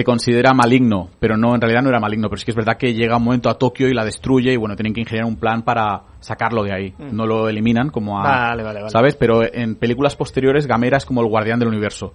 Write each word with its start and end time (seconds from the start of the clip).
se 0.00 0.04
considera 0.04 0.54
maligno, 0.54 1.10
pero 1.20 1.36
no, 1.36 1.54
en 1.54 1.60
realidad 1.60 1.82
no 1.82 1.90
era 1.90 2.00
maligno, 2.00 2.30
pero 2.30 2.38
sí 2.38 2.46
que 2.46 2.52
es 2.52 2.56
verdad 2.56 2.78
que 2.78 2.94
llega 2.94 3.18
un 3.18 3.22
momento 3.24 3.50
a 3.50 3.58
Tokio 3.58 3.86
y 3.86 3.92
la 3.92 4.02
destruye 4.02 4.50
y 4.50 4.56
bueno, 4.56 4.74
tienen 4.74 4.94
que 4.94 5.02
ingeniar 5.02 5.26
un 5.26 5.36
plan 5.36 5.60
para 5.62 6.04
sacarlo 6.20 6.62
de 6.64 6.72
ahí. 6.72 6.94
No 7.12 7.26
lo 7.26 7.50
eliminan 7.50 7.90
como 7.90 8.18
a, 8.18 8.22
Vale, 8.22 8.62
vale, 8.62 8.78
vale. 8.80 8.90
¿sabes? 8.90 9.14
Pero 9.16 9.42
en 9.44 9.74
películas 9.74 10.16
posteriores 10.16 10.66
Gamera 10.66 10.96
es 10.96 11.04
como 11.04 11.20
el 11.20 11.28
guardián 11.28 11.58
del 11.58 11.68
universo. 11.68 12.14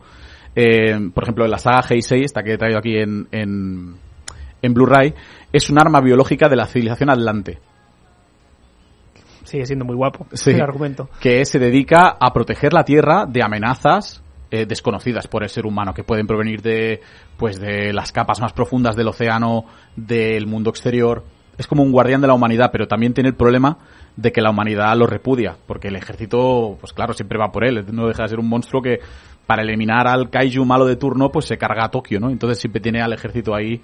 Eh, 0.55 0.97
por 1.13 1.21
ejemplo, 1.25 1.45
en 1.45 1.51
la 1.51 1.59
saga 1.59 1.83
Heisei, 1.87 2.23
esta 2.23 2.41
que 2.41 2.53
he 2.53 2.57
traído 2.57 2.79
aquí 2.79 2.97
en, 2.97 3.27
en, 3.31 3.97
en 4.63 4.73
Blu-ray, 4.73 5.13
es 5.53 5.69
un 5.69 5.77
arma 5.79 6.01
biológica 6.01 6.49
de 6.49 6.55
la 6.55 6.65
civilización 6.65 7.11
Atlante. 7.11 7.59
Sigue 9.43 9.67
siendo 9.67 9.85
muy 9.85 9.95
guapo 9.95 10.25
Sí. 10.33 10.49
el 10.49 10.61
argumento. 10.61 11.07
que 11.19 11.45
se 11.45 11.59
dedica 11.59 12.17
a 12.19 12.33
proteger 12.33 12.73
la 12.73 12.83
Tierra 12.83 13.27
de 13.27 13.43
amenazas 13.43 14.23
eh, 14.55 14.65
desconocidas 14.65 15.27
por 15.27 15.43
el 15.43 15.49
ser 15.49 15.65
humano, 15.65 15.93
que 15.93 16.03
pueden 16.03 16.27
provenir 16.27 16.61
de, 16.61 17.01
pues, 17.37 17.59
de 17.59 17.93
las 17.93 18.11
capas 18.11 18.39
más 18.39 18.53
profundas 18.53 18.95
del 18.95 19.07
océano, 19.07 19.65
del 19.95 20.47
mundo 20.47 20.69
exterior. 20.69 21.23
Es 21.57 21.67
como 21.67 21.83
un 21.83 21.91
guardián 21.91 22.21
de 22.21 22.27
la 22.27 22.33
humanidad, 22.33 22.69
pero 22.71 22.87
también 22.87 23.13
tiene 23.13 23.29
el 23.29 23.35
problema 23.35 23.77
de 24.15 24.31
que 24.31 24.41
la 24.41 24.49
humanidad 24.49 24.95
lo 24.97 25.07
repudia, 25.07 25.55
porque 25.67 25.87
el 25.87 25.95
ejército, 25.95 26.77
pues 26.79 26.93
claro, 26.93 27.13
siempre 27.13 27.37
va 27.37 27.51
por 27.51 27.65
él. 27.65 27.85
No 27.91 28.07
deja 28.07 28.23
de 28.23 28.29
ser 28.29 28.39
un 28.39 28.49
monstruo 28.49 28.81
que, 28.81 28.99
para 29.45 29.61
eliminar 29.61 30.07
al 30.07 30.29
kaiju 30.29 30.65
malo 30.65 30.85
de 30.85 30.95
turno, 30.95 31.29
pues 31.29 31.45
se 31.45 31.57
carga 31.57 31.85
a 31.85 31.89
Tokio, 31.89 32.19
¿no? 32.19 32.29
Entonces 32.29 32.59
siempre 32.59 32.81
tiene 32.81 33.01
al 33.01 33.13
ejército 33.13 33.53
ahí 33.53 33.81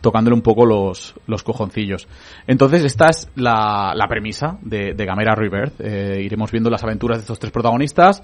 tocándole 0.00 0.34
un 0.34 0.42
poco 0.42 0.64
los, 0.64 1.14
los 1.26 1.42
cojoncillos. 1.42 2.08
Entonces 2.46 2.84
esta 2.84 3.08
es 3.08 3.28
la, 3.34 3.92
la 3.94 4.06
premisa 4.06 4.58
de, 4.62 4.94
de 4.94 5.04
Gamera 5.04 5.34
Rebirth. 5.34 5.80
Eh, 5.80 6.22
iremos 6.22 6.50
viendo 6.52 6.70
las 6.70 6.84
aventuras 6.84 7.18
de 7.18 7.22
estos 7.22 7.38
tres 7.38 7.52
protagonistas 7.52 8.22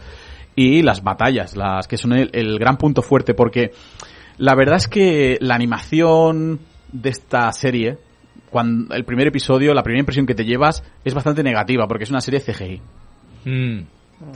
y 0.57 0.83
las 0.83 1.05
batallas, 1.05 1.57
las 1.57 1.87
que 1.87 1.97
son 1.97 2.15
el, 2.15 2.31
el 2.33 2.59
gran 2.59 2.77
punto 2.79 3.03
fuerte, 3.03 3.35
porque 3.35 3.71
la 4.39 4.55
verdad 4.55 4.77
es 4.77 4.89
que 4.89 5.39
la 5.41 5.55
animación 5.55 6.59
de 6.93 7.11
esta 7.11 7.53
serie, 7.53 7.99
cuando 8.51 8.95
el 8.95 9.05
primer 9.05 9.29
episodio, 9.29 9.75
la 9.75 9.83
primera 9.83 10.01
impresión 10.01 10.27
que 10.27 10.35
te 10.35 10.45
llevas 10.45 10.83
es 11.05 11.15
bastante 11.15 11.43
negativa, 11.43 11.87
porque 11.87 12.05
es 12.05 12.11
una 12.11 12.21
serie 12.21 12.41
CGI. 12.41 12.81
Mm. 13.45 13.81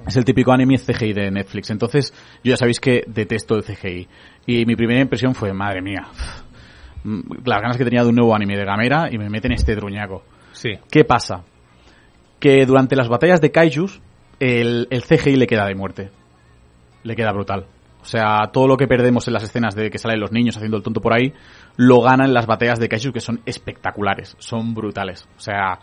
Es 0.07 0.17
el 0.17 0.25
típico 0.25 0.53
anime 0.53 0.77
CGI 0.77 1.13
de 1.13 1.31
Netflix. 1.31 1.71
Entonces, 1.71 2.13
yo 2.45 2.51
ya 2.51 2.57
sabéis 2.57 2.81
que 2.81 3.03
detesto 3.07 3.57
el 3.57 3.65
CGI. 3.65 4.09
Y 4.47 4.67
mi 4.67 4.77
primera 4.77 5.01
impresión 5.01 5.35
fue, 5.35 5.53
madre 5.53 5.81
mía, 5.81 6.07
las 7.45 7.61
ganas 7.61 7.77
que 7.77 7.85
tenía 7.85 8.03
de 8.03 8.11
un 8.11 8.17
nuevo 8.17 8.35
anime 8.35 8.57
de 8.57 8.65
Gamera 8.65 9.09
y 9.11 9.19
me 9.19 9.31
meten 9.31 9.53
este 9.53 9.75
druñaco. 9.75 10.23
Sí. 10.53 10.73
¿Qué 10.91 11.05
pasa? 11.05 11.45
Que 12.39 12.67
durante 12.67 12.97
las 12.97 13.09
batallas 13.09 13.41
de 13.41 13.51
Kaijus, 13.51 14.01
el, 14.41 14.89
el 14.91 15.03
CGI 15.03 15.37
le 15.37 15.47
queda 15.47 15.67
de 15.67 15.75
muerte. 15.75 16.11
Le 17.05 17.15
queda 17.15 17.33
brutal. 17.33 17.67
O 18.03 18.05
sea, 18.05 18.51
todo 18.53 18.67
lo 18.67 18.77
que 18.77 18.87
perdemos 18.87 19.27
en 19.29 19.35
las 19.35 19.43
escenas 19.43 19.75
de 19.75 19.91
que 19.91 19.99
salen 19.99 20.21
los 20.21 20.33
niños 20.33 20.57
haciendo 20.57 20.77
el 20.77 20.83
tonto 20.83 21.01
por 21.01 21.13
ahí, 21.13 21.33
lo 21.77 22.01
gana 22.01 22.25
en 22.25 22.33
las 22.33 22.47
batallas 22.47 22.79
de 22.79 22.89
Kaijus 22.89 23.13
que 23.13 23.21
son 23.21 23.41
espectaculares, 23.45 24.37
son 24.39 24.75
brutales. 24.75 25.29
O 25.37 25.41
sea, 25.41 25.79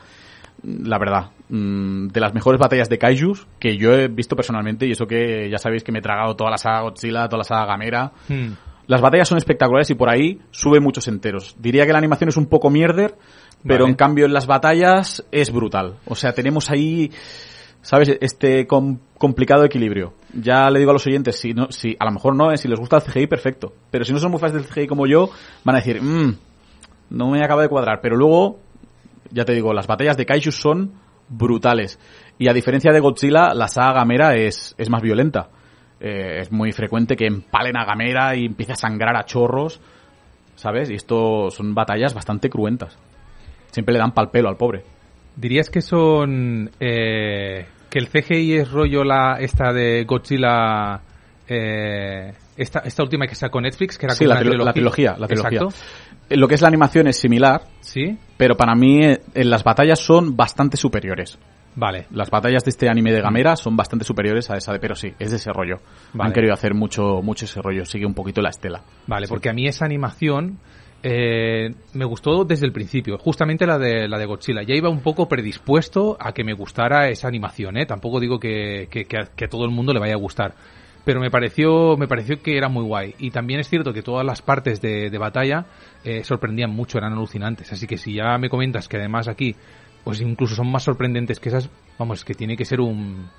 la 0.64 0.98
verdad, 0.98 1.32
mm, 1.50 2.08
de 2.08 2.20
las 2.20 2.34
mejores 2.34 2.60
batallas 2.60 2.90
de 2.90 2.98
Kaijus 2.98 3.48
que 3.60 3.78
yo 3.78 3.94
he 3.94 4.08
visto 4.08 4.36
personalmente, 4.36 4.88
y 4.88 4.92
eso 4.92 5.06
que 5.06 5.50
ya 5.50 5.60
sabéis 5.60 5.84
que 5.84 5.92
me 5.92 6.00
he 6.00 6.02
tragado 6.02 6.36
toda 6.36 6.50
la 6.50 6.58
saga 6.58 6.82
Godzilla, 6.82 7.28
toda 7.28 7.40
la 7.40 7.44
saga 7.44 7.66
Gamera. 7.66 8.12
Mm. 8.28 8.52
Las 8.88 9.02
batallas 9.02 9.28
son 9.28 9.38
espectaculares 9.38 9.90
y 9.90 9.96
por 9.96 10.10
ahí 10.10 10.40
sube 10.50 10.80
muchos 10.80 11.08
enteros. 11.08 11.56
Diría 11.60 11.86
que 11.86 11.92
la 11.92 11.98
animación 12.00 12.30
es 12.30 12.38
un 12.38 12.48
poco 12.48 12.70
mierder, 12.70 13.16
pero 13.64 13.84
Vale. 13.84 13.92
en 13.92 13.96
cambio 13.96 14.26
en 14.26 14.34
las 14.34 14.48
batallas 14.48 15.26
es 15.32 15.52
brutal. 15.52 15.98
O 16.06 16.16
sea, 16.16 16.34
tenemos 16.34 16.72
ahí, 16.72 17.12
¿sabes? 17.88 18.18
Este 18.20 18.68
com- 18.68 19.00
complicado 19.18 19.64
equilibrio. 19.64 20.14
Ya 20.34 20.70
le 20.70 20.80
digo 20.80 20.92
a 20.92 20.94
los 20.94 21.08
oyentes, 21.08 21.40
si, 21.40 21.54
no, 21.54 21.72
si 21.72 21.96
a 21.98 22.04
lo 22.04 22.12
mejor 22.12 22.36
no, 22.36 22.52
eh, 22.52 22.58
si 22.58 22.68
les 22.68 22.78
gusta 22.78 22.98
el 22.98 23.04
CGI, 23.04 23.28
perfecto. 23.28 23.74
Pero 23.90 24.04
si 24.04 24.12
no 24.12 24.20
son 24.20 24.32
muy 24.32 24.42
fans 24.42 24.54
del 24.54 24.66
CGI 24.66 24.88
como 24.88 25.08
yo, 25.08 25.30
van 25.64 25.78
a 25.78 25.80
decir, 25.80 26.02
"Mm, 26.02 26.36
no 27.12 27.30
me 27.32 27.42
acaba 27.42 27.62
de 27.62 27.70
cuadrar. 27.70 28.02
Pero 28.02 28.18
luego, 28.18 28.60
ya 29.32 29.46
te 29.46 29.54
digo, 29.54 29.74
las 29.74 29.88
batallas 29.88 30.18
de 30.18 30.26
Kaiju 30.26 30.52
son 30.52 30.92
brutales. 31.30 31.98
Y 32.38 32.50
a 32.50 32.54
diferencia 32.54 32.92
de 32.92 33.00
Godzilla, 33.00 33.54
la 33.54 33.70
saga 33.70 33.94
Gamera 33.94 34.36
es, 34.36 34.76
es 34.78 34.90
más 34.90 35.02
violenta. 35.02 35.48
Eh, 36.02 36.40
es 36.42 36.52
muy 36.52 36.74
frecuente 36.74 37.16
que 37.16 37.26
empalen 37.26 37.78
a 37.78 37.86
Gamera 37.86 38.36
y 38.36 38.46
empiece 38.48 38.74
a 38.74 38.76
sangrar 38.76 39.16
a 39.16 39.24
chorros, 39.24 39.80
¿sabes? 40.56 40.90
Y 40.90 40.96
esto 40.96 41.50
son 41.52 41.74
batallas 41.74 42.14
bastante 42.14 42.50
cruentas. 42.50 42.98
Siempre 43.72 43.94
le 43.94 44.00
dan 44.00 44.12
pal 44.12 44.30
pelo 44.30 44.50
al 44.50 44.58
pobre. 44.58 44.84
¿Dirías 45.38 45.70
que 45.70 45.82
son... 45.82 46.70
eh, 46.82 47.66
que 47.90 48.00
el 48.00 48.08
CGI 48.10 48.56
es 48.58 48.72
rollo 48.72 49.04
la 49.04 49.38
esta 49.40 49.72
de 49.74 50.04
Godzilla... 50.06 51.02
eh, 51.48 52.34
esta, 52.58 52.80
esta 52.80 53.04
última 53.04 53.28
que 53.28 53.36
sacó 53.36 53.62
Netflix, 53.62 53.98
que 53.98 54.08
era 54.08 54.16
Sí, 54.16 54.26
como 54.26 54.34
la, 54.34 54.40
trilogía, 54.74 55.16
la 55.18 55.28
trilogía. 55.28 55.62
Eh, 56.30 56.36
Lo 56.38 56.48
que 56.48 56.56
es 56.56 56.62
la 56.62 56.68
animación 56.68 57.08
es 57.08 57.18
similar, 57.20 57.62
Sí, 57.82 58.18
pero 58.36 58.58
para 58.58 58.74
mí 58.76 59.04
eh, 59.06 59.22
en 59.36 59.50
las 59.50 59.64
batallas 59.64 60.00
son 60.00 60.36
bastante 60.36 60.76
superiores. 60.76 61.38
vale. 61.76 62.08
Las 62.12 62.32
batallas 62.32 62.64
de 62.66 62.72
este 62.72 62.90
anime 62.90 63.12
de 63.14 63.22
Gamera 63.22 63.56
son 63.56 63.78
bastante 63.78 64.04
superiores 64.06 64.50
a 64.50 64.58
esa 64.58 64.74
de, 64.74 64.80
pero 64.80 64.96
sí, 64.96 65.14
es 65.20 65.30
de 65.30 65.38
ese 65.38 65.54
rollo. 65.54 65.76
Vale. 66.14 66.28
Han 66.30 66.34
querido 66.34 66.54
hacer 66.54 66.74
mucho, 66.74 67.22
mucho 67.22 67.46
ese 67.46 67.62
rollo, 67.62 67.86
sigue 67.86 68.08
un 68.08 68.16
poquito 68.16 68.42
la 68.42 68.50
estela. 68.50 68.82
Vale, 69.06 69.28
porque 69.28 69.50
a 69.50 69.54
mí 69.54 69.68
esa 69.68 69.86
animación 69.86 70.58
eh, 71.10 71.74
me 71.94 72.04
gustó 72.04 72.44
desde 72.44 72.66
el 72.66 72.74
principio, 72.74 73.18
justamente 73.18 73.66
la 73.66 73.78
de 73.78 74.10
la 74.10 74.18
de 74.18 74.26
Godzilla. 74.26 74.62
Ya 74.64 74.76
iba 74.76 74.90
un 74.90 75.00
poco 75.00 75.30
predispuesto 75.30 76.18
a 76.20 76.34
que 76.34 76.44
me 76.44 76.52
gustara 76.54 77.08
esa 77.08 77.30
animación, 77.30 77.78
¿eh? 77.78 77.86
Tampoco 77.86 78.20
digo 78.20 78.40
que, 78.40 78.90
que, 78.92 79.08
a, 79.18 79.48
todo 79.48 79.64
el 79.64 79.72
mundo 79.72 79.94
le 79.94 80.00
vaya 80.02 80.16
a 80.16 80.18
gustar. 80.18 80.54
Pero 81.06 81.22
me 81.22 81.32
pareció, 81.32 81.96
me 81.96 82.10
pareció 82.10 82.42
que 82.42 82.58
era 82.58 82.68
muy 82.68 82.84
guay. 82.84 83.16
Y 83.20 83.32
también 83.32 83.62
es 83.62 83.70
cierto 83.70 83.94
que 83.94 84.02
todas 84.02 84.26
las 84.26 84.42
partes 84.42 84.82
de, 84.82 85.10
de 85.10 85.18
batalla 85.18 85.66
eh, 86.04 86.26
sorprendían 86.26 86.72
mucho, 86.72 86.98
eran 86.98 87.14
alucinantes. 87.14 87.72
Así 87.72 87.88
que 87.88 87.98
si 87.98 88.14
ya 88.16 88.38
me 88.38 88.50
comentas 88.50 88.90
que 88.90 88.98
además 88.98 89.30
aquí, 89.30 89.56
pues 90.04 90.20
incluso 90.20 90.56
son 90.56 90.70
más 90.70 90.84
sorprendentes 90.84 91.40
que 91.40 91.48
esas, 91.48 91.70
vamos, 91.98 92.26
que 92.26 92.34
tiene 92.34 92.58
que 92.58 92.66
ser 92.66 92.82
un, 92.82 93.30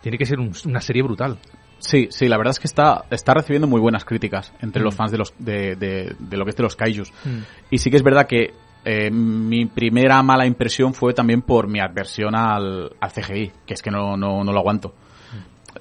tiene 0.00 0.16
que 0.16 0.26
ser 0.26 0.38
un- 0.38 0.52
una 0.66 0.80
serie 0.80 1.02
brutal. 1.02 1.38
Sí, 1.86 2.08
sí, 2.10 2.28
la 2.28 2.36
verdad 2.36 2.50
es 2.50 2.58
que 2.60 2.66
está, 2.66 3.04
está 3.10 3.32
recibiendo 3.34 3.66
muy 3.68 3.80
buenas 3.80 4.04
críticas 4.04 4.52
entre 4.60 4.82
Mm. 4.82 4.84
los 4.84 4.94
fans 4.94 5.12
de, 5.12 5.18
los, 5.18 5.34
de, 5.38 5.76
de, 5.76 6.16
de 6.18 6.36
lo 6.36 6.44
que 6.44 6.50
es 6.50 6.56
de 6.56 6.62
los 6.62 6.74
kaijus. 6.76 7.12
Mm. 7.24 7.38
Y 7.70 7.78
sí 7.78 7.90
que 7.90 7.96
es 7.96 8.02
verdad 8.02 8.26
que 8.26 8.54
eh, 8.84 9.10
mi 9.10 9.66
primera 9.66 10.22
mala 10.22 10.46
impresión 10.46 10.94
fue 10.94 11.12
también 11.14 11.42
por 11.42 11.68
mi 11.68 11.80
adversión 11.80 12.34
al, 12.34 12.90
al 13.00 13.12
CGI, 13.12 13.52
que 13.66 13.74
es 13.74 13.82
que 13.82 13.90
no, 13.90 14.16
no, 14.16 14.42
no 14.44 14.52
lo 14.52 14.58
aguanto. 14.58 14.94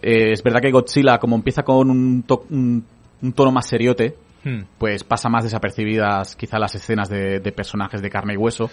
Eh, 0.02 0.32
es 0.34 0.44
verdad 0.44 0.60
que 0.62 0.72
Godzilla, 0.72 1.18
como 1.20 1.36
empieza 1.36 1.64
con 1.64 1.90
un, 1.90 2.24
to- 2.24 2.46
un, 2.50 2.86
un 3.22 3.34
tono 3.34 3.52
más 3.52 3.68
seriote, 3.68 4.16
Hmm. 4.48 4.62
pues 4.78 5.04
pasa 5.04 5.28
más 5.28 5.44
desapercibidas 5.44 6.36
quizá 6.36 6.60
las 6.60 6.76
escenas 6.76 7.10
de, 7.10 7.40
de 7.40 7.52
personajes 7.52 8.00
de 8.04 8.12
carne 8.12 8.36
y 8.36 8.38
hueso. 8.38 8.70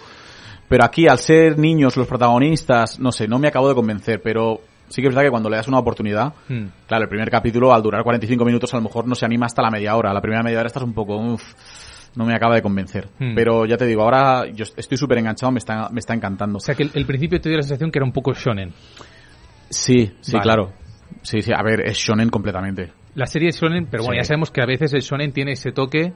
Pero 0.69 0.83
aquí, 0.83 1.07
al 1.07 1.17
ser 1.17 1.57
niños 1.57 1.97
los 1.97 2.05
protagonistas, 2.05 2.99
no 2.99 3.11
sé, 3.11 3.27
no 3.27 3.39
me 3.39 3.47
acabo 3.47 3.69
de 3.69 3.73
convencer, 3.73 4.21
pero 4.21 4.61
sí 4.89 5.01
que 5.01 5.07
es 5.07 5.13
verdad 5.13 5.25
que 5.27 5.31
cuando 5.31 5.49
le 5.49 5.57
das 5.57 5.67
una 5.67 5.79
oportunidad, 5.79 6.33
Hmm. 6.49 6.65
claro, 6.87 7.03
el 7.03 7.09
primer 7.09 7.29
capítulo, 7.29 7.73
al 7.73 7.81
durar 7.81 8.03
45 8.03 8.45
minutos, 8.45 8.73
a 8.73 8.77
lo 8.77 8.83
mejor 8.83 9.07
no 9.07 9.15
se 9.15 9.25
anima 9.25 9.45
hasta 9.45 9.61
la 9.61 9.69
media 9.71 9.95
hora. 9.95 10.13
La 10.13 10.21
primera 10.21 10.43
media 10.43 10.59
hora 10.59 10.67
estás 10.67 10.83
un 10.83 10.93
poco, 10.93 11.15
uff, 11.17 11.43
no 12.15 12.25
me 12.25 12.35
acaba 12.35 12.55
de 12.55 12.61
convencer. 12.61 13.09
Hmm. 13.19 13.33
Pero 13.35 13.65
ya 13.65 13.77
te 13.77 13.85
digo, 13.85 14.03
ahora 14.03 14.45
yo 14.51 14.65
estoy 14.77 14.97
súper 14.97 15.17
enganchado, 15.17 15.51
me 15.51 15.59
está, 15.59 15.89
me 15.89 15.99
está 15.99 16.13
encantando. 16.13 16.57
O 16.57 16.61
sea 16.61 16.75
que 16.75 16.83
el, 16.83 16.91
el 16.93 17.05
principio 17.05 17.39
te 17.41 17.49
dio 17.49 17.57
la 17.57 17.63
sensación 17.63 17.91
que 17.91 17.99
era 17.99 18.05
un 18.05 18.11
poco 18.13 18.33
shonen. 18.33 18.73
Sí, 19.69 20.11
sí, 20.21 20.33
Vale. 20.33 20.43
claro. 20.43 20.73
Sí, 21.21 21.41
sí, 21.41 21.51
a 21.55 21.61
ver, 21.63 21.81
es 21.81 21.97
shonen 21.97 22.29
completamente. 22.29 22.91
La 23.15 23.25
serie 23.27 23.49
es 23.49 23.59
shonen, 23.59 23.85
pero 23.89 24.03
bueno, 24.03 24.15
Sí. 24.15 24.19
ya 24.19 24.23
sabemos 24.25 24.51
que 24.51 24.61
a 24.61 24.65
veces 24.65 24.93
el 24.93 25.01
shonen 25.01 25.31
tiene 25.31 25.51
ese 25.53 25.71
toque 25.71 26.13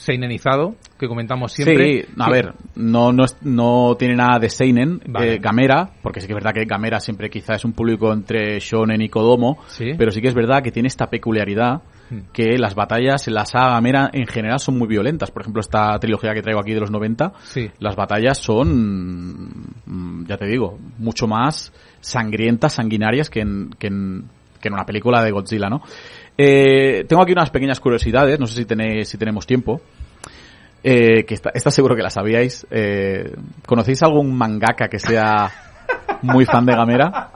seinenizado 0.00 0.74
que 0.98 1.06
comentamos 1.08 1.52
siempre. 1.52 2.02
Sí, 2.02 2.08
a 2.18 2.30
ver, 2.30 2.54
no, 2.74 3.12
no, 3.12 3.24
es- 3.24 3.36
no 3.42 3.96
tiene 3.98 4.16
nada 4.16 4.38
de 4.38 4.48
Seinen, 4.50 5.00
Vale. 5.06 5.34
eh, 5.34 5.38
Gamera, 5.38 5.90
porque 6.02 6.20
sí 6.20 6.26
que 6.26 6.32
es 6.32 6.36
verdad 6.42 6.52
que 6.52 6.64
Gamera 6.64 7.00
siempre 7.00 7.30
quizá 7.30 7.54
es 7.54 7.64
un 7.64 7.72
público 7.72 8.12
entre 8.12 8.58
Shonen 8.60 9.00
y 9.02 9.08
Kodomo, 9.08 9.58
Sí. 9.68 9.92
pero 9.96 10.10
sí 10.10 10.20
que 10.20 10.28
es 10.28 10.34
verdad 10.34 10.62
que 10.62 10.72
tiene 10.72 10.88
esta 10.88 11.08
peculiaridad 11.08 11.82
Hmm. 12.10 12.22
que 12.32 12.58
las 12.58 12.74
batallas 12.74 13.28
en 13.28 13.34
la 13.34 13.44
saga 13.46 13.74
Gamera 13.74 14.10
en 14.12 14.26
general 14.26 14.58
son 14.58 14.76
muy 14.76 14.88
violentas. 14.88 15.30
Por 15.30 15.42
ejemplo, 15.42 15.60
esta 15.60 15.96
trilogía 16.00 16.34
que 16.34 16.42
traigo 16.42 16.60
aquí 16.60 16.72
de 16.74 16.80
los 16.80 16.90
90, 16.90 17.32
Sí. 17.44 17.70
las 17.78 17.94
batallas 17.94 18.36
son, 18.38 19.48
mm, 19.86 20.26
ya 20.26 20.36
te 20.36 20.46
digo, 20.46 20.78
mucho 20.98 21.26
más 21.28 21.72
sangrientas, 22.00 22.72
sanguinarias 22.74 23.30
que 23.30 23.40
en, 23.40 23.70
que 23.78 23.86
en, 23.88 24.24
que 24.60 24.68
en 24.68 24.74
una 24.74 24.84
película 24.84 25.22
de 25.22 25.30
Godzilla, 25.30 25.68
¿no? 25.70 25.82
Eh, 26.42 27.04
tengo 27.06 27.22
aquí 27.22 27.32
unas 27.32 27.50
pequeñas 27.50 27.78
curiosidades, 27.80 28.40
no 28.40 28.46
sé 28.46 28.60
si 28.60 28.64
tenéis, 28.64 29.08
si 29.10 29.18
tenemos 29.18 29.46
tiempo. 29.46 29.82
Eh, 30.82 31.24
que 31.26 31.34
está, 31.34 31.50
esta 31.52 31.70
seguro 31.70 31.94
que 31.94 32.02
la 32.02 32.08
sabíais. 32.08 32.66
Eh, 32.70 33.30
¿Conocéis 33.66 34.02
algún 34.02 34.34
mangaka 34.34 34.88
que 34.88 34.98
sea 34.98 35.50
muy 36.22 36.46
fan 36.46 36.64
de 36.64 36.74
Gamera? 36.74 37.30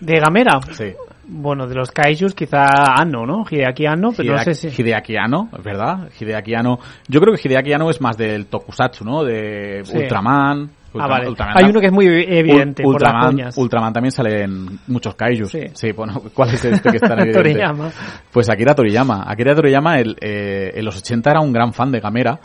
¿De 0.00 0.18
Gamera? 0.18 0.58
Sí. 0.72 0.92
Bueno, 1.24 1.68
de 1.68 1.76
los 1.76 1.92
Kaijus 1.92 2.34
quizá 2.34 2.94
Anno, 3.00 3.24
¿no? 3.24 3.44
Hideaki 3.48 3.86
Anno, 3.86 4.10
pero 4.16 4.32
no 4.32 4.42
sé 4.42 4.54
si... 4.54 4.68
Hideaki 4.82 5.16
Anno, 5.16 5.48
es 5.56 5.62
verdad. 5.62 6.08
Hideaki 6.18 6.54
Anno. 6.54 6.80
Yo 7.06 7.20
creo 7.20 7.32
que 7.32 7.48
Hideaki 7.48 7.72
Anno 7.72 7.90
es 7.90 8.00
más 8.00 8.16
del 8.16 8.46
Tokusatsu, 8.46 9.04
¿no? 9.04 9.22
De 9.22 9.82
Sí. 9.84 9.98
Ultraman. 9.98 10.68
Ah, 10.94 11.06
vale. 11.06 11.28
Ultraman- 11.28 11.52
Hay 11.56 11.64
uno 11.70 11.80
que 11.80 11.86
es 11.86 11.92
muy 11.92 12.06
evidente 12.06 12.82
Ul- 12.82 12.92
por 12.92 13.02
las 13.02 13.12
Ultraman. 13.12 13.50
Ultraman 13.56 13.92
también 13.92 14.12
sale 14.12 14.42
en 14.42 14.78
muchos 14.88 15.14
kaijus. 15.14 15.50
Sí. 15.74 15.92
bueno, 15.92 16.22
¿cuál 16.34 16.50
es 16.54 16.64
este 16.64 16.90
que 16.90 16.96
está 16.96 17.14
en 17.14 17.20
evidente? 17.20 17.50
Toriyama. 17.50 17.90
Pues 18.32 18.48
Akira 18.50 18.74
Toriyama. 18.74 19.24
Akira 19.26 19.54
Toriyama 19.54 19.98
el, 19.98 20.16
eh, 20.20 20.72
en 20.74 20.84
los 20.84 20.96
80 20.98 21.30
era 21.30 21.40
un 21.40 21.52
gran 21.52 21.72
fan 21.72 21.90
de 21.92 22.00
Gamera 22.00 22.38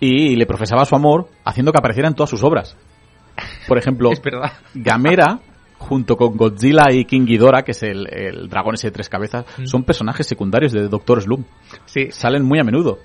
y 0.00 0.36
le 0.36 0.46
profesaba 0.46 0.84
su 0.84 0.94
amor 0.94 1.28
haciendo 1.44 1.72
que 1.72 1.78
apareciera 1.78 2.08
en 2.08 2.14
todas 2.14 2.30
sus 2.30 2.42
obras. 2.44 2.76
Por 3.68 3.78
ejemplo, 3.78 4.10
Es 4.12 4.20
verdad. 4.22 4.52
Gamera, 4.74 5.38
junto 5.78 6.16
con 6.16 6.36
Godzilla 6.36 6.90
y 6.90 7.04
King 7.04 7.26
Ghidorah, 7.26 7.62
que 7.62 7.72
es 7.72 7.82
el, 7.82 8.06
el 8.12 8.48
dragón 8.48 8.74
ese 8.74 8.88
de 8.88 8.92
tres 8.92 9.08
cabezas, 9.08 9.44
Mm. 9.58 9.66
son 9.66 9.84
personajes 9.84 10.26
secundarios 10.26 10.72
de 10.72 10.88
Doctor 10.88 11.22
Slump. 11.22 11.46
Sí, 11.86 12.10
Salen 12.10 12.44
muy 12.44 12.58
a 12.58 12.64
menudo. 12.64 12.98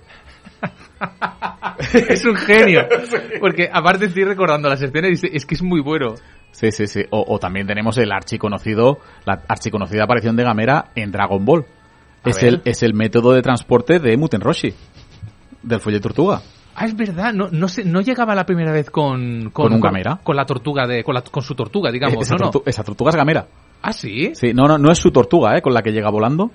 es 2.10 2.26
un 2.26 2.36
genio. 2.36 2.82
Porque 3.40 3.70
aparte 3.72 4.06
estoy 4.06 4.24
recordando 4.24 4.70
las 4.70 4.82
escenas 4.82 5.24
y 5.24 5.28
es 5.36 5.46
que 5.46 5.56
es 5.56 5.64
muy 5.64 5.82
bueno. 5.82 6.16
Sí, 6.52 6.72
sí, 6.72 6.88
sí. 6.88 7.02
O, 7.12 7.24
o 7.28 7.40
también 7.40 7.66
tenemos 7.68 7.98
el 7.98 8.12
archiconocido, 8.12 9.00
la 9.26 9.42
archiconocida 9.48 10.04
aparición 10.04 10.36
de 10.36 10.44
Gamera 10.44 10.86
en 10.96 11.12
Dragon 11.12 11.44
Ball. 11.46 11.66
A 12.24 12.30
Es 12.30 12.36
ver. 12.42 12.46
el, 12.46 12.62
es 12.66 12.84
el 12.84 12.94
método 12.94 13.34
de 13.34 13.42
transporte 13.42 14.00
de 14.00 14.16
Muten 14.18 14.42
Roshi, 14.42 14.74
del 15.64 15.80
folleto 15.80 16.10
tortuga. 16.10 16.42
Ah, 16.76 16.86
es 16.86 16.96
verdad, 16.96 17.34
no, 17.34 17.50
no, 17.52 17.68
sé, 17.68 17.84
no 17.84 18.00
llegaba 18.02 18.34
la 18.34 18.46
primera 18.46 18.72
vez 18.72 18.90
con... 18.90 19.50
¿Con 19.52 19.74
un 19.74 19.82
gamera? 19.82 20.20
Con 20.24 20.36
la 20.38 20.46
tortuga, 20.46 20.88
de, 20.88 21.04
con, 21.04 21.14
la- 21.16 21.22
con 21.22 21.44
su 21.44 21.54
tortuga, 21.56 21.92
digamos, 21.92 22.26
esa, 22.26 22.36
¿no? 22.36 22.50
no? 22.54 22.62
esa 22.66 22.84
tortuga 22.84 23.10
es 23.10 23.16
Gamera. 23.18 23.46
Ah, 23.82 23.92
¿sí? 23.92 24.32
Sí, 24.36 24.54
no, 24.54 24.68
no, 24.68 24.78
no 24.78 24.92
es 24.92 24.98
su 25.00 25.12
tortuga, 25.12 25.58
¿eh? 25.58 25.62
Con 25.62 25.74
la 25.74 25.82
que 25.82 25.92
llega 25.92 26.10
volando. 26.10 26.52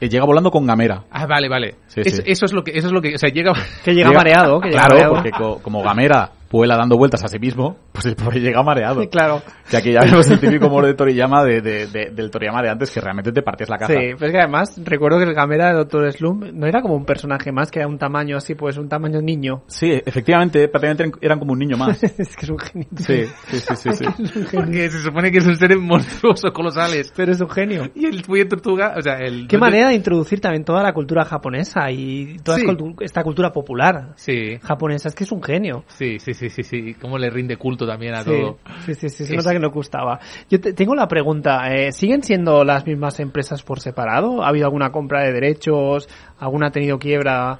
Eh, 0.00 0.08
llega 0.08 0.24
volando 0.24 0.50
con 0.50 0.66
Gamera. 0.66 1.04
Ah, 1.10 1.26
vale, 1.26 1.48
vale. 1.48 1.74
Sí, 1.86 2.02
Es- 2.04 2.16
sí. 2.16 2.22
Eso 2.26 2.44
es 2.46 2.52
lo 2.52 2.62
que, 2.62 2.72
eso 2.76 2.88
es 2.88 2.92
lo 2.92 3.00
que, 3.00 3.14
o 3.14 3.18
sea, 3.18 3.30
llega... 3.30 3.52
Que 3.84 3.94
llega 3.94 4.12
mareado. 4.12 4.60
Que 4.60 4.68
llega 4.68 4.80
claro, 4.80 4.94
mareado. 4.94 5.14
porque 5.14 5.30
co- 5.30 5.58
como 5.62 5.82
Gamera 5.82 6.30
vuela 6.56 6.76
dando 6.76 6.96
vueltas 6.96 7.22
a 7.24 7.28
sí 7.28 7.38
mismo, 7.38 7.76
pues 7.92 8.06
el 8.06 8.16
pobre 8.16 8.40
llega 8.40 8.62
mareado. 8.62 9.00
Sí, 9.02 9.08
claro. 9.08 9.42
Que 9.70 9.76
aquí 9.76 9.92
ya 9.92 10.00
vemos 10.00 10.28
el 10.30 10.40
típico 10.40 10.66
humor 10.66 10.86
de 10.86 10.94
Toriyama 10.94 11.44
de, 11.44 11.60
de- 11.60 11.86
de- 11.86 12.10
del 12.10 12.30
Toriyama 12.30 12.62
de 12.62 12.70
antes 12.70 12.90
que 12.90 13.00
realmente 13.00 13.32
te 13.32 13.42
partías 13.42 13.68
la 13.70 13.78
caja. 13.78 13.92
Sí, 13.92 13.98
pero 14.18 14.26
es 14.26 14.32
que 14.32 14.38
además 14.38 14.80
recuerdo 14.84 15.18
que 15.18 15.24
el 15.24 15.34
Gamera 15.34 15.68
de 15.68 15.74
Doctor 15.74 16.12
Slump 16.12 16.44
no 16.52 16.66
era 16.66 16.82
como 16.82 16.94
un 16.94 17.04
personaje 17.04 17.52
más, 17.52 17.70
que 17.70 17.78
era 17.80 17.88
un 17.88 17.98
tamaño 17.98 18.36
así, 18.36 18.54
pues 18.54 18.76
un 18.78 18.88
tamaño 18.88 19.20
niño. 19.20 19.62
Sí, 19.66 19.90
efectivamente, 20.04 20.68
prácticamente 20.68 21.18
eran 21.20 21.38
como 21.38 21.52
un 21.52 21.58
niño 21.58 21.76
más. 21.76 22.02
es 22.18 22.36
que 22.36 22.44
es 22.46 22.50
un 22.50 22.58
genio. 22.58 22.88
Sí, 22.96 23.24
sí, 23.48 23.60
sí, 23.60 23.76
sí. 23.76 23.90
sí. 23.92 24.04
Es 24.24 24.36
un 24.36 24.46
genio. 24.46 24.64
Porque 24.66 24.90
se 24.90 25.00
supone 25.02 25.30
que 25.30 25.40
son 25.40 25.56
seres 25.56 25.78
monstruosos, 25.78 26.50
colosales. 26.52 27.12
Pero 27.16 27.32
es 27.32 27.40
un 27.40 27.50
genio. 27.50 27.90
Y 27.94 28.06
el 28.06 28.24
folleto 28.24 28.56
tortuga, 28.56 28.94
o 28.96 29.02
sea, 29.02 29.18
el... 29.18 29.46
Qué 29.48 29.58
manera 29.58 29.88
de 29.88 29.94
introducir 29.94 30.40
también 30.40 30.64
toda 30.64 30.82
la 30.82 30.92
cultura 30.92 31.24
japonesa 31.24 31.90
y 31.90 32.36
toda 32.42 32.58
Sí. 32.58 32.64
esta 33.00 33.22
cultura 33.22 33.52
popular 33.52 34.12
Sí, 34.16 34.58
japonesa. 34.62 35.08
Es 35.08 35.14
que 35.14 35.24
es 35.24 35.32
un 35.32 35.42
genio. 35.42 35.84
sí, 35.88 36.18
sí, 36.18 36.32
sí, 36.34 36.45
sí, 36.50 36.62
sí. 36.62 36.94
Cómo 37.00 37.18
le 37.18 37.30
rinde 37.30 37.56
culto 37.56 37.86
también 37.86 38.14
a 38.14 38.22
Sí, 38.22 38.30
todo. 38.30 38.58
sí, 38.84 38.94
sí, 38.94 39.08
sí, 39.08 39.24
se 39.24 39.34
Es- 39.34 39.44
nota 39.44 39.52
que 39.52 39.58
no 39.60 39.70
gustaba. 39.70 40.18
Yo 40.50 40.60
te- 40.60 40.72
tengo 40.72 40.94
la 40.94 41.08
pregunta, 41.08 41.68
eh, 41.74 41.92
¿siguen 41.92 42.22
siendo 42.22 42.64
las 42.64 42.86
mismas 42.86 43.18
empresas 43.20 43.62
por 43.62 43.80
separado? 43.80 44.42
¿Ha 44.42 44.48
habido 44.48 44.66
alguna 44.66 44.90
compra 44.92 45.22
de 45.24 45.32
derechos? 45.32 46.08
¿Alguna 46.38 46.68
ha 46.68 46.70
tenido 46.70 46.98
quiebra? 46.98 47.58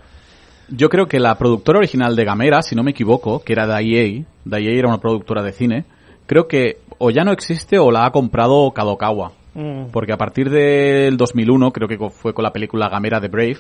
Yo 0.69 0.89
creo 0.89 1.07
que 1.07 1.21
la 1.21 1.37
productora 1.39 1.79
original 1.79 2.17
de 2.17 2.25
Gamera, 2.25 2.63
si 2.63 2.75
no 2.75 2.83
me 2.83 2.91
equivoco, 2.91 3.41
que 3.45 3.53
era 3.53 3.67
Daiei, 3.67 4.25
Daiei 4.45 4.79
era 4.79 4.89
una 4.89 4.99
productora 4.99 5.43
de 5.43 5.53
cine, 5.53 5.85
creo 6.27 6.49
que 6.49 6.79
o 6.99 7.11
ya 7.11 7.23
no 7.25 7.31
existe 7.33 7.79
o 7.79 7.91
la 7.93 8.05
ha 8.07 8.11
comprado 8.11 8.73
Kadokawa. 8.73 9.33
Mm. 9.55 9.87
Porque 9.93 10.13
a 10.13 10.17
partir 10.19 10.51
del 10.51 11.17
2001, 11.17 11.71
creo 11.71 11.89
que 11.89 11.97
fue 12.11 12.35
con 12.35 12.43
la 12.43 12.53
película 12.53 12.89
Gamera 12.89 13.21
de 13.21 13.29
Brave, 13.29 13.59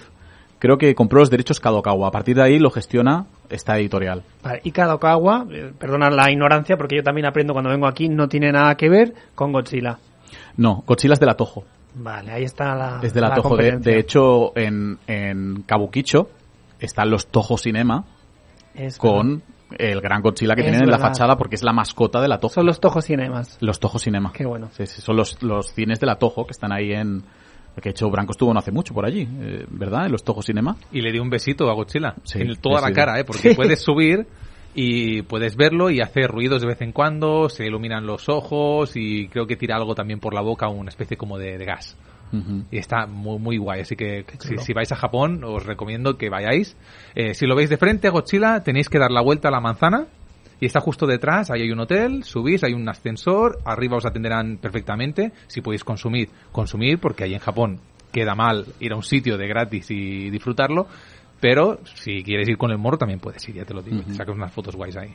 creo 0.58 0.78
que 0.78 0.94
compró 0.94 1.20
los 1.20 1.30
derechos 1.30 1.60
Kadokawa. 1.60 2.08
A 2.08 2.10
partir 2.10 2.36
de 2.36 2.42
ahí 2.42 2.58
lo 2.58 2.70
gestiona 2.70 3.26
esta 3.48 3.78
editorial. 3.78 4.22
Vale, 4.42 4.60
y 4.64 4.70
Kadokawa, 4.70 5.46
eh, 5.50 5.72
perdona 5.78 6.10
la 6.10 6.30
ignorancia 6.30 6.76
porque 6.76 6.96
yo 6.96 7.02
también 7.02 7.26
aprendo 7.26 7.52
cuando 7.52 7.70
vengo 7.70 7.86
aquí, 7.86 8.08
no 8.08 8.28
tiene 8.28 8.52
nada 8.52 8.74
que 8.76 8.88
ver 8.88 9.14
con 9.34 9.52
Godzilla. 9.52 9.98
No, 10.56 10.82
Godzilla 10.86 11.14
es 11.14 11.20
de 11.20 11.26
la 11.26 11.34
Toho. 11.34 11.64
Vale, 11.94 12.32
ahí 12.32 12.44
está 12.44 12.74
la. 12.74 13.00
Es 13.02 13.14
de 13.14 13.20
la, 13.20 13.34
Toho. 13.34 13.56
De, 13.56 13.98
hecho, 13.98 14.56
en, 14.56 14.98
en 15.06 15.62
Kabukicho 15.62 16.28
están 16.78 17.10
los 17.10 17.28
Toho 17.28 17.56
Cinema 17.56 18.04
Es 18.74 18.98
con 18.98 19.42
el 19.78 20.00
gran 20.00 20.20
Godzilla 20.20 20.54
que 20.54 20.60
Es 20.60 20.66
tienen 20.66 20.84
en 20.84 20.90
la 20.90 20.98
fachada 20.98 21.36
porque 21.36 21.56
es 21.56 21.62
la 21.62 21.72
mascota 21.72 22.20
de 22.20 22.28
la 22.28 22.38
Toho. 22.38 22.52
Son 22.52 22.66
los 22.66 22.80
Toho 22.80 23.00
Cinemas. 23.00 23.56
Los 23.60 23.80
Toho 23.80 23.98
Cinema. 23.98 24.32
Qué 24.32 24.44
bueno. 24.44 24.68
Sí, 24.72 24.86
sí, 24.86 25.00
son 25.00 25.16
los, 25.16 25.42
los 25.42 25.72
cines 25.72 25.98
de 26.00 26.06
la 26.06 26.16
Toho 26.16 26.46
que 26.46 26.52
están 26.52 26.72
ahí 26.72 26.92
en... 26.92 27.24
Que 27.76 27.82
de 27.82 27.90
hecho 27.90 28.10
Branco 28.10 28.32
estuvo 28.32 28.52
no 28.52 28.58
hace 28.58 28.72
mucho 28.72 28.94
por 28.94 29.04
allí, 29.04 29.28
eh, 29.40 29.66
¿verdad? 29.70 30.06
En 30.06 30.12
los 30.12 30.24
Toho 30.24 30.42
Cinema. 30.42 30.76
Y 30.92 31.02
le 31.02 31.12
dio 31.12 31.22
un 31.22 31.28
besito 31.30 31.68
a 31.70 31.74
Godzilla. 31.74 32.14
Sí, 32.24 32.40
en 32.40 32.56
toda 32.56 32.80
la 32.80 32.92
cara, 32.92 33.20
¿eh? 33.20 33.24
Porque 33.24 33.50
Sí. 33.50 33.54
puedes 33.54 33.80
subir 33.82 34.26
y 34.74 35.22
puedes 35.22 35.56
verlo 35.56 35.90
y 35.90 36.00
hacer 36.00 36.30
ruidos 36.30 36.60
de 36.62 36.68
vez 36.68 36.80
en 36.82 36.92
cuando, 36.92 37.48
se 37.48 37.66
iluminan 37.66 38.06
los 38.06 38.28
ojos 38.28 38.92
y 38.96 39.28
creo 39.28 39.46
que 39.46 39.56
tira 39.56 39.76
algo 39.76 39.94
también 39.94 40.20
por 40.20 40.32
la 40.34 40.40
boca, 40.42 40.68
una 40.68 40.88
especie 40.88 41.16
como 41.16 41.38
de, 41.38 41.58
de 41.58 41.64
gas. 41.64 41.96
Y 42.70 42.76
está 42.78 43.06
muy, 43.06 43.38
muy 43.38 43.56
guay. 43.56 43.82
Así 43.82 43.94
que 43.96 44.26
si 44.58 44.72
vais 44.74 44.90
a 44.92 44.96
Japón, 44.96 45.42
os 45.44 45.64
recomiendo 45.64 46.18
que 46.18 46.28
vayáis. 46.28 46.76
Eh, 47.14 47.34
si 47.34 47.46
lo 47.46 47.54
veis 47.54 47.70
de 47.70 47.76
frente 47.78 48.08
a 48.08 48.10
Godzilla, 48.10 48.62
tenéis 48.64 48.88
que 48.90 48.98
dar 48.98 49.10
la 49.12 49.22
vuelta 49.22 49.48
a 49.48 49.50
la 49.52 49.60
manzana. 49.60 50.06
Y 50.60 50.66
está 50.66 50.80
justo 50.80 51.06
detrás, 51.06 51.50
ahí 51.50 51.62
hay 51.62 51.70
un 51.70 51.80
hotel, 51.80 52.24
subís, 52.24 52.64
hay 52.64 52.72
un 52.72 52.88
ascensor, 52.88 53.58
arriba 53.64 53.96
os 53.96 54.06
atenderán 54.06 54.58
perfectamente. 54.58 55.32
Si 55.46 55.60
podéis 55.60 55.84
consumir, 55.84 56.30
consumir, 56.50 56.98
porque 56.98 57.24
ahí 57.24 57.34
en 57.34 57.40
Japón 57.40 57.80
queda 58.10 58.34
mal 58.34 58.64
ir 58.80 58.92
a 58.92 58.96
un 58.96 59.02
sitio 59.02 59.36
de 59.36 59.46
gratis 59.46 59.90
y 59.90 60.30
disfrutarlo. 60.30 60.86
Pero 61.40 61.80
si 61.94 62.22
quieres 62.22 62.48
ir 62.48 62.56
con 62.56 62.70
el 62.70 62.78
morro, 62.78 62.96
también 62.96 63.20
puedes 63.20 63.46
ir, 63.48 63.56
ya 63.56 63.64
te 63.64 63.74
lo 63.74 63.82
digo. 63.82 64.02
Te 64.02 64.14
sacas 64.14 64.34
unas 64.34 64.52
fotos 64.52 64.74
guays 64.74 64.96
ahí. 64.96 65.14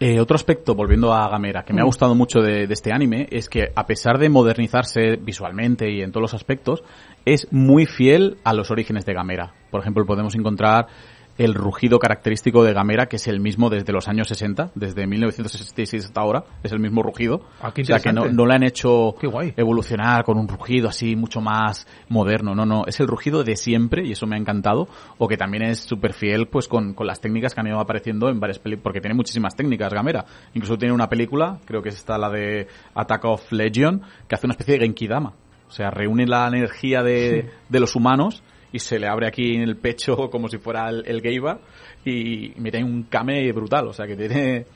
Eh, 0.00 0.18
otro 0.18 0.34
aspecto, 0.34 0.74
volviendo 0.74 1.14
a 1.14 1.28
Gamera, 1.28 1.62
que 1.62 1.72
me 1.72 1.80
ha 1.80 1.84
gustado 1.84 2.16
mucho 2.16 2.40
de, 2.40 2.66
de 2.66 2.74
este 2.74 2.92
anime, 2.92 3.28
es 3.30 3.48
que 3.48 3.70
a 3.76 3.86
pesar 3.86 4.18
de 4.18 4.28
modernizarse 4.28 5.16
visualmente 5.16 5.88
y 5.88 6.02
en 6.02 6.10
todos 6.10 6.22
los 6.22 6.34
aspectos, 6.34 6.82
es 7.24 7.46
muy 7.52 7.86
fiel 7.86 8.38
a 8.42 8.52
los 8.54 8.72
orígenes 8.72 9.06
de 9.06 9.14
Gamera. 9.14 9.54
Por 9.70 9.80
ejemplo, 9.80 10.04
podemos 10.04 10.34
encontrar 10.34 10.88
el 11.36 11.54
rugido 11.54 11.98
característico 11.98 12.62
de 12.62 12.72
Gamera, 12.72 13.06
que 13.06 13.16
es 13.16 13.26
el 13.26 13.40
mismo 13.40 13.70
desde 13.70 13.92
los 13.92 14.08
años 14.08 14.28
60, 14.28 14.70
desde 14.74 15.06
1966 15.06 16.06
hasta 16.06 16.20
ahora, 16.20 16.44
es 16.62 16.72
el 16.72 16.78
mismo 16.78 17.02
rugido. 17.02 17.42
Ah, 17.60 17.72
o 17.76 17.84
sea 17.84 17.98
que 17.98 18.12
no, 18.12 18.26
no 18.26 18.46
le 18.46 18.54
han 18.54 18.62
hecho 18.62 19.14
evolucionar 19.56 20.24
con 20.24 20.38
un 20.38 20.48
rugido 20.48 20.88
así 20.88 21.16
mucho 21.16 21.40
más 21.40 21.86
moderno, 22.08 22.54
no, 22.54 22.64
no, 22.64 22.84
es 22.86 23.00
el 23.00 23.08
rugido 23.08 23.42
de 23.42 23.56
siempre 23.56 24.06
y 24.06 24.12
eso 24.12 24.26
me 24.26 24.36
ha 24.36 24.38
encantado, 24.38 24.88
o 25.18 25.26
que 25.26 25.36
también 25.36 25.64
es 25.64 25.80
súper 25.80 26.12
fiel 26.12 26.46
pues 26.46 26.68
con, 26.68 26.94
con 26.94 27.06
las 27.06 27.20
técnicas 27.20 27.54
que 27.54 27.60
han 27.60 27.66
ido 27.66 27.80
apareciendo 27.80 28.28
en 28.28 28.38
varias 28.38 28.58
películas, 28.58 28.84
porque 28.84 29.00
tiene 29.00 29.14
muchísimas 29.14 29.56
técnicas 29.56 29.92
Gamera, 29.92 30.24
incluso 30.54 30.78
tiene 30.78 30.94
una 30.94 31.08
película, 31.08 31.58
creo 31.64 31.82
que 31.82 31.88
es 31.88 31.96
esta 31.96 32.16
la 32.18 32.30
de 32.30 32.68
Attack 32.94 33.24
of 33.24 33.52
Legion, 33.52 34.02
que 34.28 34.34
hace 34.34 34.46
una 34.46 34.52
especie 34.52 34.74
de 34.74 34.84
Genkidama, 34.84 35.34
o 35.66 35.72
sea, 35.72 35.90
reúne 35.90 36.26
la 36.26 36.46
energía 36.46 37.02
de, 37.02 37.50
de 37.68 37.80
los 37.80 37.96
humanos 37.96 38.42
y 38.74 38.78
se 38.80 38.98
le 38.98 39.06
abre 39.08 39.26
aquí 39.26 39.54
en 39.54 39.62
el 39.62 39.76
pecho 39.76 40.16
como 40.30 40.48
si 40.48 40.58
fuera 40.58 40.88
el, 40.90 41.02
el 41.06 41.22
Geiba 41.22 41.60
y 42.04 42.52
mete 42.58 42.76
ahí 42.78 42.82
un 42.82 43.04
Kame 43.04 43.50
brutal, 43.52 43.88
o 43.88 43.92
sea 43.92 44.06
que 44.06 44.16
tiene... 44.16 44.66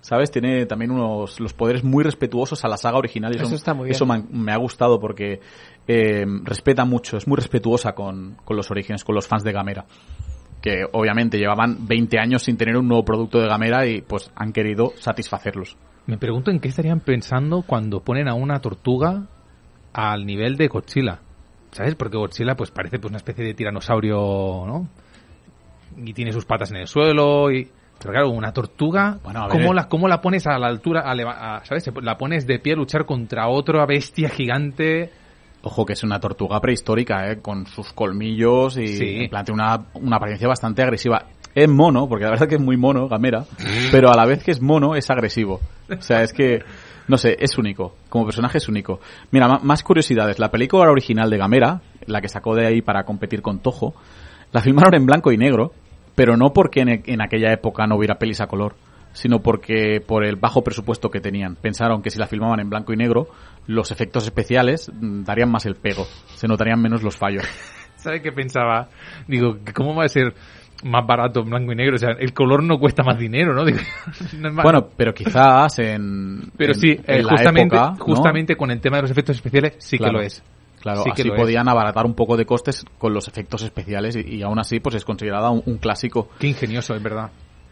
¿Sabes? 0.00 0.32
Tiene 0.32 0.66
también 0.66 0.90
unos 0.90 1.38
los 1.38 1.52
poderes 1.54 1.84
muy 1.84 2.02
respetuosos 2.02 2.64
a 2.64 2.68
la 2.68 2.76
saga 2.76 2.98
original. 2.98 3.32
Y 3.32 3.40
Eso 3.40 3.54
está 3.54 3.72
muy 3.72 3.84
bien. 3.84 3.94
Eso 3.94 4.04
me, 4.04 4.14
ha- 4.14 4.24
me 4.32 4.50
ha 4.50 4.56
gustado 4.56 4.98
porque 4.98 5.38
eh, 5.86 6.24
respeta 6.42 6.84
mucho, 6.84 7.16
es 7.16 7.28
muy 7.28 7.36
respetuosa 7.36 7.92
con, 7.92 8.36
con 8.44 8.56
los 8.56 8.68
orígenes, 8.72 9.04
con 9.04 9.14
los 9.14 9.28
fans 9.28 9.44
de 9.44 9.52
Gamera. 9.52 9.84
Que 10.60 10.84
obviamente 10.90 11.38
llevaban 11.38 11.86
20 11.86 12.18
años 12.18 12.42
sin 12.42 12.56
tener 12.56 12.76
un 12.76 12.88
nuevo 12.88 13.04
producto 13.04 13.38
de 13.38 13.46
Gamera 13.46 13.86
y 13.86 14.00
pues 14.00 14.28
han 14.34 14.52
querido 14.52 14.92
satisfacerlos. 14.96 15.76
Me 16.06 16.18
pregunto 16.18 16.50
en 16.50 16.58
qué 16.58 16.66
estarían 16.66 16.98
pensando 16.98 17.62
cuando 17.64 18.00
ponen 18.00 18.26
a 18.28 18.34
una 18.34 18.60
tortuga 18.60 19.28
al 19.92 20.26
nivel 20.26 20.56
de 20.56 20.66
Godzilla. 20.66 21.20
¿Sabes? 21.72 21.94
Porque 21.94 22.16
Godzilla 22.16 22.54
pues 22.54 22.70
parece 22.70 22.98
pues 22.98 23.10
una 23.10 23.16
especie 23.18 23.44
de 23.44 23.54
tiranosaurio, 23.54 24.16
¿no? 24.66 24.88
Y 25.96 26.12
tiene 26.12 26.32
sus 26.32 26.44
patas 26.44 26.70
en 26.70 26.76
el 26.78 26.86
suelo 26.86 27.50
y... 27.50 27.68
Pero 27.98 28.12
claro, 28.14 28.30
una 28.30 28.52
tortuga, 28.52 29.18
Bueno, 29.22 29.46
¿cómo, 29.48 29.70
eh. 29.70 29.74
la, 29.76 29.88
¿cómo 29.88 30.08
la 30.08 30.20
pones 30.20 30.44
a 30.48 30.58
la 30.58 30.66
altura, 30.66 31.02
a 31.02 31.14
leva- 31.14 31.56
a- 31.58 31.64
¿sabes? 31.64 31.88
La 32.02 32.18
pones 32.18 32.46
de 32.48 32.58
pie 32.58 32.72
a 32.72 32.76
luchar 32.76 33.06
contra 33.06 33.46
otra 33.48 33.86
bestia 33.86 34.28
gigante. 34.28 35.10
Ojo 35.62 35.86
que 35.86 35.92
es 35.92 36.02
una 36.02 36.18
tortuga 36.18 36.60
prehistórica, 36.60 37.30
¿eh? 37.30 37.40
con 37.40 37.64
sus 37.66 37.92
colmillos 37.92 38.76
y 38.76 38.88
Sí. 38.88 39.16
en 39.22 39.30
plan, 39.30 39.44
tiene 39.44 39.62
una, 39.62 39.84
una 39.94 40.16
apariencia 40.16 40.48
bastante 40.48 40.82
agresiva. 40.82 41.26
Es 41.54 41.68
mono, 41.68 42.08
porque 42.08 42.24
la 42.24 42.30
verdad 42.30 42.48
que 42.48 42.56
es 42.56 42.60
muy 42.60 42.76
mono, 42.76 43.06
Gamera, 43.08 43.44
pero 43.92 44.10
a 44.10 44.16
la 44.16 44.26
vez 44.26 44.42
que 44.42 44.50
es 44.50 44.60
mono, 44.60 44.96
es 44.96 45.08
agresivo. 45.10 45.60
O 45.96 46.00
sea, 46.02 46.22
es 46.24 46.32
que, 46.32 46.60
no 47.08 47.18
sé, 47.18 47.36
es 47.40 47.58
único. 47.58 47.96
Como 48.08 48.24
personaje 48.24 48.58
es 48.58 48.68
único. 48.68 49.00
Mira, 49.30 49.48
más 49.62 49.82
curiosidades. 49.82 50.38
La 50.38 50.50
película 50.50 50.90
original 50.90 51.30
de 51.30 51.38
Gamera, 51.38 51.80
la 52.06 52.20
que 52.20 52.28
sacó 52.28 52.54
de 52.54 52.66
ahí 52.66 52.82
para 52.82 53.04
competir 53.04 53.42
con 53.42 53.60
Toho, 53.60 53.94
la 54.52 54.60
filmaron 54.60 54.94
en 54.94 55.06
blanco 55.06 55.32
y 55.32 55.36
negro, 55.36 55.72
pero 56.14 56.36
no 56.36 56.52
porque 56.52 56.80
en, 56.80 56.88
e- 56.88 57.02
en 57.06 57.22
aquella 57.22 57.52
época 57.52 57.86
no 57.86 57.96
hubiera 57.96 58.16
pelis 58.18 58.40
a 58.40 58.46
color, 58.46 58.74
sino 59.12 59.40
porque 59.40 60.00
por 60.06 60.24
el 60.24 60.36
bajo 60.36 60.62
presupuesto 60.62 61.10
que 61.10 61.20
tenían. 61.20 61.56
Pensaron 61.56 62.02
que 62.02 62.10
si 62.10 62.18
la 62.18 62.26
filmaban 62.26 62.60
en 62.60 62.70
blanco 62.70 62.92
y 62.92 62.96
negro, 62.96 63.28
los 63.66 63.90
efectos 63.90 64.24
especiales 64.24 64.90
mm, 64.92 65.24
darían 65.24 65.50
más 65.50 65.66
el 65.66 65.74
pego, 65.76 66.06
se 66.34 66.48
notarían 66.48 66.80
menos 66.80 67.02
los 67.02 67.16
fallos. 67.16 67.44
¿Sabes 67.96 68.20
qué 68.20 68.32
pensaba? 68.32 68.88
Digo, 69.28 69.58
¿cómo 69.74 69.94
va 69.94 70.04
a 70.04 70.08
ser 70.08 70.34
más 70.82 71.06
barato 71.06 71.40
en 71.40 71.50
blanco 71.50 71.72
y 71.72 71.76
negro. 71.76 71.96
O 71.96 71.98
sea, 71.98 72.10
el 72.18 72.32
color 72.32 72.62
no 72.62 72.78
cuesta 72.78 73.02
más 73.02 73.18
dinero, 73.18 73.54
¿no? 73.54 73.64
No 74.38 74.48
es 74.48 74.54
Bueno, 74.62 74.88
pero 74.96 75.12
quizás 75.14 75.78
en. 75.78 76.50
pero 76.56 76.72
en- 76.74 76.78
sí, 76.80 76.90
eh, 76.90 77.02
en 77.06 77.26
la 77.26 77.30
justamente, 77.32 77.76
época, 77.76 77.90
¿no? 77.98 78.04
justamente 78.04 78.56
con 78.56 78.70
el 78.70 78.80
tema 78.80 78.96
de 78.96 79.02
los 79.02 79.10
efectos 79.10 79.36
especiales 79.36 79.74
sí 79.78 79.98
Claro. 79.98 80.12
que 80.14 80.18
lo 80.18 80.22
es. 80.26 80.42
Claro, 80.80 81.02
sí 81.04 81.10
que 81.14 81.22
así 81.22 81.30
es. 81.30 81.36
podían 81.40 81.68
abaratar 81.68 82.04
un 82.06 82.14
poco 82.14 82.36
de 82.36 82.44
costes 82.44 82.84
con 82.98 83.14
los 83.14 83.28
efectos 83.28 83.62
especiales 83.62 84.16
y, 84.16 84.36
y 84.38 84.42
aún 84.42 84.58
así 84.58 84.80
pues 84.80 84.96
es 84.96 85.04
considerada 85.04 85.50
un, 85.50 85.62
un 85.66 85.78
clásico. 85.78 86.28
Qué 86.40 86.48
ingenioso, 86.48 86.94
es 86.94 87.02
verdad. 87.02 87.30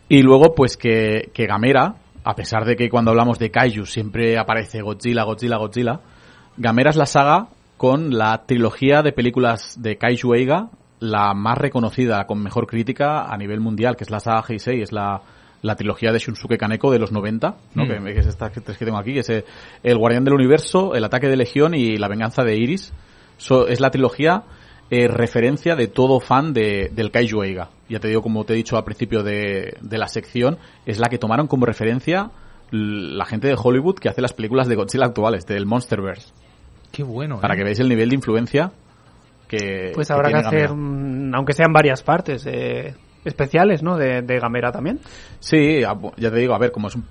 Y 0.08 0.22
luego 0.22 0.54
pues 0.54 0.76
que, 0.76 1.30
que 1.34 1.46
Gamera, 1.46 1.96
a 2.22 2.34
pesar 2.36 2.64
de 2.64 2.76
que 2.76 2.88
cuando 2.88 3.10
hablamos 3.10 3.38
de 3.40 3.50
Kaiju 3.50 3.84
siempre 3.86 4.38
aparece 4.38 4.80
Godzilla, 4.82 5.24
Godzilla, 5.24 5.56
Godzilla, 5.56 6.00
Gamera 6.56 6.90
es 6.90 6.96
la 6.96 7.06
saga 7.06 7.48
con 7.76 8.16
la 8.16 8.44
trilogía 8.46 9.02
de 9.02 9.10
películas 9.12 9.74
de 9.80 9.96
Kaiju 9.96 10.34
Eiga, 10.34 10.68
la 11.00 11.35
más 11.35 11.59
reconocida, 11.59 12.26
con 12.26 12.42
mejor 12.42 12.66
crítica 12.66 13.25
a 13.25 13.37
nivel 13.37 13.61
mundial, 13.61 13.97
que 13.97 14.04
es 14.04 14.11
la 14.11 14.21
saga 14.21 14.45
Heisei, 14.47 14.83
es 14.83 14.92
la, 14.92 15.23
la 15.62 15.75
trilogía 15.76 16.12
de 16.12 16.19
Shunsuke 16.19 16.59
Kaneko 16.59 16.92
de 16.92 16.99
los 16.99 17.11
90, 17.12 17.57
¿no? 17.75 17.85
Mm. 17.85 17.88
que, 17.88 18.14
que 18.14 18.21
es 18.21 18.26
esta 18.26 18.50
que, 18.50 18.61
que 18.61 18.85
tengo 18.85 18.99
aquí, 18.99 19.14
que 19.14 19.21
es 19.21 19.30
eh, 19.30 19.45
El 19.83 19.99
Guardián 19.99 20.25
del 20.25 20.35
Universo, 20.35 20.95
El 20.95 21.04
Ataque 21.04 21.28
de 21.28 21.37
Legión 21.37 21.75
y 21.75 21.97
La 21.97 22.09
Venganza 22.09 22.42
de 22.45 22.57
Iris. 22.57 22.92
So- 23.38 23.66
es 23.69 23.80
la 23.80 23.90
trilogía 23.90 24.45
eh, 24.90 25.09
referencia 25.09 25.76
de 25.76 25.87
todo 25.87 26.21
fan 26.21 26.52
de, 26.52 26.90
del 26.92 27.11
Kaiju 27.11 27.42
Eiga. 27.42 27.71
Ya 27.88 27.99
te 28.00 28.09
digo, 28.09 28.23
como 28.23 28.45
te 28.45 28.52
he 28.52 28.57
dicho 28.57 28.76
al 28.76 28.85
principio 28.85 29.23
de, 29.23 29.76
de 29.80 29.99
la 29.99 30.09
sección, 30.09 30.59
es 30.85 30.99
la 30.99 31.09
que 31.09 31.19
tomaron 31.19 31.47
como 31.47 31.64
referencia 31.64 32.30
la 32.73 33.25
gente 33.25 33.49
de 33.49 33.57
Hollywood 33.61 33.97
que 33.97 34.09
hace 34.09 34.21
las 34.21 34.33
películas 34.33 34.69
de 34.69 34.76
Godzilla 34.76 35.07
actuales, 35.07 35.47
del 35.47 35.66
Monsterverse. 35.66 36.33
Qué 36.92 37.02
bueno. 37.02 37.40
Para 37.40 37.54
¿eh? 37.54 37.57
que 37.57 37.64
veáis 37.64 37.80
el 37.80 37.88
nivel 37.88 38.11
de 38.11 38.14
influencia 38.16 38.73
que. 39.50 39.92
Pues 39.95 40.11
habrá 40.11 40.28
que, 40.30 40.37
hacer, 40.37 40.71
aunque 40.71 41.52
sean 41.52 41.73
varias 41.73 42.02
partes, 42.02 42.47
eh, 42.47 42.95
especiales, 43.25 43.83
¿no? 43.83 43.97
De, 43.97 44.23
de 44.23 44.38
Gamera 44.38 44.71
también. 44.73 45.00
Sí, 45.40 45.83
a- 45.83 45.97
ya 46.16 46.30
te 46.30 46.37
digo, 46.38 46.54
a 46.54 46.59
ver, 46.59 46.71
como 46.73 46.88
es 46.88 46.95
un 46.95 47.04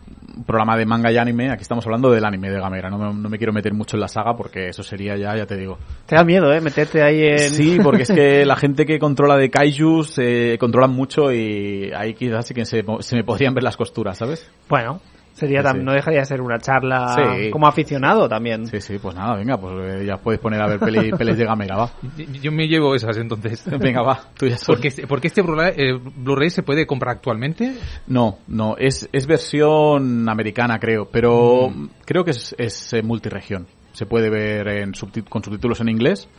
programa 0.47 0.77
de 0.77 0.85
manga 0.85 1.11
y 1.11 1.17
anime, 1.17 1.51
aquí 1.51 1.61
estamos 1.63 1.85
hablando 1.85 2.09
del 2.09 2.23
anime 2.25 2.49
de 2.49 2.59
Gamera. 2.59 2.89
No 2.89 2.97
me, 2.97 3.13
no 3.13 3.29
me 3.29 3.37
quiero 3.37 3.51
meter 3.53 3.73
mucho 3.73 3.97
en 3.97 4.01
la 4.01 4.07
saga 4.07 4.35
porque 4.35 4.69
eso 4.69 4.81
sería 4.81 5.17
ya, 5.17 5.35
ya 5.35 5.45
te 5.45 5.57
digo. 5.57 5.77
Te 6.05 6.15
da 6.15 6.23
miedo, 6.23 6.51
¿eh? 6.53 6.61
Meterte 6.61 7.03
ahí 7.03 7.21
en... 7.23 7.39
Sí, 7.39 7.77
porque 7.83 8.03
es 8.03 8.11
que 8.11 8.45
la 8.45 8.55
gente 8.55 8.85
que 8.85 8.97
controla 8.97 9.35
de 9.37 9.49
kaijus 9.49 10.17
eh, 10.17 10.57
controlan 10.59 10.91
mucho 10.91 11.31
y 11.31 11.91
ahí 11.95 12.13
quizás 12.13 12.47
sí 12.47 12.53
que 12.53 12.65
se, 12.65 12.83
se 13.01 13.15
me 13.15 13.23
podrían 13.23 13.53
ver 13.53 13.63
las 13.63 13.75
costuras, 13.77 14.17
¿sabes? 14.17 14.49
Bueno, 14.69 15.01
sería 15.39 15.61
Sí, 15.61 15.67
tam- 15.67 15.77
sí. 15.77 15.83
no 15.83 15.91
dejaría 15.93 16.19
de 16.19 16.25
ser 16.25 16.41
una 16.41 16.59
charla 16.59 17.15
Sí. 17.15 17.49
como 17.51 17.67
aficionado 17.67 18.27
también. 18.29 18.65
Sí, 18.67 18.79
sí, 18.81 18.97
pues 19.01 19.15
nada, 19.15 19.35
venga, 19.35 19.57
pues 19.57 19.73
eh, 20.01 20.05
ya 20.05 20.17
podéis 20.17 20.41
poner 20.41 20.61
a 20.61 20.67
ver 20.67 20.79
peli, 20.79 21.11
pelis 21.17 21.37
de 21.37 21.45
Gamera, 21.45 21.77
va. 21.77 21.91
Yo- 22.17 22.25
Yo 22.41 22.51
me 22.51 22.67
llevo 22.67 22.93
esas 22.95 23.17
entonces. 23.17 23.63
Venga, 23.79 24.01
va, 24.01 24.19
tú 24.37 24.45
ya 24.47 24.57
sabes. 24.57 24.65
Porque, 24.67 24.87
este- 24.89 25.07
porque 25.07 25.27
este 25.27 25.41
Blu-ray 25.41 25.73
eh, 25.77 25.93
Blu-ray 26.15 26.49
se 26.49 26.63
puede 26.63 26.85
comprar 26.85 27.15
actualmente. 27.15 27.75
No, 28.07 28.37
no, 28.47 28.75
es, 28.77 29.07
es 29.11 29.25
versión 29.27 30.27
americana, 30.29 30.79
creo, 30.79 31.07
pero 31.11 31.69
Mm. 31.69 31.89
creo 32.05 32.23
que 32.23 32.31
es, 32.31 32.55
es 32.57 32.93
eh, 32.93 33.01
multiregión. 33.01 33.67
Se 33.91 34.05
puede 34.05 34.29
ver 34.29 34.67
en 34.67 34.93
subti- 34.93 35.27
con 35.27 35.43
subtítulos 35.43 35.81
en 35.81 35.89
inglés. 35.89 36.29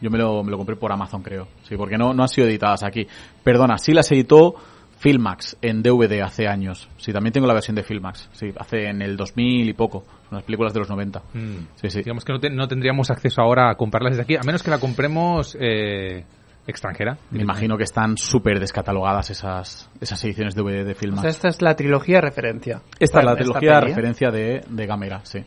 Yo 0.00 0.10
me 0.10 0.18
lo, 0.18 0.44
me 0.44 0.50
lo 0.50 0.58
compré 0.58 0.76
por 0.76 0.92
Amazon, 0.92 1.22
creo. 1.22 1.48
Sí, 1.62 1.74
porque 1.76 1.96
no, 1.96 2.12
no 2.12 2.22
han 2.22 2.28
sido 2.28 2.46
editadas 2.46 2.84
aquí. 2.84 3.06
Perdona, 3.42 3.78
sí 3.78 3.92
las 3.92 4.12
editó 4.12 4.54
Filmax 5.00 5.56
en 5.62 5.82
DVD 5.82 6.20
hace 6.20 6.46
años. 6.46 6.86
Sí, 6.98 7.10
también 7.10 7.32
tengo 7.32 7.46
la 7.46 7.54
versión 7.54 7.74
de 7.74 7.82
Filmax. 7.82 8.28
Sí, 8.32 8.52
hace 8.58 8.84
en 8.88 9.00
el 9.00 9.16
2000 9.16 9.70
y 9.70 9.72
poco. 9.72 10.04
Son 10.28 10.36
las 10.36 10.42
películas 10.44 10.74
de 10.74 10.80
los 10.80 10.90
90. 10.90 11.22
Mm. 11.32 11.56
Sí, 11.76 11.88
sí. 11.88 11.98
Digamos 12.02 12.22
que 12.22 12.34
no, 12.34 12.38
te- 12.38 12.50
no 12.50 12.68
tendríamos 12.68 13.10
acceso 13.10 13.40
ahora 13.40 13.70
a 13.70 13.76
comprarlas 13.76 14.12
desde 14.12 14.22
aquí, 14.24 14.36
a 14.36 14.42
menos 14.44 14.62
que 14.62 14.68
la 14.70 14.78
compremos 14.78 15.56
eh, 15.58 16.24
extranjera. 16.66 17.16
Me 17.30 17.40
imagino 17.40 17.78
que 17.78 17.84
están 17.84 18.18
súper 18.18 18.60
descatalogadas 18.60 19.30
esas, 19.30 19.88
esas 20.02 20.22
ediciones 20.22 20.54
de 20.54 20.62
DVD 20.62 20.84
de 20.84 20.92
O 20.92 20.94
Filmax. 20.96 21.22
sea, 21.22 21.30
esta 21.30 21.48
es 21.48 21.62
la 21.62 21.74
trilogía 21.76 22.16
de 22.16 22.20
referencia. 22.20 22.82
Esta 22.98 23.20
es 23.20 23.24
la 23.24 23.36
trilogía 23.36 23.80
referencia 23.80 24.30
de, 24.30 24.60
de 24.68 24.86
Gamera, 24.86 25.20
sí. 25.24 25.38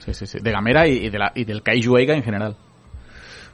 Sí, 0.00 0.12
sí, 0.12 0.26
sí. 0.26 0.38
De 0.42 0.50
Gamera 0.52 0.86
y, 0.86 1.06
y 1.06 1.08
de 1.08 1.18
la, 1.18 1.32
y 1.34 1.44
del 1.44 1.62
Kaiju 1.62 1.96
Eiga 1.96 2.14
en 2.14 2.24
general. 2.24 2.56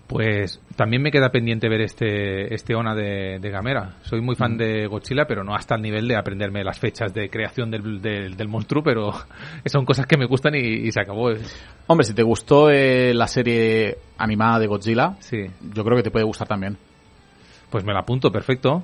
Pues 0.08 0.58
también 0.74 1.02
me 1.02 1.10
queda 1.10 1.28
pendiente 1.30 1.68
ver 1.68 1.82
este, 1.82 2.54
este 2.54 2.74
ONA 2.74 2.94
de, 2.94 3.38
de 3.40 3.50
Gamera. 3.50 3.96
Soy 4.02 4.22
muy 4.22 4.36
fan 4.36 4.56
de 4.56 4.86
Godzilla, 4.86 5.26
pero 5.26 5.44
no 5.44 5.54
hasta 5.54 5.74
el 5.74 5.82
nivel 5.82 6.08
de 6.08 6.16
aprenderme 6.16 6.64
las 6.64 6.78
fechas 6.80 7.12
de 7.12 7.28
creación 7.28 7.70
del, 7.70 8.00
del, 8.00 8.34
del 8.34 8.48
monstruo, 8.48 8.82
pero 8.82 9.12
son 9.66 9.84
cosas 9.84 10.06
que 10.06 10.16
me 10.16 10.24
gustan 10.24 10.54
y, 10.54 10.60
y 10.60 10.92
se 10.92 11.00
acabó. 11.02 11.30
Hombre, 11.88 12.04
si 12.06 12.14
te 12.14 12.22
gustó 12.22 12.70
eh, 12.70 13.12
la 13.12 13.26
serie 13.26 13.98
animada 14.16 14.58
de 14.58 14.66
Godzilla, 14.66 15.14
Sí, 15.20 15.44
yo 15.74 15.84
creo 15.84 15.96
que 15.98 16.02
te 16.04 16.10
puede 16.10 16.24
gustar 16.24 16.48
también. 16.48 16.78
pues 17.70 17.84
me 17.84 17.92
la 17.92 18.00
apunto, 18.00 18.32
perfecto. 18.32 18.82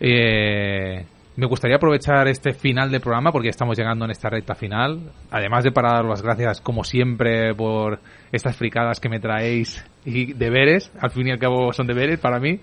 Eh, 0.00 1.06
me 1.36 1.46
gustaría 1.46 1.76
aprovechar 1.76 2.28
este 2.28 2.52
final 2.52 2.90
del 2.90 3.00
programa 3.00 3.32
porque 3.32 3.48
estamos 3.48 3.76
llegando 3.76 4.04
en 4.04 4.12
esta 4.12 4.30
recta 4.30 4.54
final. 4.54 5.12
Además 5.30 5.64
de 5.64 5.72
para 5.72 6.02
las 6.02 6.22
gracias, 6.22 6.60
como 6.60 6.84
siempre, 6.84 7.54
por 7.54 7.98
estas 8.30 8.56
fricadas 8.56 9.00
que 9.00 9.08
me 9.08 9.18
traéis 9.18 9.84
y 10.04 10.32
deberes. 10.32 10.92
Al 11.00 11.10
fin 11.10 11.26
y 11.26 11.32
al 11.32 11.38
cabo 11.38 11.72
son 11.72 11.88
deberes 11.88 12.20
para 12.20 12.38
mí. 12.38 12.60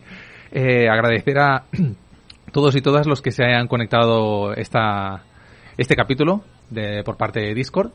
Eh, 0.52 0.88
agradecer 0.90 1.38
a 1.40 1.66
todos 2.54 2.76
y 2.76 2.82
todas 2.82 3.08
los 3.08 3.22
que 3.22 3.32
se 3.32 3.44
hayan 3.44 3.68
conectado 3.68 4.54
esta, 4.54 5.24
este 5.78 5.96
capítulo 5.96 6.44
de, 6.70 7.04
por 7.04 7.18
parte 7.18 7.42
de 7.42 7.54
Discord. 7.54 7.92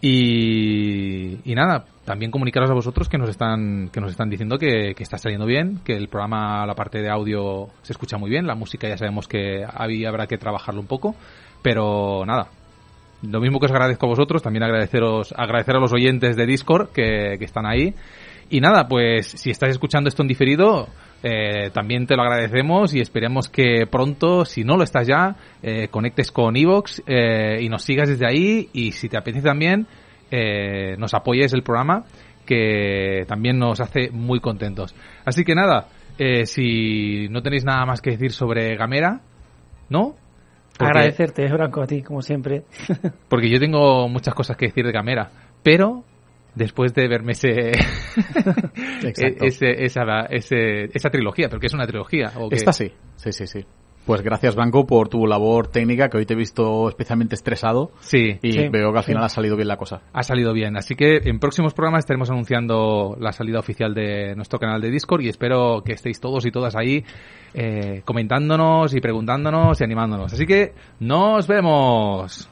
Y, 0.00 1.38
y 1.44 1.54
nada, 1.54 1.84
también 2.04 2.30
comunicaros 2.30 2.70
a 2.70 2.74
vosotros 2.74 3.08
que 3.08 3.18
nos 3.18 3.28
están, 3.28 3.90
que 3.92 4.00
nos 4.00 4.10
están 4.10 4.30
diciendo 4.30 4.58
que, 4.58 4.94
que 4.96 5.02
está 5.02 5.18
saliendo 5.18 5.46
bien, 5.46 5.80
que 5.84 5.94
el 5.94 6.08
programa, 6.08 6.64
la 6.66 6.74
parte 6.74 7.02
de 7.02 7.10
audio 7.10 7.68
se 7.82 7.92
escucha 7.92 8.16
muy 8.16 8.30
bien, 8.30 8.46
la 8.46 8.54
música 8.54 8.88
ya 8.88 8.96
sabemos 8.96 9.28
que 9.28 9.64
había, 9.64 10.08
habrá 10.08 10.26
que 10.26 10.38
trabajarlo 10.38 10.80
un 10.80 10.86
poco, 10.86 11.14
pero 11.62 12.24
nada. 12.26 12.48
Lo 13.22 13.40
mismo 13.40 13.60
que 13.60 13.66
os 13.66 13.72
agradezco 13.72 14.06
a 14.06 14.08
vosotros, 14.08 14.42
también 14.42 14.62
agradeceros, 14.62 15.34
agradecer 15.36 15.76
a 15.76 15.80
los 15.80 15.92
oyentes 15.92 16.36
de 16.36 16.46
Discord 16.46 16.88
que, 16.88 17.36
que 17.38 17.44
están 17.44 17.66
ahí. 17.66 17.94
Y 18.48 18.60
nada, 18.60 18.88
pues 18.88 19.26
si 19.26 19.50
estás 19.50 19.68
escuchando 19.68 20.08
esto 20.08 20.22
en 20.22 20.28
diferido, 20.28 20.88
eh, 21.22 21.70
también 21.72 22.06
te 22.06 22.16
lo 22.16 22.22
agradecemos 22.22 22.94
y 22.94 23.00
esperemos 23.00 23.48
que 23.48 23.86
pronto, 23.90 24.44
si 24.44 24.64
no 24.64 24.76
lo 24.76 24.84
estás 24.84 25.06
ya, 25.06 25.36
eh, 25.62 25.88
conectes 25.88 26.30
con 26.32 26.56
Evox 26.56 27.02
y 27.06 27.68
nos 27.68 27.82
sigas 27.82 28.08
desde 28.08 28.26
ahí 28.26 28.68
y 28.72 28.92
si 28.92 29.08
te 29.08 29.16
apetece 29.18 29.44
también, 29.46 29.86
eh, 30.30 30.94
nos 30.96 31.12
apoyes 31.12 31.52
el 31.52 31.62
programa 31.62 32.04
que 32.46 33.24
también 33.26 33.58
nos 33.58 33.80
hace 33.80 34.10
muy 34.10 34.40
contentos. 34.40 34.94
Así 35.24 35.44
que 35.44 35.54
nada, 35.54 35.88
eh, 36.18 36.46
si 36.46 37.28
no 37.30 37.42
tenéis 37.42 37.64
nada 37.64 37.84
más 37.84 38.00
que 38.00 38.10
decir 38.12 38.32
sobre 38.32 38.76
Gamera, 38.76 39.20
¿no? 39.88 40.14
Porque- 40.78 40.98
Agradecerte, 40.98 41.48
Franco, 41.48 41.82
a 41.82 41.86
ti, 41.86 42.02
como 42.02 42.22
siempre. 42.22 42.64
porque 43.28 43.50
yo 43.50 43.58
tengo 43.58 44.08
muchas 44.08 44.34
cosas 44.34 44.56
que 44.56 44.66
decir 44.66 44.84
de 44.86 44.92
Gamera, 44.92 45.30
pero 45.62 46.04
después 46.54 46.92
de 46.94 47.08
verme 47.08 47.32
ese, 47.32 47.70
Exacto. 49.02 49.44
ese- 49.44 49.84
esa, 49.84 50.02
ese- 50.30 50.84
esa 50.92 51.10
trilogía, 51.10 51.48
porque 51.48 51.66
es 51.66 51.74
una 51.74 51.86
trilogía. 51.86 52.32
¿o 52.36 52.48
qué? 52.48 52.56
Esta 52.56 52.72
sí, 52.72 52.92
sí, 53.16 53.32
sí, 53.32 53.46
sí. 53.46 53.64
Pues 54.06 54.22
gracias, 54.22 54.56
Blanco, 54.56 54.86
por 54.86 55.08
tu 55.08 55.26
labor 55.26 55.68
técnica, 55.68 56.08
que 56.08 56.16
hoy 56.16 56.24
te 56.26 56.32
he 56.32 56.36
visto 56.36 56.88
especialmente 56.88 57.34
estresado 57.34 57.92
Sí, 58.00 58.38
y 58.42 58.52
Sí, 58.52 58.68
veo 58.68 58.90
que 58.92 58.98
al 58.98 59.04
sí. 59.04 59.08
final 59.10 59.24
ha 59.24 59.28
salido 59.28 59.56
bien 59.56 59.68
la 59.68 59.76
cosa. 59.76 60.00
ha 60.12 60.22
salido 60.22 60.54
bien. 60.54 60.76
Así 60.78 60.96
que 60.96 61.18
en 61.22 61.38
próximos 61.38 61.74
programas 61.74 62.00
estaremos 62.00 62.30
anunciando 62.30 63.14
la 63.20 63.30
salida 63.32 63.58
oficial 63.58 63.92
de 63.94 64.34
nuestro 64.36 64.58
canal 64.58 64.80
de 64.80 64.90
Discord 64.90 65.20
y 65.20 65.28
espero 65.28 65.82
que 65.84 65.92
estéis 65.92 66.18
todos 66.18 66.46
y 66.46 66.50
todas 66.50 66.76
ahí 66.76 67.04
eh, 67.52 68.00
comentándonos 68.06 68.94
y 68.94 69.00
preguntándonos 69.00 69.78
y 69.80 69.84
animándonos. 69.84 70.32
Así 70.32 70.46
que 70.46 70.72
nos 70.98 71.46
vemos. 71.46 72.48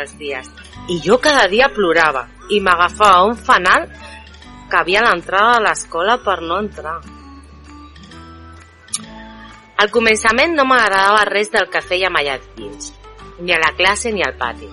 Els 0.00 0.14
dies. 0.18 0.48
I 0.88 0.98
jo 1.04 1.18
cada 1.22 1.48
dia 1.52 1.68
plorava 1.74 2.26
i 2.50 2.60
m'agafava 2.60 3.26
un 3.28 3.36
fanal 3.36 3.88
que 4.70 4.78
havia 4.80 5.02
a 5.02 5.10
l'entrada 5.10 5.58
de 5.58 5.66
l'escola 5.66 6.16
per 6.24 6.40
no 6.40 6.58
entrar. 6.64 6.96
Al 9.82 9.90
començament 9.90 10.54
no 10.56 10.64
m'agradava 10.64 11.26
res 11.28 11.50
del 11.52 11.68
que 11.68 11.82
fèiem 11.84 12.16
allà 12.16 12.38
dins, 12.56 12.92
ni 13.40 13.52
a 13.52 13.60
la 13.60 13.72
classe 13.76 14.12
ni 14.14 14.22
al 14.22 14.36
pati. 14.38 14.70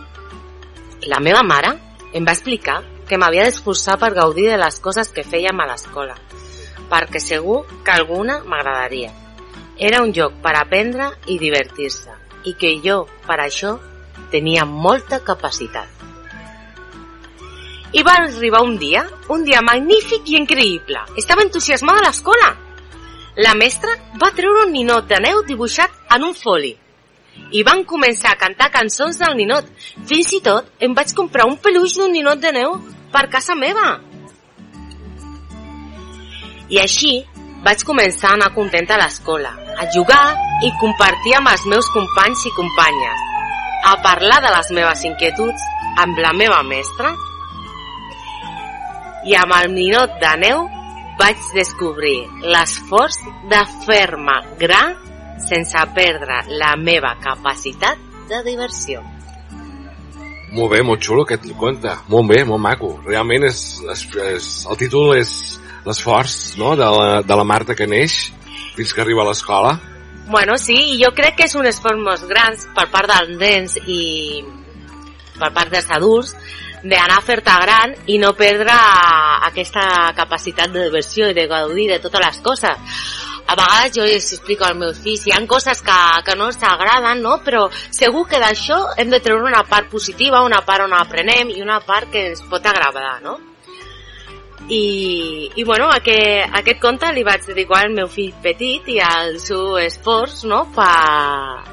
La 1.09 1.19
meva 1.23 1.41
mare 1.43 1.73
em 2.13 2.25
va 2.25 2.35
explicar 2.35 2.81
que 3.09 3.17
m'havia 3.17 3.47
d'esforçar 3.47 3.97
per 3.97 4.13
gaudir 4.13 4.47
de 4.51 4.59
les 4.61 4.77
coses 4.79 5.09
que 5.15 5.25
fèiem 5.25 5.59
a 5.59 5.67
l'escola, 5.71 6.15
perquè 6.91 7.21
segur 7.23 7.63
que 7.83 7.95
alguna 7.95 8.39
m'agradaria. 8.45 9.09
Era 9.79 10.03
un 10.03 10.13
joc 10.13 10.37
per 10.43 10.53
aprendre 10.59 11.09
i 11.27 11.39
divertir-se, 11.41 12.13
i 12.45 12.53
que 12.59 12.75
jo, 12.83 13.01
per 13.25 13.39
això, 13.41 13.77
tenia 14.31 14.65
molta 14.65 15.21
capacitat. 15.23 15.87
I 17.91 18.03
va 18.05 18.17
arribar 18.21 18.61
un 18.61 18.75
dia, 18.77 19.05
un 19.33 19.43
dia 19.43 19.61
magnífic 19.65 20.27
i 20.29 20.37
increïble. 20.37 20.99
Estava 21.17 21.41
entusiasmada 21.41 22.03
a 22.03 22.09
l'escola. 22.09 22.51
La 23.41 23.55
mestra 23.57 23.95
va 24.21 24.29
treure 24.37 24.67
un 24.67 24.75
ninot 24.75 25.07
de 25.09 25.17
neu 25.23 25.41
dibuixat 25.47 26.13
en 26.13 26.27
un 26.27 26.37
foli 26.37 26.75
i 27.55 27.63
van 27.63 27.83
començar 27.87 28.33
a 28.33 28.39
cantar 28.39 28.69
cançons 28.73 29.17
del 29.17 29.35
ninot. 29.39 29.65
Fins 30.09 30.33
i 30.37 30.41
tot 30.45 30.69
em 30.85 30.93
vaig 30.97 31.13
comprar 31.17 31.47
un 31.49 31.57
peluix 31.57 31.95
d'un 31.97 32.11
ninot 32.13 32.41
de 32.43 32.51
neu 32.53 32.77
per 33.13 33.25
casa 33.33 33.55
meva. 33.57 33.87
I 36.69 36.77
així 36.83 37.13
vaig 37.65 37.83
començar 37.87 38.33
a 38.33 38.37
anar 38.37 38.51
contenta 38.55 38.95
a 38.95 39.01
l'escola, 39.01 39.55
a 39.81 39.87
jugar 39.95 40.25
i 40.63 40.69
compartir 40.79 41.35
amb 41.39 41.49
els 41.51 41.65
meus 41.71 41.89
companys 41.95 42.45
i 42.45 42.53
companyes, 42.55 43.28
a 43.85 43.95
parlar 44.03 44.41
de 44.43 44.51
les 44.55 44.71
meves 44.75 45.03
inquietuds 45.07 45.67
amb 46.03 46.19
la 46.19 46.33
meva 46.33 46.61
mestra 46.63 47.13
i 49.27 49.35
amb 49.35 49.55
el 49.59 49.71
ninot 49.75 50.17
de 50.21 50.33
neu 50.43 50.65
vaig 51.19 51.39
descobrir 51.53 52.17
l'esforç 52.53 53.19
de 53.51 53.61
fer-me 53.85 54.37
gran 54.59 54.95
sense 55.49 55.85
perdre 55.95 56.43
la 56.61 56.75
meva 56.79 57.15
capacitat 57.23 57.99
de 58.29 58.43
diversió. 58.45 59.01
Molt 60.55 60.71
bé, 60.73 60.81
molt 60.81 61.03
xulo 61.05 61.25
aquest 61.25 61.45
conte. 61.59 61.91
Molt 62.09 62.29
bé, 62.31 62.41
molt 62.47 62.61
maco. 62.63 62.95
Realment 63.05 63.45
és, 63.49 63.59
és, 63.93 64.05
és 64.33 64.49
el 64.69 64.79
títol 64.81 65.13
és 65.17 65.31
l'esforç 65.85 66.57
no? 66.57 66.73
de, 66.79 66.87
la, 66.89 67.21
de 67.21 67.37
la 67.37 67.45
Marta 67.45 67.75
que 67.77 67.87
neix 67.89 68.29
fins 68.75 68.93
que 68.93 69.03
arriba 69.03 69.25
a 69.25 69.29
l'escola. 69.29 69.75
Bueno, 70.29 70.59
sí, 70.61 70.75
i 70.93 70.97
jo 71.01 71.09
crec 71.17 71.39
que 71.39 71.45
és 71.49 71.55
un 71.57 71.65
esforç 71.65 71.97
molt 72.05 72.25
gran 72.29 72.53
per 72.77 72.83
part 72.93 73.09
dels 73.09 73.31
nens 73.41 73.77
i 73.89 74.43
per 75.39 75.49
part 75.55 75.73
dels 75.73 75.89
adults 75.95 76.35
d'anar 76.83 77.17
a 77.17 77.23
fer-te 77.25 77.55
gran 77.63 77.95
i 78.13 78.19
no 78.21 78.29
perdre 78.37 78.75
aquesta 79.49 80.13
capacitat 80.15 80.69
de 80.75 80.85
diversió 80.85 81.31
i 81.31 81.33
de 81.33 81.47
gaudir 81.49 81.89
de 81.89 81.97
totes 82.05 82.23
les 82.27 82.39
coses 82.45 82.93
a 83.49 83.57
vegades 83.57 83.97
jo 83.97 84.05
els 84.05 84.29
explico 84.37 84.69
als 84.69 84.77
meus 84.77 85.01
fills, 85.01 85.25
hi 85.25 85.33
ha 85.33 85.41
coses 85.49 85.81
que, 85.81 85.99
que 86.25 86.37
no 86.37 86.51
ens 86.53 86.61
agraden, 86.61 87.25
no? 87.25 87.39
però 87.41 87.65
segur 87.89 88.27
que 88.29 88.37
d'això 88.37 88.83
hem 89.01 89.09
de 89.09 89.23
treure 89.25 89.49
una 89.49 89.65
part 89.65 89.89
positiva, 89.89 90.45
una 90.45 90.61
part 90.61 90.85
on 90.85 90.93
aprenem 90.93 91.57
i 91.57 91.63
una 91.65 91.81
part 91.81 92.13
que 92.13 92.27
ens 92.29 92.45
pot 92.51 92.69
agradar, 92.69 93.17
no? 93.25 93.39
I, 94.69 95.49
i 95.55 95.63
bueno, 95.65 95.87
aquest, 95.89 96.53
aquest 96.61 96.81
conte 96.83 97.09
li 97.15 97.23
vaig 97.25 97.47
dedicar 97.47 97.81
al 97.83 97.95
meu 97.95 98.07
fill 98.11 98.35
petit 98.43 98.85
i 98.93 98.99
al 99.01 99.39
seu 99.41 99.79
esforç 99.81 100.43
no? 100.45 100.61
per, 100.75 101.65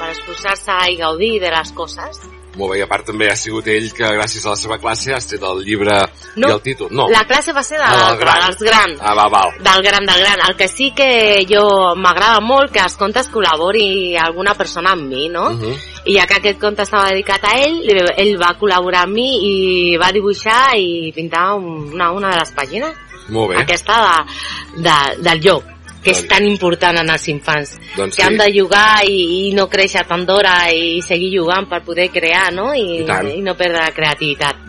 per 0.00 0.10
esforçar-se 0.14 0.80
i 0.94 0.96
gaudir 0.96 1.36
de 1.44 1.52
les 1.52 1.72
coses. 1.76 2.37
Molt 2.58 2.72
bé, 2.72 2.80
i 2.80 2.82
a 2.82 2.88
part 2.90 3.06
també 3.06 3.28
ha 3.30 3.36
sigut 3.38 3.68
ell 3.70 3.86
que 3.94 4.08
gràcies 4.16 4.42
a 4.44 4.50
la 4.50 4.58
seva 4.58 4.78
classe 4.82 5.12
has 5.14 5.28
tret 5.30 5.44
el 5.46 5.60
llibre 5.62 5.94
no, 6.36 6.48
i 6.48 6.50
el 6.50 6.62
títol. 6.64 6.90
No, 6.90 7.06
la 7.12 7.22
classe 7.28 7.54
va 7.54 7.62
ser 7.62 7.78
de, 7.78 7.84
Ah, 7.86 8.08
del 8.08 8.18
de, 8.18 8.24
gran. 8.24 8.40
dels 8.46 8.64
grans. 8.66 8.98
Ah, 9.00 9.14
va, 9.14 9.28
val. 9.30 9.54
Del 9.62 9.82
gran, 9.86 10.06
del 10.06 10.24
gran. 10.24 10.42
El 10.48 10.56
que 10.58 10.68
sí 10.68 10.90
que 10.96 11.46
jo 11.48 11.62
m'agrada 11.94 12.40
molt 12.42 12.72
que 12.74 12.82
els 12.82 12.98
contes 12.98 13.30
col·labori 13.30 14.16
alguna 14.18 14.56
persona 14.58 14.96
amb 14.96 15.06
mi, 15.06 15.28
no? 15.28 15.50
Uh 15.52 15.60
-huh. 15.60 15.76
I 16.04 16.18
ja 16.18 16.26
que 16.26 16.34
aquest 16.34 16.58
conte 16.60 16.82
estava 16.82 17.10
dedicat 17.10 17.44
a 17.44 17.56
ell, 17.58 17.78
ell 18.16 18.36
va 18.42 18.58
col·laborar 18.58 19.04
amb 19.04 19.14
mi 19.14 19.30
i 19.38 19.96
va 19.96 20.10
dibuixar 20.12 20.76
i 20.76 21.12
pintar 21.14 21.54
una, 21.54 22.10
una 22.12 22.30
de 22.30 22.38
les 22.38 22.52
pàgines. 22.54 22.94
Molt 23.28 23.50
bé. 23.50 23.56
Aquesta 23.62 24.26
de, 24.74 24.82
de, 24.82 25.22
del 25.22 25.40
lloc 25.40 25.77
que 26.04 26.14
és 26.14 26.22
tan 26.30 26.46
important 26.46 27.00
en 27.00 27.10
els 27.10 27.26
infants 27.32 27.74
Doncs 27.96 28.16
que 28.16 28.22
sí. 28.22 28.26
han 28.26 28.38
de 28.38 28.48
jugar 28.54 29.02
i, 29.08 29.18
i 29.48 29.52
no 29.56 29.68
créixer 29.70 30.06
tant 30.08 30.24
d'hora 30.28 30.70
i 30.70 31.02
seguir 31.06 31.32
jugant 31.38 31.68
per 31.70 31.82
poder 31.86 32.08
crear 32.14 32.48
no? 32.54 32.70
I, 32.74 33.02
I 33.02 33.06
tant. 33.08 33.30
i 33.34 33.42
no 33.44 33.56
perdre 33.58 33.82
la 33.82 33.94
creativitat 33.94 34.68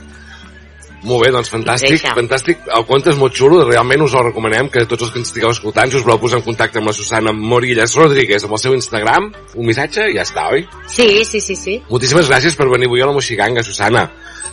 Molt 0.99 1.23
bé, 1.23 1.29
doncs 1.31 1.47
fantàstic, 1.47 2.01
fantàstic. 2.11 2.65
El 2.75 2.83
conte 2.87 3.13
és 3.13 3.19
molt 3.19 3.35
xulo, 3.35 3.61
realment 3.63 4.01
us 4.03 4.15
el 4.19 4.25
recomanem 4.25 4.67
que 4.71 4.83
tots 4.89 5.05
els 5.05 5.13
que 5.13 5.21
ens 5.21 5.29
estigueu 5.31 5.53
escoltant, 5.53 5.93
us 5.95 6.03
voleu 6.03 6.19
posar 6.19 6.41
en 6.41 6.43
contacte 6.43 6.81
amb 6.81 6.91
la 6.91 6.95
Susana 6.95 7.31
Morillas 7.31 7.95
Rodríguez 7.95 8.43
amb 8.43 8.57
el 8.57 8.61
seu 8.65 8.75
Instagram, 8.75 9.29
un 9.55 9.69
missatge 9.69 10.09
i 10.11 10.17
ja 10.17 10.25
està, 10.27 10.49
oi? 10.51 10.65
sí, 10.91 11.07
sí, 11.23 11.39
sí, 11.39 11.55
sí 11.55 11.77
Moltíssimes 11.87 12.27
gràcies 12.27 12.57
per 12.59 12.67
venir 12.71 12.89
avui 12.91 13.03
a 13.05 13.07
la 13.07 13.15
Moxiganga, 13.15 13.63
Susana. 13.63 14.09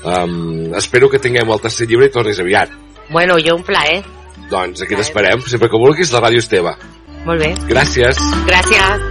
Um, 0.06 0.74
espero 0.78 1.10
que 1.10 1.18
tinguem 1.18 1.50
el 1.50 1.62
tercer 1.64 1.88
llibre 1.90 2.06
i 2.06 2.14
tornis 2.14 2.38
aviat. 2.38 2.70
bueno, 3.10 3.38
jo 3.42 3.56
un 3.56 3.64
plaer 3.66 4.04
Doncs 4.50 4.82
aquí 4.82 4.94
t'esperem, 4.98 5.40
sempre 5.50 5.68
que 5.68 5.80
vulguis, 5.80 6.12
la 6.14 6.20
ràdio 6.22 6.38
és 6.44 6.48
teva. 6.48 6.76
molt 7.26 7.40
bé, 7.42 7.54
Gràcies. 7.66 8.16
gràcies 8.46 9.02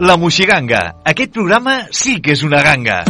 La 0.00 0.16
Moxiganga. 0.16 0.80
Aquest 1.04 1.32
programa 1.34 1.80
sí 1.90 2.20
que 2.22 2.36
és 2.38 2.44
una 2.46 2.62
ganga. 2.62 3.02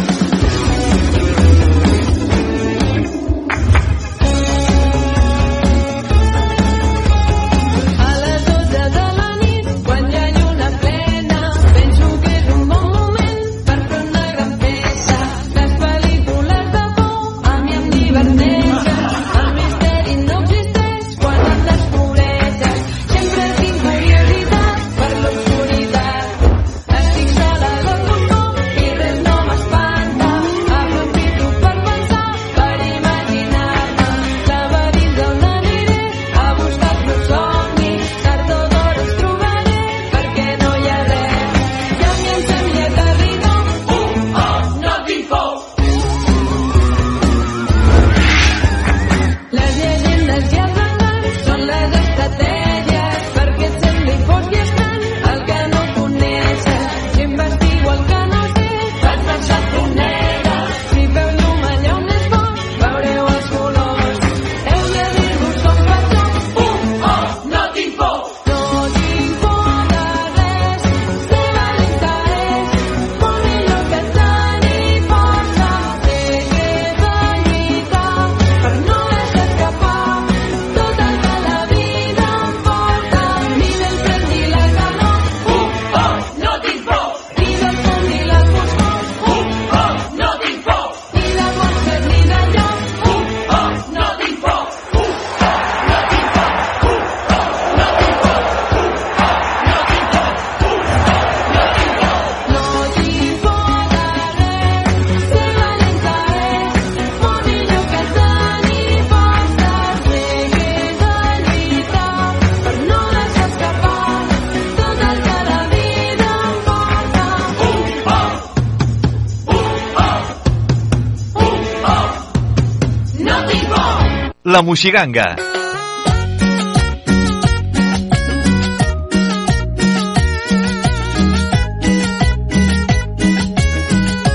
Moixiganga. 124.68 125.24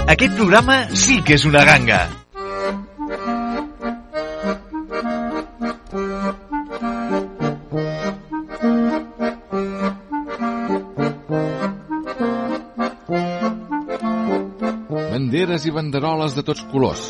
Aquest 0.09 0.33
programa 0.33 0.77
sí 0.97 1.19
que 1.21 1.37
és 1.37 1.45
una 1.45 1.61
ganga. 1.69 2.01
Banderes 15.13 15.69
i 15.69 15.77
banderoles 15.77 16.33
de 16.33 16.49
tots 16.49 16.65
colors. 16.73 17.07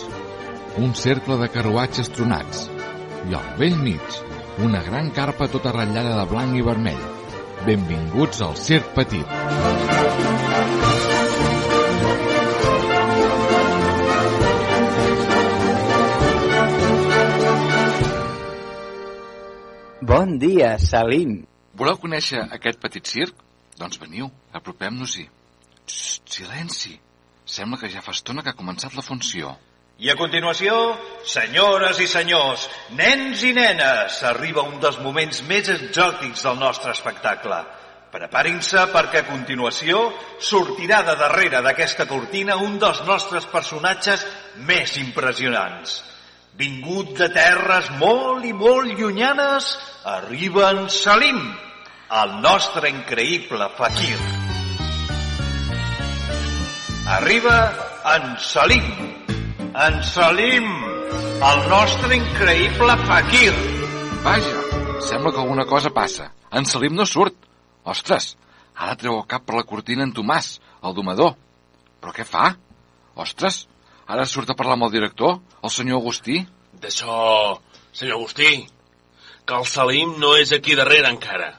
Un 0.75 0.91
cercle 1.07 1.39
de 1.39 1.53
carruatges 1.55 2.11
tronats. 2.11 2.72
I 3.23 3.35
al 3.37 3.45
vell 3.55 3.77
mig, 3.79 4.15
una 4.65 4.81
gran 4.83 5.09
carpa 5.15 5.47
tota 5.47 5.71
ratllada 5.71 6.17
de 6.17 6.25
blanc 6.27 6.57
i 6.59 6.63
vermell. 6.65 6.99
Benvinguts 7.63 8.41
al 8.43 8.57
Circ 8.59 8.89
Petit. 8.97 9.29
Bon 20.03 20.35
dia, 20.37 20.75
Salim. 20.83 21.45
Voleu 21.79 21.95
conèixer 22.03 22.43
aquest 22.51 22.83
petit 22.83 23.07
circ? 23.07 23.39
Doncs 23.79 24.01
veniu, 24.03 24.27
apropem-nos-hi. 24.51 25.29
Silenci. 25.87 26.97
Sembla 27.47 27.79
que 27.79 27.89
ja 27.89 28.03
fa 28.03 28.11
estona 28.11 28.43
que 28.43 28.51
ha 28.51 28.59
començat 28.59 28.99
la 28.99 29.05
funció. 29.05 29.55
I 30.01 30.09
a 30.09 30.15
continuació, 30.17 30.73
senyores 31.29 31.99
i 32.01 32.07
senyors, 32.09 32.65
nens 32.97 33.43
i 33.45 33.51
nenes, 33.53 34.23
arriba 34.25 34.65
un 34.65 34.79
dels 34.81 34.97
moments 35.03 35.43
més 35.45 35.69
exòtics 35.69 36.41
del 36.47 36.57
nostre 36.57 36.95
espectacle. 36.95 37.59
Preparin-se 38.13 38.87
perquè 38.93 39.21
a 39.21 39.27
continuació 39.27 40.01
sortirà 40.41 41.03
de 41.05 41.15
darrere 41.17 41.61
d'aquesta 41.65 42.07
cortina 42.09 42.57
un 42.57 42.79
dels 42.81 43.03
nostres 43.05 43.45
personatges 43.53 44.25
més 44.65 44.97
impressionants. 44.97 46.01
Vingut 46.57 47.15
de 47.17 47.29
terres 47.33 47.89
molt 48.01 48.45
i 48.45 48.53
molt 48.53 48.97
llunyanes, 48.97 49.71
arriba 50.09 50.71
en 50.73 50.89
Salim, 50.89 51.41
el 52.21 52.37
nostre 52.41 52.89
increïble 52.89 53.69
fakir. 53.77 54.17
Arriba 57.13 57.57
en 58.13 58.37
Salim, 58.41 59.22
en 59.73 60.03
Salim, 60.05 60.65
el 61.41 61.61
nostre 61.69 62.17
increïble 62.19 62.95
fakir. 63.07 63.53
Vaja, 64.23 64.59
sembla 65.01 65.31
que 65.33 65.41
alguna 65.41 65.65
cosa 65.65 65.89
passa. 65.89 66.29
En 66.51 66.65
Salim 66.65 66.93
no 66.95 67.05
surt. 67.09 67.35
Ostres, 67.83 68.35
ara 68.77 68.95
treu 68.95 69.17
el 69.17 69.25
cap 69.27 69.43
per 69.47 69.57
la 69.57 69.65
cortina 69.67 70.05
en 70.05 70.13
Tomàs, 70.13 70.59
el 70.85 70.93
domador. 70.95 71.33
Però 71.99 72.13
què 72.13 72.25
fa? 72.27 72.53
Ostres, 73.19 73.65
ara 74.07 74.27
surt 74.29 74.53
a 74.53 74.57
parlar 74.59 74.77
amb 74.77 74.87
el 74.87 74.93
director, 74.93 75.39
el 75.63 75.73
senyor 75.73 76.03
Agustí. 76.03 76.43
D'això, 76.79 77.57
senyor 77.91 78.21
Agustí, 78.21 78.53
que 79.43 79.57
el 79.57 79.67
Salim 79.67 80.15
no 80.21 80.35
és 80.37 80.53
aquí 80.53 80.77
darrere 80.77 81.09
encara. 81.09 81.55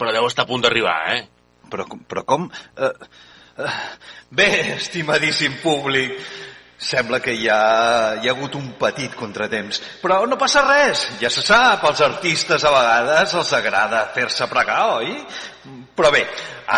Però 0.00 0.12
deu 0.12 0.26
estar 0.28 0.48
a 0.48 0.50
punt 0.50 0.64
d'arribar, 0.64 0.98
eh? 1.14 1.22
Però, 1.70 1.86
però 2.08 2.24
com... 2.24 2.50
Uh, 2.76 2.90
uh, 3.60 3.78
bé, 4.34 4.50
estimadíssim 4.76 5.56
públic, 5.62 6.18
sembla 6.78 7.20
que 7.24 7.32
hi 7.32 7.48
ha, 7.48 8.16
hi 8.20 8.28
ha 8.28 8.34
hagut 8.34 8.56
un 8.58 8.72
petit 8.80 9.14
contratemps. 9.16 9.80
Però 10.02 10.20
no 10.28 10.38
passa 10.40 10.64
res, 10.66 11.06
ja 11.20 11.30
se 11.32 11.44
sap, 11.44 11.84
als 11.88 12.02
artistes 12.04 12.64
a 12.64 12.72
vegades 12.74 13.34
els 13.34 13.52
agrada 13.56 14.04
fer-se 14.14 14.48
pregar, 14.50 14.82
oi? 15.00 15.16
Però 15.96 16.12
bé, 16.12 16.26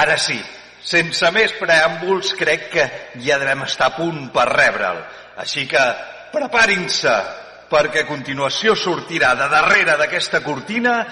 ara 0.01 0.17
sí, 0.23 0.39
sense 0.85 1.33
més 1.35 1.57
preàmbuls, 1.59 2.33
crec 2.39 2.71
que 2.77 2.87
ja 3.25 3.41
devem 3.43 3.67
estar 3.67 3.91
a 3.91 3.97
punt 3.99 4.29
per 4.35 4.47
rebre'l. 4.53 5.03
Així 5.43 5.67
que 5.71 5.83
preparin-se, 6.33 7.19
perquè 7.69 8.05
a 8.05 8.09
continuació 8.09 8.75
sortirà 8.79 9.35
de 9.37 9.51
darrere 9.53 9.99
d'aquesta 9.99 10.41
cortina 10.47 11.03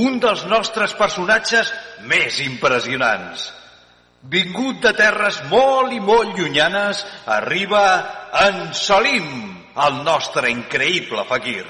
un 0.00 0.20
dels 0.22 0.44
nostres 0.46 0.94
personatges 0.98 1.72
més 2.06 2.40
impressionants. 2.44 3.50
Vingut 4.20 4.82
de 4.84 4.90
terres 4.92 5.38
molt 5.48 5.94
i 5.96 6.00
molt 6.04 6.36
llunyanes, 6.36 6.98
arriba 7.24 7.84
en 8.36 8.74
Salim, 8.76 9.28
el 9.80 9.94
nostre 10.04 10.50
increïble 10.52 11.24
fakir. 11.24 11.64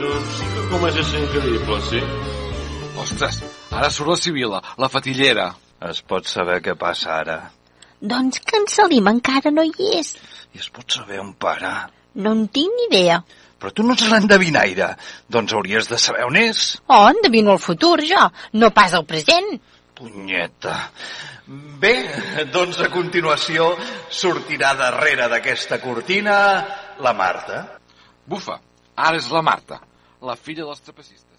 Doncs 0.00 0.32
sí 0.40 0.48
que 0.50 1.20
increïble, 1.20 1.78
sí? 1.86 2.00
Ostres, 2.98 3.38
ara 3.70 3.90
surt 3.94 4.10
la 4.10 4.16
Sibila, 4.16 4.60
la 4.76 4.88
fatillera. 4.90 5.52
Es 5.86 6.02
pot 6.02 6.26
saber 6.26 6.58
què 6.66 6.74
passa 6.74 7.14
ara. 7.20 7.38
Doncs 8.02 8.42
que 8.42 8.58
en 8.58 8.66
Salim 8.66 9.06
encara 9.06 9.54
no 9.54 9.62
hi 9.62 9.94
és. 10.00 10.16
I 10.52 10.58
es 10.58 10.68
pot 10.68 10.90
saber 10.90 11.20
on 11.22 11.32
para. 11.38 11.92
No 12.14 12.34
en 12.34 12.48
tinc 12.48 12.74
ni 12.74 12.88
idea. 12.90 13.22
Però 13.60 13.72
tu 13.76 13.84
no 13.84 13.94
ets 13.96 14.08
l'endevinaire. 14.08 14.94
Doncs 15.28 15.52
hauries 15.52 15.90
de 15.90 15.98
saber 16.00 16.24
on 16.24 16.38
és. 16.40 16.62
Oh, 16.88 17.04
endevino 17.12 17.52
el 17.52 17.60
futur, 17.60 17.98
jo, 18.08 18.22
no 18.56 18.72
pas 18.76 18.96
el 18.96 19.04
present. 19.08 19.52
Punyeta. 20.00 20.76
Bé, 21.82 21.94
doncs 22.54 22.78
a 22.80 22.88
continuació 22.92 23.72
sortirà 24.14 24.72
darrere 24.78 25.26
d'aquesta 25.32 25.80
cortina 25.82 26.36
la 27.02 27.12
Marta. 27.16 27.64
Bufa, 28.30 28.60
ara 28.94 29.18
és 29.18 29.26
la 29.34 29.42
Marta, 29.42 29.80
la 30.22 30.36
filla 30.38 30.64
dels 30.68 30.86
trapecistes. 30.86 31.29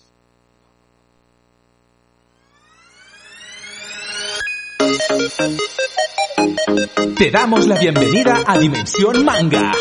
Te 7.16 7.32
damos 7.32 7.68
la 7.68 7.78
bienvenida 7.78 8.42
a 8.46 8.58
Dimensión 8.58 9.24
Manga, 9.24 9.72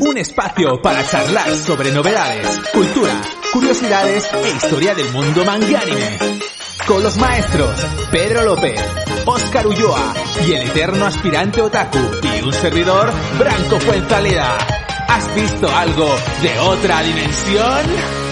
un 0.00 0.16
espacio 0.16 0.80
para 0.80 1.04
charlar 1.06 1.54
sobre 1.56 1.90
novedades, 1.90 2.60
cultura, 2.72 3.12
curiosidades 3.52 4.28
e 4.32 4.50
historia 4.50 4.94
del 4.94 5.10
mundo 5.10 5.44
mangánime. 5.44 6.18
Con 6.86 7.02
los 7.02 7.16
maestros 7.16 7.86
Pedro 8.10 8.44
López, 8.44 8.80
Óscar 9.26 9.66
Ulloa 9.66 10.14
y 10.46 10.52
el 10.52 10.62
eterno 10.68 11.06
aspirante 11.06 11.60
otaku 11.60 11.98
y 12.22 12.42
un 12.42 12.52
servidor, 12.52 13.12
Branco 13.38 13.80
Fuenzaleda. 13.80 14.56
¿Has 15.08 15.34
visto 15.34 15.68
algo 15.68 16.08
de 16.42 16.58
otra 16.60 17.02
dimensión? 17.02 18.23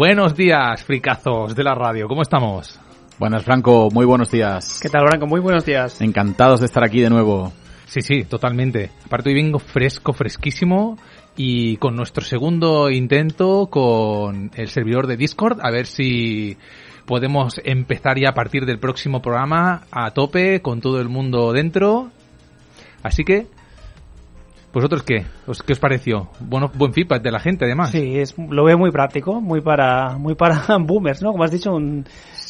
Buenos 0.00 0.34
días, 0.34 0.82
fricazos 0.82 1.54
de 1.54 1.62
la 1.62 1.74
radio. 1.74 2.08
¿Cómo 2.08 2.22
estamos? 2.22 2.80
Buenas, 3.18 3.44
Franco. 3.44 3.90
Muy 3.92 4.06
buenos 4.06 4.30
días. 4.30 4.80
¿Qué 4.82 4.88
tal, 4.88 5.04
Branco? 5.04 5.26
Muy 5.26 5.40
buenos 5.40 5.66
días. 5.66 6.00
Encantados 6.00 6.60
de 6.60 6.64
estar 6.64 6.82
aquí 6.82 7.02
de 7.02 7.10
nuevo. 7.10 7.52
Sí, 7.84 8.00
sí, 8.00 8.24
totalmente. 8.24 8.92
Aparte 9.04 9.28
hoy 9.28 9.34
vengo 9.34 9.58
fresco, 9.58 10.14
fresquísimo 10.14 10.96
y 11.36 11.76
con 11.76 11.96
nuestro 11.96 12.24
segundo 12.24 12.88
intento 12.88 13.66
con 13.66 14.50
el 14.54 14.68
servidor 14.68 15.06
de 15.06 15.18
Discord, 15.18 15.58
a 15.60 15.70
ver 15.70 15.84
si 15.84 16.56
podemos 17.04 17.60
empezar 17.62 18.18
ya 18.18 18.30
a 18.30 18.34
partir 18.34 18.64
del 18.64 18.78
próximo 18.78 19.20
programa 19.20 19.82
a 19.90 20.12
tope 20.12 20.62
con 20.62 20.80
todo 20.80 20.98
el 20.98 21.10
mundo 21.10 21.52
dentro. 21.52 22.10
Así 23.02 23.22
que, 23.22 23.48
¿vosotros 24.72 25.02
qué? 25.02 25.24
¿Os, 25.46 25.62
¿Qué 25.62 25.72
os 25.72 25.78
pareció? 25.78 26.28
Bueno, 26.40 26.70
buen 26.74 26.92
feedback 26.92 27.22
de 27.22 27.30
la 27.30 27.40
gente 27.40 27.64
además. 27.64 27.90
Sí, 27.90 28.18
es, 28.18 28.34
lo 28.38 28.64
veo 28.64 28.78
muy 28.78 28.90
práctico, 28.90 29.40
muy 29.40 29.60
para, 29.60 30.16
muy 30.16 30.34
para 30.34 30.64
boomers, 30.80 31.22
¿no? 31.22 31.32
Como 31.32 31.44
has 31.44 31.50
dicho, 31.50 31.72
un, 31.72 32.04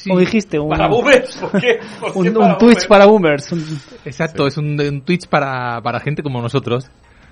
como 0.07 0.19
dijiste, 0.21 0.59
un, 0.59 0.69
¿Para 0.71 0.89
boomers? 0.89 1.37
¿Por 1.37 1.61
qué? 1.61 1.79
¿Por 2.01 2.13
qué 2.23 2.29
un, 2.31 2.35
para 2.35 2.53
un 2.53 2.59
Twitch 2.59 2.61
boomers? 2.61 2.87
para 2.87 3.07
boomers. 3.07 3.53
un- 3.53 3.81
Exacto, 4.05 4.47
es 4.47 4.57
un, 4.57 4.81
un 4.81 5.03
Twitch 5.03 5.27
para, 5.29 5.81
para 5.83 6.01
gente 6.01 6.23
como 6.23 6.41
nosotros. 6.43 6.91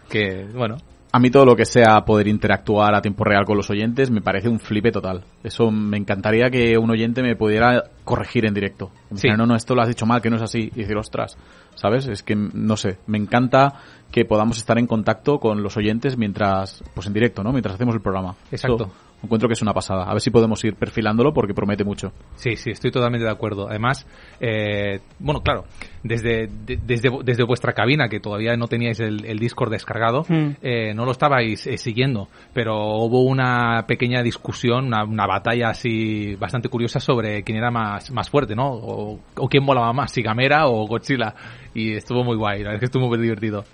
Que, 0.08 0.46
bueno, 0.54 0.76
A 1.10 1.18
mí 1.18 1.30
todo 1.30 1.46
lo 1.46 1.56
que 1.56 1.64
sea 1.64 2.04
poder 2.04 2.28
interactuar 2.28 2.94
a 2.94 3.00
tiempo 3.00 3.24
real 3.24 3.44
con 3.46 3.56
los 3.56 3.70
oyentes 3.70 4.10
me 4.10 4.20
parece 4.20 4.48
un 4.48 4.60
flipe 4.60 4.92
total. 4.92 5.24
Eso 5.42 5.70
me 5.70 5.96
encantaría 5.96 6.50
que 6.50 6.76
un 6.76 6.90
oyente 6.90 7.22
me 7.22 7.34
pudiera 7.34 7.84
corregir 8.04 8.44
en 8.44 8.52
directo. 8.52 8.90
Sí. 9.14 9.28
no, 9.36 9.46
no, 9.46 9.56
esto 9.56 9.74
lo 9.74 9.80
has 9.80 9.88
dicho 9.88 10.04
mal, 10.04 10.20
que 10.20 10.28
no 10.28 10.36
es 10.36 10.42
así. 10.42 10.70
Y 10.74 10.80
decir, 10.80 10.96
ostras, 10.96 11.38
¿sabes? 11.74 12.06
Es 12.08 12.22
que, 12.22 12.36
no 12.36 12.76
sé, 12.76 12.98
me 13.06 13.16
encanta 13.16 13.74
que 14.10 14.26
podamos 14.26 14.58
estar 14.58 14.78
en 14.78 14.86
contacto 14.86 15.38
con 15.38 15.62
los 15.62 15.76
oyentes 15.78 16.18
mientras, 16.18 16.82
pues 16.94 17.06
en 17.06 17.14
directo, 17.14 17.42
¿no? 17.42 17.52
Mientras 17.52 17.76
hacemos 17.76 17.94
el 17.94 18.02
programa. 18.02 18.34
Exacto. 18.50 18.90
Encuentro 19.22 19.48
que 19.48 19.54
es 19.54 19.62
una 19.62 19.72
pasada. 19.74 20.04
A 20.04 20.12
ver 20.12 20.20
si 20.20 20.30
podemos 20.30 20.64
ir 20.64 20.74
perfilándolo 20.76 21.32
porque 21.34 21.52
promete 21.52 21.82
mucho. 21.82 22.12
Sí, 22.36 22.54
sí, 22.56 22.70
estoy 22.70 22.92
totalmente 22.92 23.24
de 23.24 23.30
acuerdo. 23.32 23.68
Además, 23.68 24.06
eh, 24.40 25.00
bueno, 25.18 25.40
claro, 25.40 25.64
desde, 26.04 26.46
de- 26.46 26.78
desde, 26.86 27.10
desde 27.24 27.42
vuestra 27.44 27.72
cabina, 27.72 28.08
que 28.08 28.20
todavía 28.20 28.56
no 28.56 28.68
teníais 28.68 29.00
el, 29.00 29.24
el 29.24 29.38
Discord 29.40 29.72
descargado, 29.72 30.22
Mm. 30.28 30.50
eh, 30.62 30.94
no 30.94 31.04
lo 31.04 31.10
estabais 31.10 31.66
eh, 31.66 31.78
siguiendo, 31.78 32.28
pero 32.54 32.76
hubo 32.76 33.22
una 33.22 33.84
pequeña 33.88 34.22
discusión, 34.22 34.86
una, 34.86 35.02
una 35.04 35.26
batalla 35.26 35.70
así 35.70 36.36
bastante 36.36 36.68
curiosa 36.68 37.00
sobre 37.00 37.42
quién 37.42 37.58
era 37.58 37.70
más, 37.72 38.12
más 38.12 38.30
fuerte, 38.30 38.54
¿no? 38.54 38.68
O, 38.70 39.18
o 39.36 39.48
quién 39.48 39.66
volaba 39.66 39.92
más, 39.92 40.12
si 40.12 40.22
Gamera 40.22 40.68
o 40.68 40.86
Godzilla. 40.86 41.34
Y 41.74 41.94
estuvo 41.94 42.22
muy 42.24 42.36
guay, 42.36 42.58
la 42.58 42.70
verdad 42.70 42.74
es 42.76 42.80
que 42.80 42.86
estuvo 42.86 43.08
muy 43.08 43.18
divertido. 43.18 43.64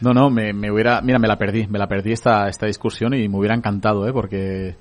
No, 0.00 0.12
no, 0.12 0.30
me, 0.30 0.52
me 0.52 0.70
hubiera... 0.70 1.00
Mira, 1.00 1.18
me 1.18 1.28
la 1.28 1.36
perdí. 1.36 1.66
Me 1.68 1.78
la 1.78 1.86
perdí 1.86 2.12
esta, 2.12 2.48
esta 2.48 2.66
discusión 2.66 3.14
y 3.14 3.28
me 3.28 3.38
hubiera 3.38 3.54
encantado, 3.54 4.06
¿eh? 4.08 4.12
Porque 4.12 4.76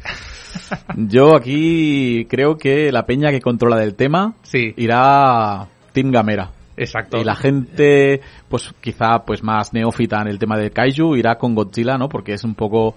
yo 0.96 1.36
aquí 1.36 2.26
creo 2.30 2.58
que 2.58 2.92
la 2.92 3.06
peña 3.06 3.32
que 3.32 3.42
controla 3.42 3.78
del 3.78 3.96
tema 3.96 4.36
Sí. 4.44 4.74
irá 4.78 5.68
Team 5.94 6.12
Gamera. 6.12 6.52
Exacto. 6.78 7.18
Y 7.18 7.24
la 7.24 7.36
gente, 7.36 8.20
pues 8.50 8.74
quizá 8.82 9.20
pues 9.26 9.42
más 9.44 9.74
neófita 9.74 10.22
en 10.22 10.28
el 10.28 10.38
tema 10.40 10.58
de 10.58 10.72
Kaiju 10.72 11.16
irá 11.16 11.36
con 11.38 11.56
Godzilla, 11.56 11.98
¿no? 11.98 12.10
Porque 12.10 12.34
es 12.34 12.44
un 12.44 12.54
poco 12.54 12.96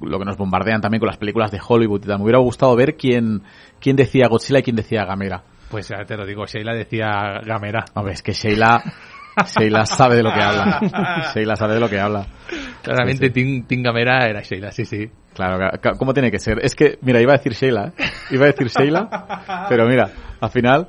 lo 0.00 0.18
que 0.18 0.24
nos 0.24 0.36
bombardean 0.36 0.80
también 0.80 0.98
con 0.98 1.06
las 1.06 1.16
películas 1.16 1.52
de 1.52 1.60
Hollywood 1.66 2.02
y 2.04 2.08
tal. 2.08 2.18
Me 2.18 2.24
hubiera 2.24 2.40
gustado 2.40 2.74
ver 2.74 2.96
quién, 2.96 3.42
quién 3.80 3.94
decía 3.94 4.26
Godzilla 4.28 4.58
y 4.58 4.62
quién 4.64 4.76
decía 4.76 5.04
Gamera. 5.04 5.42
Pues 5.70 5.88
ya 5.88 6.04
te 6.04 6.16
lo 6.16 6.26
digo, 6.26 6.44
Sheila 6.46 6.74
decía 6.74 7.40
Gamera. 7.44 7.84
Hombre, 7.94 8.14
es 8.14 8.22
que 8.22 8.32
Sheila, 8.32 8.82
Sheila 9.44 9.86
sabe 9.86 10.16
de 10.16 10.22
lo 10.22 10.32
que 10.32 10.40
habla. 10.40 11.30
Sheila 11.34 11.56
sabe 11.56 11.74
de 11.74 11.80
lo 11.80 11.88
que 11.88 11.98
habla. 12.00 12.26
Claramente 12.82 13.30
Sí, 13.32 13.62
Team 13.66 13.82
Gamera 13.82 14.26
era 14.28 14.40
Sheila, 14.42 14.70
sí, 14.72 14.84
sí. 14.84 15.10
Claro, 15.34 15.70
¿cómo 15.98 16.12
tiene 16.14 16.30
que 16.30 16.38
ser? 16.38 16.58
Es 16.64 16.74
que, 16.74 16.98
mira, 17.02 17.20
iba 17.20 17.32
a 17.32 17.36
decir 17.36 17.52
Sheila, 17.52 17.88
¿eh? 17.96 18.04
Iba 18.30 18.44
a 18.44 18.48
decir 18.48 18.68
Sheila, 18.68 19.66
pero 19.68 19.86
mira, 19.86 20.10
al 20.40 20.50
final... 20.50 20.88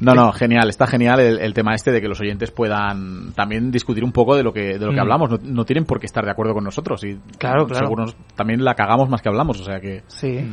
No, 0.00 0.14
no, 0.14 0.32
genial, 0.32 0.68
está 0.68 0.86
genial 0.86 1.18
el, 1.18 1.40
el 1.40 1.52
tema 1.54 1.74
este 1.74 1.90
de 1.90 2.00
que 2.00 2.06
los 2.08 2.20
oyentes 2.20 2.52
puedan 2.52 3.32
también 3.32 3.72
discutir 3.72 4.04
un 4.04 4.12
poco 4.12 4.36
de 4.36 4.44
lo 4.44 4.52
que 4.52 4.78
de 4.78 4.86
lo 4.86 4.90
que 4.92 4.96
Mm. 4.98 5.00
hablamos. 5.00 5.30
No, 5.30 5.38
no 5.42 5.64
tienen 5.64 5.84
por 5.84 5.98
qué 5.98 6.06
estar 6.06 6.24
de 6.24 6.30
acuerdo 6.30 6.54
con 6.54 6.62
nosotros 6.62 7.02
y 7.04 7.16
Claro, 7.36 7.66
claro. 7.66 7.86
seguro 7.86 8.04
nos- 8.04 8.16
también 8.36 8.62
la 8.64 8.74
cagamos 8.74 9.08
más 9.08 9.20
que 9.22 9.28
hablamos, 9.28 9.60
o 9.60 9.64
sea 9.64 9.80
que 9.80 10.02
Sí. 10.06 10.48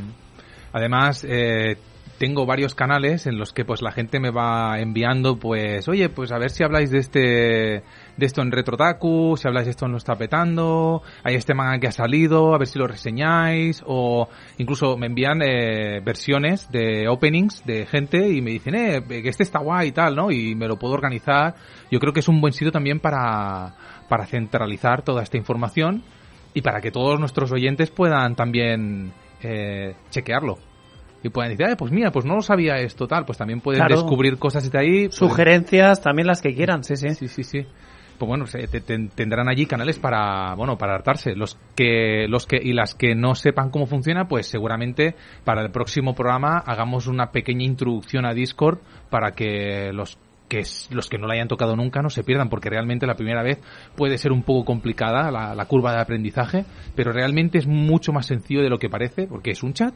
Además, 0.74 1.24
eh, 1.30 1.78
tengo 2.18 2.46
varios 2.46 2.76
canales 2.76 3.28
en 3.28 3.38
los 3.38 3.52
que 3.52 3.66
pues 3.66 3.82
la 3.82 3.92
gente 3.92 4.20
me 4.20 4.32
va 4.32 4.80
enviando 4.80 5.38
pues, 5.38 5.88
oye, 5.88 6.10
pues 6.10 6.32
a 6.32 6.38
ver 6.38 6.50
si 6.50 6.64
habláis 6.64 6.92
de 6.92 7.00
este 7.00 7.20
de 8.18 8.26
esto 8.26 8.42
en 8.42 8.52
Retrotaku, 8.52 9.36
si 9.38 9.48
habláis 9.48 9.66
de 9.66 9.72
esto 9.72 9.86
en 9.86 9.92
lo 9.92 9.98
está 9.98 10.16
petando, 10.16 11.02
hay 11.24 11.36
este 11.36 11.54
manga 11.54 11.80
que 11.80 11.88
ha 11.88 11.92
salido, 11.92 12.56
a 12.56 12.58
ver 12.58 12.68
si 12.68 12.80
lo 12.80 12.88
reseñáis 12.88 13.84
o 13.86 14.30
incluso 14.58 14.98
me 14.98 15.08
envían 15.08 15.42
eh, 15.42 16.00
versiones 16.04 16.72
de 16.72 17.08
openings 17.10 17.66
de 17.66 17.86
gente 17.86 18.30
y 18.30 18.42
me 18.42 18.52
dicen, 18.52 18.76
eh, 18.76 19.04
que 19.08 19.28
este 19.28 19.44
está 19.44 19.60
guay 19.60 19.90
y 19.90 19.92
tal, 19.92 20.16
¿no? 20.16 20.32
Y 20.32 20.56
me 20.56 20.68
lo 20.68 20.78
puedo 20.78 20.94
organizar. 20.94 21.56
Yo 21.92 22.00
creo 22.00 22.14
que 22.14 22.22
es 22.22 22.28
un 22.28 22.40
buen 22.40 22.54
sitio 22.54 22.72
también 22.72 23.00
para 23.00 23.76
para 24.08 24.26
centralizar 24.26 25.02
toda 25.02 25.24
esta 25.24 25.38
información 25.38 26.04
y 26.54 26.62
para 26.62 26.80
que 26.80 26.92
todos 26.92 27.20
nuestros 27.20 27.52
oyentes 27.52 27.92
puedan 27.92 28.36
también 28.36 29.12
eh, 29.42 29.96
chequearlo. 30.10 30.58
Y 31.26 31.30
puedan 31.30 31.50
decir, 31.52 31.66
"Eh, 31.68 31.76
pues 31.76 31.92
mira, 31.92 32.12
pues 32.12 32.24
no 32.26 32.36
lo 32.36 32.42
sabía 32.42 32.76
esto, 32.78 33.08
tal. 33.08 33.26
Pues 33.26 33.38
también 33.38 33.60
pueden 33.62 33.80
Claro. 33.80 33.96
descubrir 33.96 34.38
cosas 34.38 34.70
de 34.72 34.78
ahí. 34.80 35.06
pues- 35.06 35.16
Sugerencias, 35.16 36.02
también 36.02 36.28
las 36.28 36.42
que 36.42 36.54
quieran, 36.54 36.84
sí, 36.84 36.96
sí. 36.96 37.10
Sí, 37.16 37.28
sí, 37.28 37.44
sí. 37.44 37.66
Pues 38.18 38.28
bueno, 38.30 38.46
se- 38.46 38.68
te- 38.68 38.80
te- 38.80 39.10
tendrán 39.14 39.50
allí 39.50 39.66
canales 39.66 40.00
para, 40.00 40.54
bueno, 40.56 40.78
para 40.78 40.94
hartarse. 40.96 41.36
Los 41.36 41.58
que, 41.76 42.28
los 42.30 42.46
que, 42.46 42.58
y 42.64 42.74
las 42.74 42.96
que 42.96 43.14
no 43.16 43.36
sepan 43.36 43.72
cómo 43.72 43.88
funciona, 43.88 44.28
pues 44.28 44.48
seguramente 44.48 45.16
para 45.44 45.62
el 45.64 45.72
próximo 45.72 46.14
programa 46.16 46.60
hagamos 46.60 47.08
una 47.08 47.32
pequeña 47.32 47.66
introducción 47.66 48.26
a 48.26 48.34
Discord 48.34 48.78
para 49.10 49.32
que 49.32 49.92
los 49.94 50.18
que 50.48 50.60
es- 50.60 50.88
los 50.92 51.10
que 51.10 51.18
no 51.18 51.26
la 51.26 51.34
hayan 51.34 51.48
tocado 51.48 51.76
nunca 51.76 52.04
no 52.04 52.12
se 52.12 52.24
pierdan, 52.24 52.50
porque 52.50 52.70
realmente 52.70 53.08
la 53.08 53.16
primera 53.16 53.42
vez 53.42 53.60
puede 53.98 54.20
ser 54.20 54.32
un 54.32 54.44
poco 54.44 54.64
complicada 54.64 55.32
la, 55.32 55.56
la 55.56 55.66
curva 55.66 55.92
de 55.92 56.00
aprendizaje, 56.02 56.66
pero 56.96 57.12
realmente 57.12 57.58
es 57.58 57.66
mucho 57.66 58.14
más 58.14 58.28
sencillo 58.28 58.62
de 58.62 58.70
lo 58.70 58.78
que 58.78 58.88
parece, 58.88 59.26
porque 59.26 59.50
es 59.52 59.64
un 59.64 59.74
chat. 59.74 59.96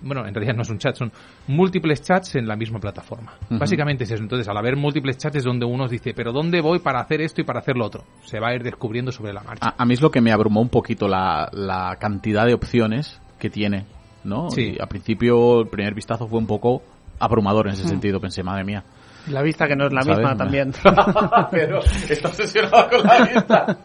Bueno, 0.00 0.26
en 0.26 0.34
realidad 0.34 0.54
no 0.54 0.62
es 0.62 0.70
un 0.70 0.78
chat, 0.78 0.94
son 0.96 1.10
múltiples 1.48 2.02
chats 2.02 2.36
en 2.36 2.46
la 2.46 2.56
misma 2.56 2.78
plataforma. 2.78 3.32
Básicamente 3.50 4.04
es 4.04 4.10
eso. 4.10 4.22
Entonces, 4.22 4.48
al 4.48 4.56
haber 4.56 4.76
múltiples 4.76 5.18
chats 5.18 5.36
es 5.36 5.44
donde 5.44 5.66
uno 5.66 5.88
dice, 5.88 6.12
pero 6.14 6.32
¿dónde 6.32 6.60
voy 6.60 6.78
para 6.78 7.00
hacer 7.00 7.20
esto 7.20 7.40
y 7.40 7.44
para 7.44 7.60
hacer 7.60 7.76
lo 7.76 7.86
otro? 7.86 8.04
Se 8.24 8.38
va 8.38 8.48
a 8.48 8.54
ir 8.54 8.62
descubriendo 8.62 9.12
sobre 9.12 9.32
la 9.32 9.42
marcha. 9.42 9.66
a, 9.66 9.82
a 9.82 9.84
mí 9.86 9.94
es 9.94 10.00
lo 10.00 10.10
que 10.10 10.20
me 10.20 10.32
abrumó 10.32 10.60
un 10.60 10.68
poquito 10.68 11.08
la, 11.08 11.48
la 11.52 11.96
cantidad 11.98 12.46
de 12.46 12.54
opciones 12.54 13.20
que 13.38 13.50
tiene, 13.50 13.86
¿no? 14.24 14.50
Sí. 14.50 14.74
Y 14.76 14.80
al 14.80 14.88
principio 14.88 15.60
el 15.62 15.68
primer 15.68 15.94
vistazo 15.94 16.26
fue 16.26 16.38
un 16.38 16.46
poco 16.46 16.82
abrumador 17.18 17.66
en 17.66 17.72
ese 17.74 17.88
sentido, 17.88 18.20
pensé, 18.20 18.42
madre 18.42 18.64
mía. 18.64 18.84
La 19.30 19.42
vista 19.42 19.66
que 19.66 19.76
no 19.76 19.86
es 19.86 19.92
la 19.92 20.02
¿Sabes? 20.02 20.18
misma 20.18 20.36
también. 20.36 20.72
Pero 21.50 21.80
está 22.08 22.28
obsesionado 22.28 22.88
con 22.88 23.02
la 23.06 23.18
vista. 23.24 23.76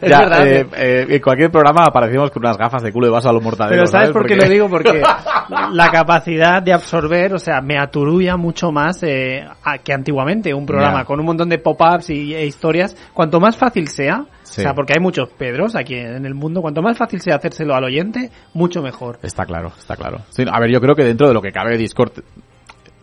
Es 0.00 0.10
Ya, 0.10 0.18
verdad. 0.20 0.46
eh, 0.46 0.66
eh, 0.76 1.06
en 1.08 1.20
cualquier 1.20 1.50
programa 1.50 1.84
aparecemos 1.84 2.30
con 2.30 2.42
unas 2.44 2.56
gafas 2.56 2.82
de 2.82 2.92
culo 2.92 3.06
de 3.06 3.12
vaso 3.12 3.28
a 3.28 3.32
los 3.32 3.42
mortaderos. 3.42 3.76
Pero 3.78 3.86
¿sabes 3.86 4.10
por 4.10 4.26
qué 4.26 4.36
lo 4.36 4.48
digo? 4.48 4.68
Porque 4.68 5.02
la 5.72 5.90
capacidad 5.90 6.62
de 6.62 6.72
absorber, 6.72 7.34
o 7.34 7.38
sea, 7.38 7.60
me 7.60 7.78
aturulla 7.78 8.36
mucho 8.36 8.70
más 8.72 9.02
eh, 9.02 9.44
a- 9.64 9.78
que 9.78 9.92
antiguamente 9.92 10.52
un 10.54 10.66
programa 10.66 11.00
Ya. 11.00 11.04
con 11.04 11.20
un 11.20 11.26
montón 11.26 11.48
de 11.48 11.58
pop-ups 11.58 12.10
y, 12.10 12.34
e 12.34 12.46
historias. 12.46 12.96
Cuanto 13.14 13.40
más 13.40 13.56
fácil 13.56 13.88
sea, 13.88 14.24
Sí. 14.42 14.62
o 14.62 14.64
sea, 14.64 14.74
porque 14.74 14.94
hay 14.96 15.00
muchos 15.02 15.28
Pedros 15.38 15.76
aquí 15.76 15.94
en 15.94 16.26
el 16.26 16.34
mundo, 16.34 16.60
cuanto 16.60 16.82
más 16.82 16.98
fácil 16.98 17.20
sea 17.20 17.36
hacérselo 17.36 17.74
al 17.74 17.84
oyente, 17.84 18.30
mucho 18.52 18.82
mejor. 18.82 19.18
Está 19.22 19.44
claro, 19.44 19.68
está 19.78 19.94
claro. 19.94 20.18
Sí, 20.30 20.44
a 20.50 20.58
ver, 20.58 20.70
yo 20.72 20.80
creo 20.80 20.96
que 20.96 21.04
dentro 21.04 21.28
de 21.28 21.34
lo 21.34 21.40
que 21.40 21.52
cabe 21.52 21.76
Discord 21.78 22.10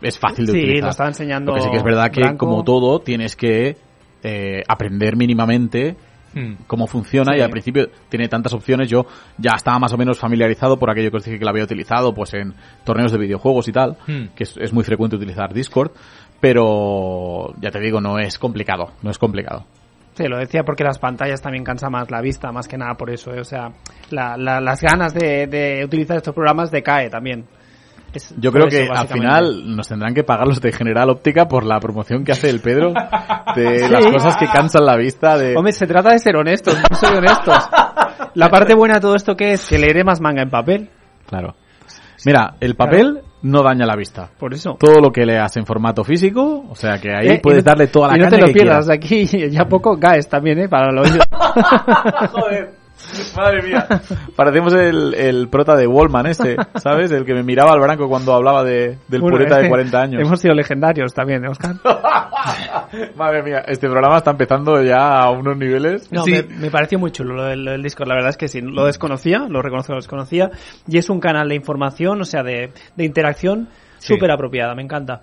es 0.02 0.18
fácil 0.20 0.46
de 0.46 0.52
Sí, 0.54 0.58
utilizar. 0.60 0.84
lo 0.84 0.90
estaba 0.90 1.10
enseñando 1.10 1.52
Lo 1.52 1.56
que 1.58 1.64
sí 1.64 1.70
que 1.72 1.78
es 1.78 1.84
verdad 1.84 2.12
que, 2.12 2.22
Branco. 2.22 2.46
como 2.46 2.64
todo, 2.64 3.00
tienes 3.00 3.36
que 3.36 3.78
eh, 4.24 4.64
aprender 4.68 5.16
mínimamente 5.16 5.96
Hmm. 6.34 6.56
cómo 6.68 6.88
funciona 6.88 7.32
Sí. 7.34 7.40
y 7.40 7.42
al 7.42 7.50
principio 7.50 7.88
tiene 8.10 8.28
tantas 8.28 8.54
opciones. 8.54 8.90
Yo 8.90 9.06
ya 9.38 9.52
estaba 9.56 9.80
más 9.80 9.94
o 9.94 9.98
menos 9.98 10.20
familiarizado 10.20 10.78
por 10.78 10.92
aquello 10.92 11.10
que 11.10 11.18
os 11.18 11.24
dije 11.26 11.40
que 11.40 11.46
lo 11.46 11.50
había 11.52 11.64
utilizado 11.64 12.14
pues 12.14 12.34
en 12.34 12.54
torneos 12.84 13.12
de 13.12 13.18
videojuegos 13.18 13.68
y 13.70 13.72
tal, 13.72 13.98
Hmm. 14.06 14.28
que 14.36 14.44
es, 14.44 14.56
es 14.58 14.74
muy 14.74 14.84
frecuente 14.84 15.16
utilizar 15.16 15.54
Discord, 15.54 15.92
pero 16.52 17.54
ya 17.62 17.72
te 17.72 17.80
digo, 17.80 18.02
no 18.02 18.20
es 18.20 18.38
complicado, 18.40 18.92
no 19.04 19.12
es 19.12 19.18
complicado. 19.18 19.66
Sí, 20.16 20.24
lo 20.28 20.38
decía 20.38 20.64
porque 20.64 20.84
las 20.84 20.98
pantallas 20.98 21.42
también 21.42 21.64
cansa 21.64 21.90
más 21.90 22.10
la 22.10 22.22
vista, 22.22 22.52
más 22.52 22.68
que 22.68 22.78
nada 22.78 22.96
por 22.96 23.10
eso. 23.12 23.34
eh, 23.34 23.40
O 23.40 23.44
sea, 23.46 23.72
la- 24.10 24.36
la- 24.36 24.60
las 24.60 24.82
ganas 24.82 25.14
de, 25.14 25.46
de 25.48 25.84
utilizar 25.86 26.18
estos 26.18 26.34
programas 26.34 26.72
decae 26.72 27.10
también. 27.10 27.46
Es 28.14 28.34
Yo 28.38 28.52
creo 28.52 28.68
eso, 28.68 28.78
que 28.78 28.90
al 28.92 29.08
final 29.08 29.76
nos 29.76 29.88
tendrán 29.88 30.14
que 30.14 30.24
pagar 30.24 30.48
los 30.48 30.62
de 30.62 30.72
General 30.72 31.10
Óptica 31.10 31.48
por 31.48 31.64
la 31.66 31.80
promoción 31.80 32.24
que 32.24 32.32
hace 32.32 32.50
el 32.50 32.62
Pedro 32.62 32.94
de 33.56 33.80
Sí. 33.86 33.90
las 33.90 34.06
cosas 34.08 34.38
que 34.38 34.48
cansan 34.48 34.86
la 34.86 34.96
vista 34.96 35.38
de... 35.38 35.56
Hombre, 35.56 35.74
se 35.74 35.86
trata 35.88 36.12
de 36.12 36.20
ser 36.20 36.36
honestos, 36.38 36.76
no 36.90 36.96
soy 36.98 37.18
honestos. 37.18 37.70
La 38.34 38.50
parte 38.50 38.74
buena 38.76 38.96
de 38.96 39.02
todo 39.02 39.16
esto 39.16 39.36
que 39.36 39.54
es 39.54 39.68
que 39.68 39.78
leeré 39.78 40.04
más 40.04 40.22
manga 40.22 40.42
en 40.42 40.50
papel. 40.50 40.90
Claro. 41.28 41.56
Mira, 42.26 42.56
el 42.60 42.76
papel 42.76 43.22
no 43.44 43.62
daña 43.62 43.86
la 43.86 43.96
vista. 43.96 44.30
Por 44.40 44.54
eso. 44.54 44.78
Todo 44.80 45.00
lo 45.02 45.12
que 45.12 45.26
leas 45.26 45.56
en 45.58 45.66
formato 45.66 46.04
físico, 46.04 46.66
o 46.70 46.76
sea 46.76 46.98
que 47.00 47.10
ahí 47.14 47.28
Eh, 47.36 47.40
puedes 47.44 47.64
no- 47.64 47.70
darle 47.70 47.88
toda 47.88 48.08
la 48.10 48.18
Y 48.18 48.22
no 48.22 48.30
te 48.30 48.38
lo 48.40 48.48
que 48.48 48.54
pierdas, 48.54 48.88
quieras. 48.88 48.90
aquí 48.90 49.26
ya 49.52 49.66
poco 49.66 49.98
GAES 49.98 50.28
también, 50.28 50.60
¿eh? 50.60 50.68
Para 50.70 50.92
lo. 50.92 51.04
Joder, 52.32 52.72
madre 53.36 53.62
mía. 53.62 53.88
Parecemos 54.36 54.74
el, 54.74 55.14
el 55.14 55.48
prota 55.50 55.76
de 55.76 55.88
Wallman 55.88 56.28
ese, 56.28 56.56
¿sabes? 56.76 57.12
El 57.12 57.26
que 57.26 57.34
me 57.34 57.44
miraba 57.44 57.72
al 57.74 57.80
branco 57.80 58.08
cuando 58.08 58.34
hablaba 58.34 58.64
de, 58.64 58.98
del 59.08 59.22
Bueno, 59.22 59.38
pureta 59.38 59.58
de 59.58 59.64
que 59.64 59.70
40 59.70 60.02
años. 60.02 60.22
Hemos 60.22 60.40
sido 60.40 60.54
legendarios 60.54 61.14
también, 61.14 61.46
¿eh, 61.46 61.50
Oscar? 61.50 61.76
Madre 63.16 63.44
mía, 63.44 63.64
este 63.68 63.88
programa 63.90 64.18
está 64.18 64.32
empezando 64.32 64.82
ya 64.82 65.20
a 65.22 65.32
unos 65.32 65.58
niveles. 65.58 66.12
No, 66.12 66.24
Sí. 66.24 66.32
me, 66.32 66.44
me 66.44 66.72
pareció 66.72 67.00
muy 67.00 67.12
chulo 67.12 67.36
lo 67.36 67.44
del, 67.46 67.64
lo 67.66 67.72
del 67.72 67.84
Discord. 67.84 68.08
La 68.08 68.16
verdad 68.16 68.30
es 68.32 68.38
que 68.38 68.48
sí, 68.48 68.62
lo 68.62 68.86
desconocía, 68.86 69.46
lo 69.50 69.62
reconozco 69.62 69.94
lo 69.94 70.00
desconocía. 70.00 70.50
Y 70.88 70.98
es 70.98 71.10
un 71.10 71.20
canal 71.20 71.50
de 71.50 71.56
información, 71.56 72.22
o 72.22 72.26
sea, 72.26 72.44
de, 72.44 72.72
de 72.96 73.06
interacción 73.06 73.70
Sí. 74.00 74.14
súper 74.14 74.30
apropiada, 74.30 74.76
me 74.76 74.84
encanta. 74.84 75.22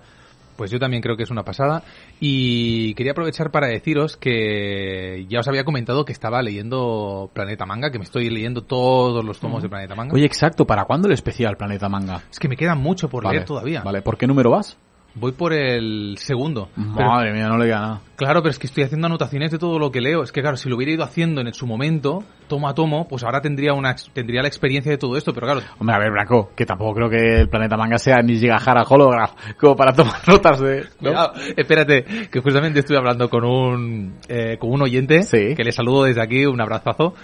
Pues 0.55 0.71
yo 0.71 0.79
también 0.79 1.01
creo 1.01 1.17
que 1.17 1.23
es 1.23 1.31
una 1.31 1.43
pasada. 1.43 1.83
Y 2.19 2.93
quería 2.95 3.11
aprovechar 3.11 3.51
para 3.51 3.67
deciros 3.67 4.17
que 4.17 5.25
ya 5.29 5.39
os 5.39 5.47
había 5.47 5.63
comentado 5.63 6.05
que 6.05 6.13
estaba 6.13 6.41
leyendo 6.41 7.29
Planeta 7.33 7.65
Manga, 7.65 7.91
que 7.91 7.99
me 7.99 8.05
estoy 8.05 8.29
leyendo 8.29 8.61
todos 8.61 9.23
los 9.23 9.39
tomos 9.39 9.63
de 9.63 9.69
Planeta 9.69 9.95
Manga. 9.95 10.13
Oye, 10.13 10.25
exacto, 10.25 10.65
¿para 10.65 10.85
cuándo 10.85 11.07
el 11.07 11.13
especial 11.13 11.57
Planeta 11.57 11.89
Manga? 11.89 12.23
es 12.31 12.39
que 12.39 12.47
me 12.47 12.57
queda 12.57 12.75
mucho 12.75 13.09
por 13.09 13.23
Vale, 13.23 13.37
leer 13.37 13.47
todavía. 13.47 13.81
Vale, 13.81 14.01
¿por 14.01 14.17
qué 14.17 14.27
número 14.27 14.51
vas? 14.51 14.77
Voy 15.15 15.31
por 15.31 15.53
el 15.53 16.15
segundo. 16.17 16.69
Pero- 16.75 17.09
Madre 17.09 17.31
mía, 17.33 17.47
no 17.47 17.57
le 17.57 17.65
queda 17.65 17.79
nada. 17.79 18.01
Claro, 18.17 18.41
pero 18.41 18.51
es 18.51 18.59
que 18.59 18.67
estoy 18.67 18.83
haciendo 18.83 19.07
anotaciones 19.07 19.51
de 19.51 19.57
todo 19.57 19.77
lo 19.77 19.91
que 19.91 19.99
leo. 19.99 20.23
Es 20.23 20.31
que 20.31 20.41
claro, 20.41 20.55
si 20.55 20.69
lo 20.69 20.77
hubiera 20.77 20.93
ido 20.93 21.03
haciendo 21.03 21.41
en 21.41 21.53
su 21.53 21.67
momento, 21.67 22.23
tomo 22.47 22.69
a 22.69 22.73
tomo, 22.73 23.07
pues 23.09 23.23
ahora 23.23 23.41
tendría 23.41 23.73
una 23.73 23.93
tendría 24.13 24.41
la 24.41 24.47
experiencia 24.47 24.89
de 24.89 24.97
todo 24.97 25.17
esto, 25.17 25.33
pero 25.33 25.47
claro, 25.47 25.61
Hombre, 25.79 25.95
a 25.95 25.99
ver, 25.99 26.11
Braco, 26.11 26.51
que 26.55 26.65
tampoco 26.65 26.93
creo 26.93 27.09
que 27.09 27.41
el 27.41 27.49
planeta 27.49 27.75
manga 27.75 27.97
sea 27.97 28.21
ni 28.21 28.37
Gigahara 28.37 28.83
Holograph 28.87 29.31
como 29.59 29.75
para 29.75 29.91
tomar 29.91 30.15
notas 30.27 30.61
de... 30.61 30.81
¿no? 31.01 31.09
Cuidado, 31.09 31.33
espérate, 31.57 32.03
que 32.31 32.39
justamente 32.39 32.79
estuve 32.79 32.97
hablando 32.97 33.29
con 33.29 33.43
un 33.43 34.13
eh, 34.29 34.57
con 34.59 34.71
un 34.71 34.83
oyente 34.83 35.21
que 35.29 35.63
le 35.63 35.71
saludo 35.73 36.05
desde 36.05 36.21
aquí, 36.21 36.45
un 36.45 36.61
abrazazo, 36.61 37.15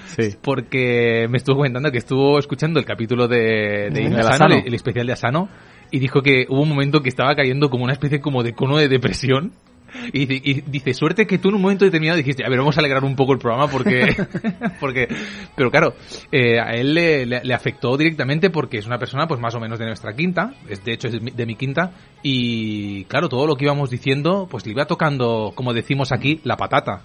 porque 0.42 1.28
me 1.30 1.38
estuvo 1.38 1.58
comentando 1.58 1.90
que 1.92 2.00
estuvo 2.00 2.38
escuchando 2.40 2.80
el 2.80 2.86
capítulo 2.86 3.28
de, 3.30 3.90
de 3.92 4.08
Asano. 4.08 4.30
Asano, 4.30 4.56
el, 4.56 4.68
el 4.68 4.74
especial 4.74 5.08
de 5.08 5.14
Asano, 5.14 5.50
y 5.92 6.00
dijo 6.00 6.22
que 6.22 6.46
hubo 6.50 6.62
un 6.62 6.70
momento 6.70 7.02
que 7.04 7.10
estaba 7.10 7.36
cayendo 7.36 7.70
como 7.70 7.84
una 7.84 7.94
especie 7.94 8.20
como 8.22 8.44
de 8.44 8.54
cono 8.54 8.78
de 8.78 8.88
depresión. 8.88 9.52
Y 10.14 10.26
dice, 10.26 10.42
y 10.50 10.62
dice, 10.62 10.94
suerte 10.94 11.28
que 11.28 11.38
tú 11.38 11.50
en 11.50 11.56
un 11.56 11.62
momento 11.64 11.84
determinado 11.84 12.16
dijiste, 12.18 12.46
a 12.46 12.50
ver, 12.50 12.60
vamos 12.60 12.78
a 12.78 12.80
alegrar 12.80 13.04
un 13.04 13.14
poco 13.18 13.34
el 13.34 13.40
programa 13.40 13.68
porque, 13.70 14.16
porque, 14.80 15.10
pero 15.54 15.70
claro, 15.70 15.96
eh, 16.32 16.62
a 16.62 16.72
él 16.76 16.94
le, 16.94 17.26
le- 17.26 17.44
le 17.44 17.54
afectó 17.54 17.98
directamente 17.98 18.50
porque 18.50 18.78
es 18.78 18.86
una 18.88 18.98
persona 18.98 19.28
pues 19.28 19.42
más 19.42 19.54
o 19.54 19.60
menos 19.60 19.80
de 19.80 19.88
nuestra 19.88 20.14
quinta, 20.16 20.54
es, 20.70 20.82
de 20.86 20.94
hecho 20.94 21.08
es 21.10 21.14
de 21.16 21.20
mi, 21.20 21.32
de 21.32 21.46
mi 21.46 21.56
quinta, 21.56 21.92
y 22.24 23.04
claro, 23.06 23.28
todo 23.28 23.46
lo 23.46 23.58
que 23.58 23.66
íbamos 23.66 23.90
diciendo, 23.90 24.48
pues 24.50 24.66
le 24.66 24.72
iba 24.72 24.86
tocando, 24.86 25.52
como 25.56 25.74
decimos 25.74 26.14
aquí, 26.14 26.40
la 26.46 26.56
patata. 26.56 27.02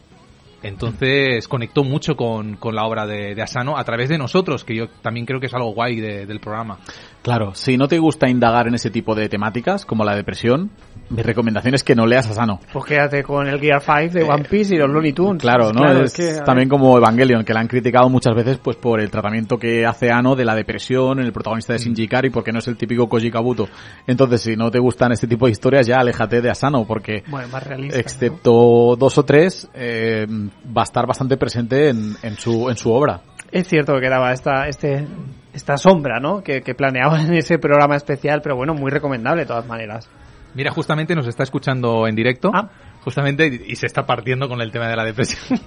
Entonces 0.63 1.47
conectó 1.49 1.85
mucho 1.85 2.17
con, 2.17 2.57
con 2.57 2.75
la 2.75 2.85
obra 2.87 3.07
de, 3.07 3.35
de 3.35 3.43
Asano 3.43 3.77
a 3.77 3.85
través 3.85 4.09
de 4.09 4.17
nosotros, 4.19 4.65
que 4.65 4.75
yo 4.75 4.89
también 5.03 5.27
creo 5.27 5.39
que 5.39 5.47
es 5.47 5.55
algo 5.55 5.73
guay 5.75 6.01
de- 6.01 6.25
del 6.27 6.41
programa. 6.41 6.79
Claro, 7.27 7.57
si 7.57 7.77
no 7.77 7.89
te 7.89 7.99
gusta 7.99 8.29
indagar 8.29 8.69
en 8.69 8.77
ese 8.77 8.89
tipo 8.89 9.17
de 9.17 9.29
temáticas, 9.29 9.85
como 9.85 10.05
la 10.05 10.15
depresión, 10.15 10.71
mi 11.11 11.23
recomendación 11.23 11.75
es 11.75 11.83
que 11.83 11.97
no 11.97 12.07
leas 12.07 12.31
Asano. 12.31 12.61
Pues 12.73 12.85
quédate 12.85 13.25
con 13.25 13.49
el 13.49 13.59
Gear 13.59 13.83
5 13.83 14.15
de 14.17 14.23
One 14.23 14.45
Piece 14.45 14.77
y 14.77 14.79
los 14.79 14.89
Looney 14.89 15.13
Tunes. 15.13 15.43
Claro, 15.43 15.73
¿no? 15.73 15.81
Claro, 15.81 16.05
es 16.05 16.15
que, 16.15 16.39
a 16.39 16.45
también 16.45 16.69
como 16.69 16.97
Evangelion, 16.97 17.45
que 17.45 17.53
la 17.53 17.59
han 17.59 17.67
criticado 17.67 18.09
muchas 18.09 18.33
veces 18.33 18.59
pues 18.59 18.77
por 18.77 19.01
el 19.01 19.11
tratamiento 19.11 19.59
que 19.59 19.85
hace 19.85 20.13
Ano 20.13 20.37
de 20.37 20.45
la 20.45 20.55
depresión 20.55 21.19
en 21.19 21.27
el 21.27 21.33
protagonista 21.33 21.73
de 21.73 21.81
Shinji 21.81 22.05
Ikari, 22.05 22.31
porque 22.31 22.53
no 22.53 22.61
es 22.61 22.69
el 22.69 22.77
típico 22.77 23.09
Koji 23.09 23.33
Kabuto. 23.33 23.69
Entonces, 24.07 24.43
si 24.43 24.55
no 24.55 24.71
te 24.71 24.79
gustan 24.79 25.11
este 25.11 25.27
tipo 25.27 25.47
de 25.47 25.51
historias, 25.51 25.85
ya 25.85 25.97
aléjate 25.97 26.41
de 26.41 26.51
Asano, 26.51 26.85
porque 26.87 27.25
Bueno, 27.27 27.49
más 27.49 27.65
realista. 27.65 27.99
excepto 27.99 28.95
dos 28.97 29.19
o 29.19 29.25
tres, 29.25 29.69
eh, 29.75 30.29
va 30.29 30.83
a 30.83 30.85
estar 30.85 31.05
bastante 31.09 31.37
presente 31.37 31.89
en, 31.89 32.15
en 32.23 32.37
su, 32.37 32.71
en 32.71 32.77
su 32.77 32.93
obra. 32.93 33.21
Es 33.53 33.69
cierto 33.69 33.95
que 33.95 34.01
quedaba 34.01 34.33
esta, 34.33 34.69
este, 34.69 35.07
esta 35.53 35.77
sombra, 35.77 36.21
¿no? 36.21 36.43
Que, 36.43 36.63
que 36.63 36.75
planeaba 36.75 37.21
en 37.23 37.35
ese 37.35 37.59
programa 37.59 37.97
especial, 37.97 38.41
pero 38.43 38.57
bueno, 38.57 38.75
muy 38.75 38.91
recomendable 38.91 39.43
de 39.43 39.47
todas 39.47 39.67
maneras. 39.67 40.09
Mira, 40.55 40.71
justamente 40.71 41.15
nos 41.15 41.27
está 41.27 41.43
escuchando 41.43 42.07
en 42.07 42.15
directo. 42.17 42.51
Ah. 42.55 42.71
Justamente, 43.05 43.47
y 43.69 43.77
se 43.77 43.87
está 43.87 44.05
partiendo 44.05 44.49
con 44.49 44.61
el 44.61 44.73
tema 44.73 44.89
de 44.89 44.97
la 44.97 45.05
depresión. 45.05 45.61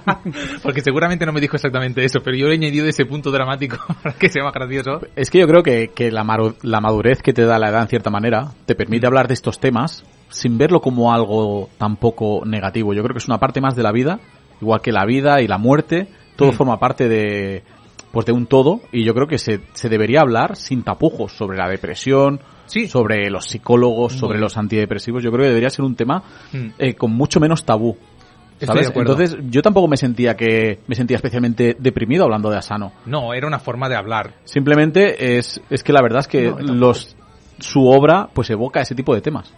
Porque 0.62 0.80
seguramente 0.80 1.26
no 1.26 1.32
me 1.32 1.40
dijo 1.42 1.56
exactamente 1.56 2.02
eso, 2.04 2.20
pero 2.24 2.36
yo 2.36 2.46
le 2.46 2.54
he 2.54 2.56
añadido 2.56 2.86
ese 2.86 3.04
punto 3.04 3.30
dramático 3.30 3.76
para 4.02 4.14
que 4.16 4.28
sea 4.30 4.44
más 4.44 4.54
gracioso. 4.54 5.00
Es 5.14 5.30
que 5.30 5.40
yo 5.40 5.46
creo 5.46 5.62
que, 5.62 5.88
que 5.88 6.10
la, 6.10 6.24
maru- 6.24 6.56
la 6.62 6.80
madurez 6.80 7.20
que 7.22 7.32
te 7.34 7.44
da 7.44 7.58
la 7.58 7.68
edad 7.68 7.82
en 7.82 7.88
cierta 7.88 8.08
manera 8.08 8.52
te 8.64 8.74
permite 8.74 9.06
hablar 9.06 9.28
de 9.28 9.34
estos 9.34 9.60
temas 9.60 10.04
sin 10.30 10.56
verlo 10.56 10.80
como 10.80 11.12
algo 11.12 11.68
tampoco 11.76 12.42
negativo. 12.46 12.94
Yo 12.94 13.02
creo 13.02 13.12
que 13.14 13.18
es 13.18 13.28
una 13.28 13.38
parte 13.38 13.60
más 13.60 13.76
de 13.76 13.82
la 13.82 13.92
vida, 13.92 14.18
igual 14.62 14.80
que 14.80 14.90
la 14.92 15.04
vida 15.04 15.42
y 15.42 15.48
la 15.48 15.58
muerte, 15.58 16.08
todo 16.36 16.52
forma 16.52 16.78
parte 16.78 17.08
de 17.08 17.62
pues 18.12 18.24
de 18.24 18.32
un 18.32 18.46
todo 18.46 18.80
y 18.92 19.04
yo 19.04 19.12
creo 19.14 19.26
que 19.26 19.36
se, 19.38 19.60
se 19.74 19.88
debería 19.90 20.20
hablar 20.20 20.56
sin 20.56 20.82
tapujos 20.82 21.32
sobre 21.32 21.58
la 21.58 21.68
depresión, 21.68 22.40
sobre 22.88 23.28
los 23.30 23.46
psicólogos, 23.46 24.12
Muy 24.12 24.20
sobre 24.20 24.34
bien. 24.34 24.42
los 24.42 24.56
antidepresivos. 24.56 25.22
Yo 25.22 25.30
creo 25.30 25.42
que 25.42 25.48
debería 25.48 25.68
ser 25.70 25.84
un 25.84 25.94
tema 25.96 26.22
Mm. 26.52 26.66
eh, 26.78 26.94
con 26.94 27.12
mucho 27.12 27.40
menos 27.40 27.64
tabú. 27.64 27.96
Entonces, 28.58 29.36
yo 29.50 29.60
tampoco 29.60 29.86
me 29.86 29.98
sentía 29.98 30.34
que 30.34 30.78
me 30.86 30.94
sentía 30.94 31.16
especialmente 31.16 31.76
deprimido 31.78 32.24
hablando 32.24 32.48
de 32.48 32.56
Asano. 32.56 32.90
No, 33.04 33.34
era 33.34 33.46
una 33.46 33.58
forma 33.58 33.86
de 33.90 33.96
hablar. 33.96 34.32
Simplemente 34.44 35.36
es, 35.36 35.60
es 35.68 35.82
que 35.84 35.92
la 35.92 36.00
verdad 36.00 36.20
es 36.20 36.28
que 36.28 36.50
No, 36.50 36.58
los 36.74 37.14
su 37.58 37.86
obra 37.86 38.28
pues 38.32 38.48
evoca 38.48 38.80
ese 38.80 38.94
tipo 38.94 39.14
de 39.14 39.20
temas. 39.20 39.52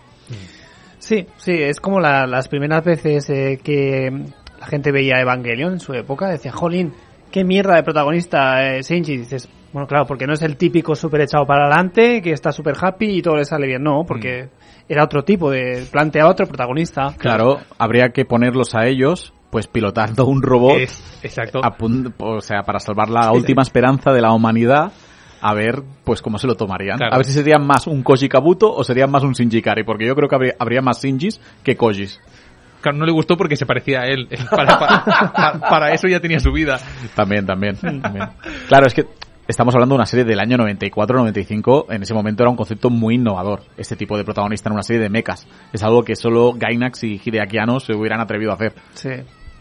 Sí, 0.98 1.26
sí, 1.36 1.52
es 1.52 1.78
como 1.80 2.00
la- 2.00 2.26
las 2.26 2.48
primeras 2.48 2.84
veces 2.84 3.30
eh, 3.30 3.60
que 3.62 4.10
la 4.58 4.66
gente 4.66 4.92
veía 4.92 5.20
Evangelion 5.20 5.74
en 5.74 5.80
su 5.80 5.92
época, 5.94 6.28
decía, 6.28 6.52
jolín, 6.52 6.92
qué 7.30 7.44
mierda 7.44 7.76
de 7.76 7.82
protagonista 7.82 8.76
eh, 8.76 8.82
Shinji. 8.82 9.12
Y 9.12 9.18
dices, 9.18 9.48
bueno, 9.72 9.86
claro, 9.86 10.06
porque 10.06 10.26
no 10.26 10.32
es 10.34 10.42
el 10.42 10.56
típico 10.56 10.94
súper 10.94 11.22
echado 11.22 11.46
para 11.46 11.66
adelante, 11.66 12.22
que 12.22 12.32
está 12.32 12.52
súper 12.52 12.74
happy 12.80 13.18
y 13.18 13.22
todo 13.22 13.36
le 13.36 13.44
sale 13.44 13.66
bien, 13.66 13.82
no, 13.82 14.04
porque 14.06 14.48
era 14.88 15.04
otro 15.04 15.22
tipo 15.22 15.50
de, 15.50 15.86
plantea 15.90 16.28
otro 16.28 16.46
protagonista. 16.46 17.14
Claro, 17.18 17.58
habría 17.78 18.10
que 18.10 18.24
ponerlos 18.24 18.74
a 18.74 18.86
ellos 18.86 19.32
pues 19.50 19.66
pilotando 19.66 20.26
un 20.26 20.42
robot 20.42 20.78
Es- 20.78 21.20
exacto. 21.22 21.60
a 21.64 21.74
o 22.18 22.40
sea, 22.40 22.62
para 22.62 22.80
salvar 22.80 23.08
la 23.08 23.32
última 23.32 23.62
esperanza 23.62 24.12
de 24.12 24.20
la 24.20 24.32
humanidad. 24.32 24.92
A 25.40 25.54
ver, 25.54 25.82
pues 26.04 26.20
cómo 26.20 26.36
se 26.38 26.48
lo 26.48 26.56
tomarían. 26.56 26.98
Claro. 26.98 27.14
A 27.14 27.16
ver 27.18 27.24
si 27.24 27.32
serían 27.32 27.64
más 27.64 27.86
un 27.86 28.02
Koji 28.02 28.28
Kabuto 28.28 28.72
o 28.74 28.82
serían 28.82 29.08
más 29.10 29.22
un 29.22 29.32
Shinji 29.34 29.58
Ikari, 29.58 29.84
porque 29.84 30.04
yo 30.04 30.16
creo 30.16 30.28
que 30.28 30.34
habría, 30.34 30.54
habría 30.58 30.82
más 30.82 31.00
Shinjis 31.00 31.40
que 31.62 31.76
Kojis. 31.76 32.20
Claro, 32.80 32.98
no 32.98 33.04
le 33.06 33.12
gustó 33.12 33.36
porque 33.36 33.56
se 33.56 33.66
parecía 33.66 34.00
a 34.00 34.06
él. 34.06 34.28
Para, 34.50 34.78
para- 34.78 35.60
para 35.68 35.92
eso 35.92 36.06
ya 36.08 36.20
tenía 36.20 36.38
su 36.40 36.52
vida. 36.52 36.78
También, 37.14 37.44
también, 37.46 37.76
también. 37.76 38.28
Claro, 38.68 38.86
es 38.86 38.94
que 38.94 39.04
estamos 39.46 39.74
hablando 39.74 39.94
de 39.94 39.98
una 39.98 40.06
serie 40.06 40.24
del 40.24 40.38
año 40.40 40.56
94-95. 40.58 41.86
En 41.90 42.02
ese 42.02 42.14
momento 42.14 42.42
era 42.42 42.50
un 42.50 42.56
concepto 42.56 42.90
muy 42.90 43.16
innovador. 43.16 43.62
Este 43.76 43.96
tipo 43.96 44.16
de 44.16 44.24
protagonista 44.24 44.68
en 44.68 44.74
una 44.74 44.82
serie 44.82 45.02
de 45.02 45.08
mechas. 45.10 45.46
Es 45.72 45.82
algo 45.82 46.02
que 46.04 46.16
solo 46.16 46.52
Gainax 46.56 47.04
y 47.04 47.20
Hideaki 47.24 47.58
Anno 47.58 47.80
se 47.80 47.94
hubieran 47.94 48.20
atrevido 48.20 48.50
a 48.52 48.54
hacer. 48.54 48.74
Sí, 48.94 49.10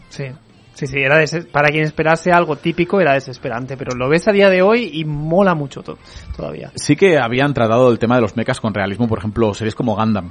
sí. 0.09 0.25
Sí, 0.73 0.85
sí, 0.85 0.99
era 0.99 1.19
para 1.51 1.69
quien 1.69 1.85
esperase 1.85 2.31
algo 2.31 2.55
típico 2.55 3.01
era 3.01 3.13
desesperante, 3.13 3.75
pero 3.77 3.95
lo 3.95 4.07
ves 4.09 4.27
a 4.27 4.31
día 4.31 4.47
de 4.51 4.61
hoy 4.61 4.91
y 4.93 5.05
mola 5.05 5.55
mucho 5.55 5.81
to- 5.81 5.97
todavía. 6.35 6.71
Sí 6.75 6.95
que 6.95 7.17
habían 7.17 7.55
tratado 7.55 7.89
el 7.91 7.97
tema 7.97 8.13
de 8.17 8.21
los 8.21 8.37
mechas 8.37 8.61
con 8.61 8.75
realismo, 8.75 9.07
por 9.07 9.17
ejemplo, 9.17 9.55
series 9.55 9.73
como 9.73 9.95
Gundam. 9.95 10.29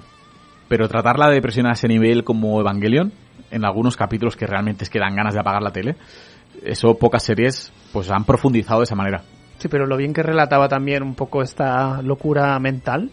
Pero 0.69 0.89
tratar 0.89 1.19
la 1.19 1.31
depresión 1.31 1.67
a 1.67 1.73
ese 1.73 1.87
nivel 1.89 2.25
como 2.25 2.61
Evangelion, 2.61 3.13
en 3.51 3.65
algunos 3.65 3.97
capítulos 3.97 4.37
que 4.37 4.47
realmente 4.47 4.85
es 4.85 4.91
que 4.91 4.99
dan 4.99 5.15
ganas 5.15 5.35
de 5.35 5.41
apagar 5.41 5.63
la 5.63 5.71
tele, 5.71 5.97
eso 6.65 6.95
pocas 6.99 7.23
series 7.23 7.73
pues 7.93 8.11
han 8.11 8.25
profundizado 8.25 8.81
de 8.81 8.85
esa 8.85 8.95
manera. 8.97 9.23
Sí, 9.59 9.69
pero 9.69 9.87
lo 9.87 9.97
bien 9.97 10.13
que 10.13 10.23
relataba 10.23 10.69
también 10.69 11.03
un 11.03 11.15
poco 11.15 11.43
esta 11.43 12.03
locura 12.03 12.59
mental, 12.59 13.11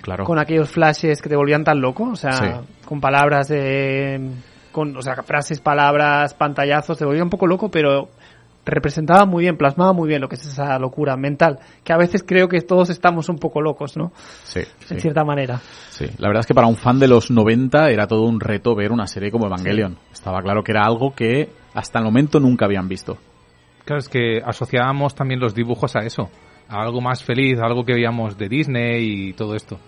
Claro. 0.00 0.24
con 0.24 0.38
aquellos 0.38 0.70
flashes 0.70 1.20
que 1.20 1.28
te 1.28 1.36
volvían 1.36 1.64
tan 1.64 1.80
loco, 1.80 2.04
o 2.10 2.16
sea, 2.16 2.32
Sí. 2.32 2.46
con 2.84 3.00
palabras 3.00 3.48
de... 3.48 4.30
Con, 4.72 4.94
o 4.96 5.00
sea, 5.00 5.14
frases, 5.22 5.60
palabras, 5.60 6.34
pantallazos, 6.34 6.98
te 6.98 7.04
volvía 7.06 7.22
un 7.22 7.30
poco 7.30 7.46
loco, 7.46 7.70
pero 7.70 8.10
representaba 8.66 9.24
muy 9.24 9.44
bien, 9.44 9.56
plasmaba 9.56 9.92
muy 9.92 10.08
bien 10.08 10.20
lo 10.20 10.28
que 10.28 10.34
es 10.34 10.44
esa 10.44 10.78
locura 10.78 11.16
mental, 11.16 11.60
que 11.84 11.92
a 11.92 11.96
veces 11.96 12.24
creo 12.26 12.48
que 12.48 12.60
todos 12.60 12.90
estamos 12.90 13.28
un 13.28 13.38
poco 13.38 13.62
locos, 13.62 13.96
¿no? 13.96 14.12
Sí, 14.44 14.60
En 14.90 14.96
sí. 14.96 15.00
cierta 15.00 15.24
manera. 15.24 15.60
Sí, 15.90 16.06
la 16.18 16.28
verdad 16.28 16.40
es 16.40 16.46
que 16.46 16.54
para 16.54 16.66
un 16.66 16.76
fan 16.76 16.98
de 16.98 17.08
los 17.08 17.30
90 17.30 17.90
era 17.90 18.06
todo 18.06 18.22
un 18.24 18.40
reto 18.40 18.74
ver 18.74 18.92
una 18.92 19.06
serie 19.06 19.30
como 19.30 19.46
Evangelion. 19.46 19.96
Estaba 20.12 20.42
claro 20.42 20.62
que 20.62 20.72
era 20.72 20.84
algo 20.84 21.14
que 21.14 21.48
hasta 21.74 22.00
el 22.00 22.04
momento 22.04 22.40
nunca 22.40 22.66
habían 22.66 22.88
visto. 22.88 23.16
Claro, 23.84 24.00
es 24.00 24.08
que 24.08 24.42
asociábamos 24.44 25.14
también 25.14 25.38
los 25.38 25.54
dibujos 25.54 25.94
a 25.94 26.00
eso, 26.00 26.28
a 26.68 26.82
algo 26.82 27.00
más 27.00 27.22
feliz, 27.22 27.60
a 27.60 27.66
algo 27.66 27.84
que 27.84 27.94
veíamos 27.94 28.36
de 28.36 28.48
Disney 28.48 29.28
y 29.28 29.32
todo 29.32 29.54
esto. 29.54 29.78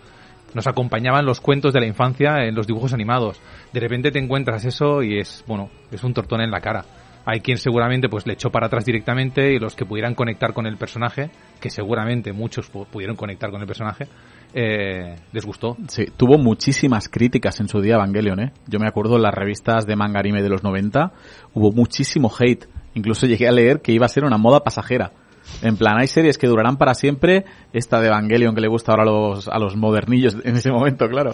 Nos 0.54 0.66
acompañaban 0.66 1.26
los 1.26 1.40
cuentos 1.40 1.74
de 1.74 1.80
la 1.80 1.86
infancia 1.86 2.44
en 2.44 2.54
los 2.54 2.66
dibujos 2.66 2.94
animados. 2.94 3.40
De 3.72 3.80
repente 3.80 4.10
te 4.12 4.18
encuentras 4.18 4.64
eso 4.64 5.02
y 5.02 5.18
es, 5.18 5.44
bueno, 5.46 5.68
es 5.90 6.02
un 6.04 6.14
tortón 6.14 6.40
en 6.40 6.50
la 6.50 6.60
cara. 6.60 6.84
Hay 7.30 7.40
quien 7.40 7.58
seguramente 7.58 8.08
pues 8.08 8.26
le 8.26 8.32
echó 8.32 8.48
para 8.50 8.68
atrás 8.68 8.86
directamente 8.86 9.52
y 9.52 9.58
los 9.58 9.76
que 9.76 9.84
pudieran 9.84 10.14
conectar 10.14 10.54
con 10.54 10.66
el 10.66 10.78
personaje, 10.78 11.28
que 11.60 11.68
seguramente 11.68 12.32
muchos 12.32 12.72
pu- 12.72 12.86
pudieron 12.86 13.16
conectar 13.16 13.50
con 13.50 13.60
el 13.60 13.66
personaje, 13.66 14.06
eh, 14.54 15.14
les 15.32 15.44
gustó. 15.44 15.76
Sí, 15.88 16.06
tuvo 16.16 16.38
muchísimas 16.38 17.10
críticas 17.10 17.60
en 17.60 17.68
su 17.68 17.82
día 17.82 17.96
Evangelion, 17.96 18.40
¿eh? 18.40 18.52
Yo 18.66 18.78
me 18.78 18.88
acuerdo 18.88 19.16
en 19.16 19.22
las 19.24 19.34
revistas 19.34 19.86
de 19.86 19.94
manga 19.94 20.20
anime 20.20 20.42
de 20.42 20.48
los 20.48 20.62
90, 20.64 21.12
hubo 21.52 21.70
muchísimo 21.70 22.32
hate. 22.38 22.64
Incluso 22.94 23.26
llegué 23.28 23.46
a 23.46 23.52
leer 23.52 23.82
que 23.82 23.92
iba 23.92 24.06
a 24.06 24.08
ser 24.08 24.24
una 24.24 24.38
moda 24.38 24.60
pasajera. 24.64 25.12
En 25.60 25.76
plan, 25.76 25.98
hay 25.98 26.06
series 26.06 26.38
que 26.38 26.46
durarán 26.46 26.78
para 26.78 26.94
siempre, 26.94 27.44
esta 27.74 28.00
de 28.00 28.06
Evangelion 28.08 28.54
que 28.54 28.62
le 28.62 28.68
gusta 28.68 28.92
ahora 28.92 29.02
a 29.02 29.06
los, 29.06 29.48
a 29.48 29.58
los 29.58 29.76
modernillos 29.76 30.34
en 30.44 30.56
ese 30.56 30.70
momento, 30.70 31.06
claro. 31.10 31.32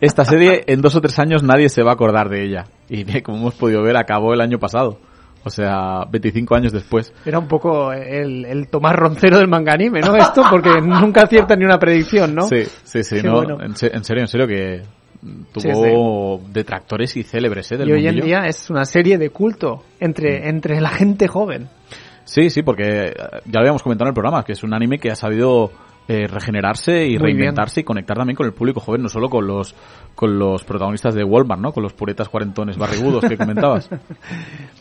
Esta 0.00 0.24
serie 0.24 0.64
en 0.66 0.80
dos 0.80 0.94
o 0.96 1.00
tres 1.00 1.18
años 1.18 1.42
nadie 1.42 1.68
se 1.68 1.82
va 1.82 1.92
a 1.92 1.94
acordar 1.94 2.28
de 2.28 2.44
ella. 2.44 2.64
Y 2.88 3.04
como 3.22 3.38
hemos 3.38 3.54
podido 3.54 3.82
ver, 3.82 3.96
acabó 3.96 4.34
el 4.34 4.40
año 4.40 4.58
pasado. 4.58 4.98
O 5.46 5.50
sea, 5.50 6.04
25 6.10 6.54
años 6.54 6.72
después. 6.72 7.12
Era 7.26 7.38
un 7.38 7.46
poco 7.48 7.92
el, 7.92 8.44
el 8.46 8.68
Tomás 8.68 8.96
Roncero 8.96 9.36
del 9.38 9.48
manga 9.48 9.74
anime, 9.74 10.00
¿no? 10.00 10.16
Esto, 10.16 10.42
porque 10.50 10.70
nunca 10.80 11.22
acierta 11.22 11.54
ni 11.54 11.64
una 11.64 11.78
predicción, 11.78 12.34
¿no? 12.34 12.42
Sí, 12.48 12.64
sí, 12.82 13.04
sí, 13.04 13.16
no, 13.22 13.34
bueno. 13.34 13.58
en, 13.62 13.76
se- 13.76 13.94
en 13.94 14.04
serio, 14.04 14.22
en 14.22 14.28
serio 14.28 14.46
que 14.46 14.82
Sí, 15.56 15.68
tuvo 15.68 16.40
detractores 16.50 17.16
y 17.16 17.22
célebres, 17.22 17.70
¿eh? 17.72 17.76
Del 17.78 17.88
Y 17.88 17.92
hoy 17.92 18.06
en 18.08 18.20
día 18.20 18.46
es 18.46 18.68
una 18.70 18.84
serie 18.84 19.16
de 19.18 19.30
culto 19.30 19.76
Mm. 20.00 20.04
entre, 20.04 20.48
entre 20.48 20.80
la 20.80 20.90
gente 20.90 21.28
joven. 21.28 21.68
Sí, 22.24 22.48
sí, 22.50 22.62
porque 22.62 23.12
ya 23.44 23.52
lo 23.52 23.60
habíamos 23.60 23.82
comentado 23.82 24.06
en 24.08 24.12
el 24.12 24.14
programa, 24.14 24.44
que 24.44 24.52
es 24.52 24.62
un 24.62 24.72
anime 24.74 24.98
que 24.98 25.10
ha 25.10 25.16
sabido 25.16 25.70
eh, 26.06 26.26
regenerarse 26.26 27.06
y 27.06 27.10
Muy 27.12 27.18
reinventarse 27.18 27.80
y 27.80 27.84
conectar 27.84 28.16
también 28.16 28.36
con 28.36 28.46
el 28.46 28.52
público 28.52 28.80
joven, 28.80 29.02
no 29.02 29.08
solo 29.08 29.28
con 29.30 29.46
los 29.46 29.74
con 30.14 30.38
los 30.38 30.62
protagonistas 30.64 31.14
de 31.14 31.24
Walmart, 31.24 31.60
¿no? 31.60 31.72
Con 31.72 31.82
los 31.82 31.92
puretas 31.92 32.28
cuarentones 32.28 32.76
barrigudos 32.78 33.24
que 33.24 33.36
comentabas. 33.36 33.88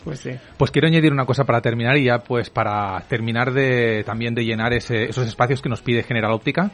Pues 0.04 0.20
sí. 0.20 0.32
Pues 0.58 0.70
quiero 0.70 0.88
añadir 0.90 1.14
una 1.14 1.26
cosa 1.26 1.46
para 1.46 1.62
terminar 1.62 1.96
y 1.98 2.04
ya 2.06 2.20
pues 2.20 2.50
para 2.50 3.00
terminar 3.08 3.54
de 3.54 4.04
también 4.06 4.36
de 4.36 4.44
llenar 4.44 4.74
ese- 4.74 5.06
esos 5.06 5.26
espacios 5.26 5.62
que 5.62 5.70
nos 5.70 5.82
pide 5.82 6.04
General 6.04 6.32
Óptica. 6.34 6.72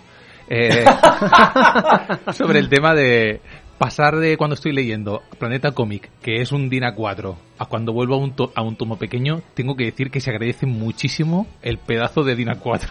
eh, 0.50 0.84
sobre 2.34 2.58
el 2.60 2.70
tema 2.70 2.96
de 2.96 3.42
pasar 3.78 4.16
de 4.18 4.36
cuando 4.36 4.56
estoy 4.56 4.74
leyendo 4.74 5.22
Planeta 5.38 5.72
Comic, 5.72 6.10
que 6.22 6.42
es 6.42 6.52
un 6.52 6.70
DIN 6.70 6.84
A4, 6.84 7.36
a 7.60 7.66
cuando 7.66 7.94
vuelvo 7.94 8.16
a 8.16 8.18
un, 8.18 8.36
to- 8.36 8.52
a 8.56 8.62
un 8.64 8.76
tomo 8.76 8.98
pequeño, 8.98 9.42
tengo 9.54 9.76
que 9.76 9.86
decir 9.86 10.10
que 10.12 10.20
se 10.22 10.32
agradece 10.32 10.66
muchísimo 10.66 11.46
el 11.62 11.78
pedazo 11.78 12.24
de 12.24 12.36
DIN 12.36 12.50
A4. 12.50 12.90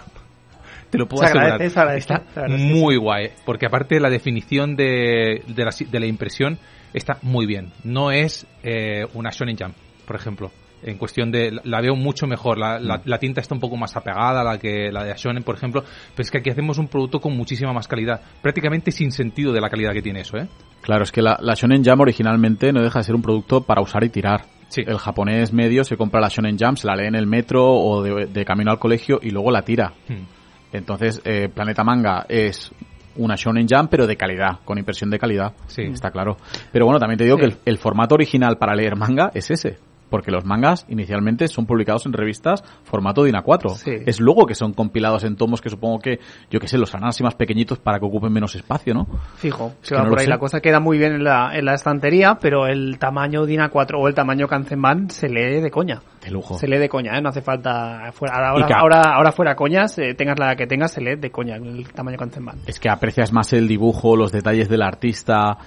Te 0.91 0.99
lo 0.99 1.07
puedo 1.07 1.21
Se 1.23 1.27
asegurar. 1.27 1.53
agradece, 1.53 1.75
se 1.75 1.81
agradece, 1.81 2.01
está 2.15 2.33
se 2.33 2.41
agradece, 2.41 2.75
muy 2.75 2.97
guay, 2.97 3.31
porque 3.45 3.67
aparte 3.67 4.01
la 4.01 4.11
definición 4.11 4.75
de, 4.77 5.43
de, 5.47 5.65
la, 5.65 5.71
de 5.91 6.01
la 6.01 6.07
impresión 6.07 6.59
está 6.95 7.19
muy 7.23 7.47
bien. 7.47 7.73
No 7.85 8.11
es 8.11 8.47
eh, 8.63 9.07
una 9.15 9.31
Shonen 9.31 9.57
Jump, 9.59 9.75
por 10.07 10.17
ejemplo. 10.17 10.51
En 10.81 10.97
cuestión 10.97 11.33
de, 11.33 11.59
la 11.65 11.81
veo 11.81 11.97
mucho 11.97 12.29
mejor. 12.29 12.57
La, 12.57 12.79
la- 12.79 13.03
la 13.05 13.19
tinta 13.19 13.41
está 13.41 13.53
un 13.53 13.61
poco 13.61 13.77
más 13.77 13.97
apegada 13.97 14.43
a 14.43 14.45
la 14.45 14.59
que 14.59 14.93
la 14.93 15.03
de 15.03 15.13
Shonen, 15.17 15.43
por 15.43 15.57
ejemplo. 15.57 15.83
Pero 15.83 16.23
es 16.23 16.31
que 16.31 16.39
aquí 16.39 16.51
hacemos 16.51 16.79
un 16.79 16.87
producto 16.87 17.19
con 17.19 17.37
muchísima 17.37 17.73
más 17.73 17.89
calidad. 17.89 18.21
Prácticamente 18.41 18.93
sin 18.93 19.11
sentido 19.11 19.53
de 19.53 19.61
la 19.61 19.69
calidad 19.71 19.93
que 19.93 20.03
tiene 20.03 20.21
eso, 20.21 20.37
¿eh? 20.39 20.47
Claro, 20.83 21.03
es 21.03 21.11
que 21.11 21.21
la, 21.21 21.37
la 21.43 21.55
Shonen 21.55 21.85
Jump 21.85 22.01
originalmente 22.03 22.73
no 22.73 22.81
deja 22.81 23.01
de 23.01 23.05
ser 23.05 23.17
un 23.17 23.23
producto 23.23 23.61
para 23.63 23.81
usar 23.83 24.05
y 24.05 24.09
tirar. 24.09 24.45
El 24.77 24.99
japonés 24.99 25.53
medio 25.53 25.83
se 25.83 25.97
compra 25.97 26.21
la 26.21 26.29
Shonen 26.29 26.57
Jump, 26.59 26.77
se 26.79 26.87
la 26.87 26.95
lee 26.95 27.09
en 27.09 27.17
el 27.17 27.27
metro 27.27 27.67
o 27.69 28.01
de, 28.03 28.27
de 28.27 28.45
camino 28.45 28.71
al 28.71 28.79
colegio 28.79 29.19
y 29.21 29.31
luego 29.31 29.51
la 29.51 29.63
tira. 29.63 29.95
Hmm. 30.09 30.38
Entonces, 30.73 31.21
eh, 31.25 31.49
Planeta 31.49 31.83
Manga 31.85 32.27
es 32.29 32.71
una 33.17 33.35
Shonen 33.37 33.67
Jump, 33.69 33.91
pero 33.91 34.07
de 34.07 34.17
calidad, 34.17 34.61
con 34.65 34.79
impresión 34.79 35.11
de 35.11 35.19
calidad. 35.19 35.53
Sí. 35.67 35.83
Está 35.83 36.11
claro. 36.11 36.37
Pero 36.73 36.85
bueno, 36.85 37.01
también 37.01 37.19
te 37.19 37.25
digo 37.25 37.37
Sí. 37.37 37.41
que 37.41 37.47
el, 37.47 37.57
el 37.65 37.79
formato 37.79 38.15
original 38.15 38.59
para 38.59 38.75
leer 38.75 38.95
manga 38.97 39.31
es 39.35 39.51
ese. 39.51 39.79
Porque 40.11 40.31
los 40.31 40.45
mangas 40.45 40.87
inicialmente 40.89 41.49
son 41.49 41.67
publicados 41.67 42.07
en 42.07 42.13
revistas 42.13 42.63
formato 42.85 43.25
DIN 43.25 43.35
A4. 43.35 43.75
Sí. 43.75 43.91
Es 44.07 44.21
luego 44.21 44.47
que 44.47 44.55
son 44.55 44.73
compilados 44.73 45.25
en 45.25 45.37
tomos 45.37 45.61
que 45.61 45.69
supongo 45.71 45.99
que, 45.99 46.19
yo 46.51 46.61
que 46.61 46.69
sé, 46.69 46.79
los 46.79 46.95
harán 46.95 47.09
así 47.09 47.23
más 47.23 47.35
pequeñitos 47.35 47.79
para 47.79 47.99
que 47.99 48.07
ocupen 48.07 48.33
menos 48.33 48.55
espacio, 48.55 48.95
¿no? 48.95 49.07
Fijo, 49.37 49.73
Es 49.83 49.89
que 49.91 49.95
va 49.97 50.03
no 50.05 50.11
por 50.11 50.19
ahí. 50.21 50.25
sé. 50.25 50.31
La 50.31 50.39
cosa 50.39 50.61
queda 50.61 50.81
muy 50.81 50.99
bien 50.99 51.13
en 51.15 51.25
la, 51.25 51.51
en 51.57 51.65
la 51.65 51.75
estantería, 51.75 52.39
pero 52.41 52.67
el 52.67 52.99
tamaño 52.99 53.45
DIN 53.47 53.61
A4 53.61 53.95
o 53.99 54.09
el 54.09 54.15
tamaño 54.15 54.47
Kanzenban 54.49 55.11
se 55.11 55.29
lee 55.29 55.61
de 55.61 55.71
coña. 55.71 56.01
De 56.25 56.31
lujo. 56.31 56.55
Se 56.59 56.67
lee 56.67 56.79
de 56.79 56.89
coña, 56.89 57.17
¿eh? 57.17 57.23
No 57.23 57.29
hace 57.29 57.43
falta... 57.43 58.11
Fuera, 58.13 58.49
ahora, 58.51 58.67
ahora, 58.79 59.03
ahora 59.15 59.33
fuera 59.33 59.55
coñas, 59.55 59.99
eh, 59.99 60.15
tengas 60.15 60.39
la 60.39 60.57
que 60.57 60.67
tengas, 60.67 60.93
se 60.93 61.01
lee 61.01 61.17
de 61.17 61.31
coña 61.31 61.57
el 61.57 61.89
tamaño 61.93 62.17
Kanzenban. 62.17 62.59
es 62.67 62.81
que 62.81 62.89
aprecias 62.89 63.33
más 63.33 63.53
el 63.53 63.69
dibujo, 63.69 64.17
los 64.17 64.33
detalles 64.33 64.69
del 64.69 64.83
artista. 64.83 65.59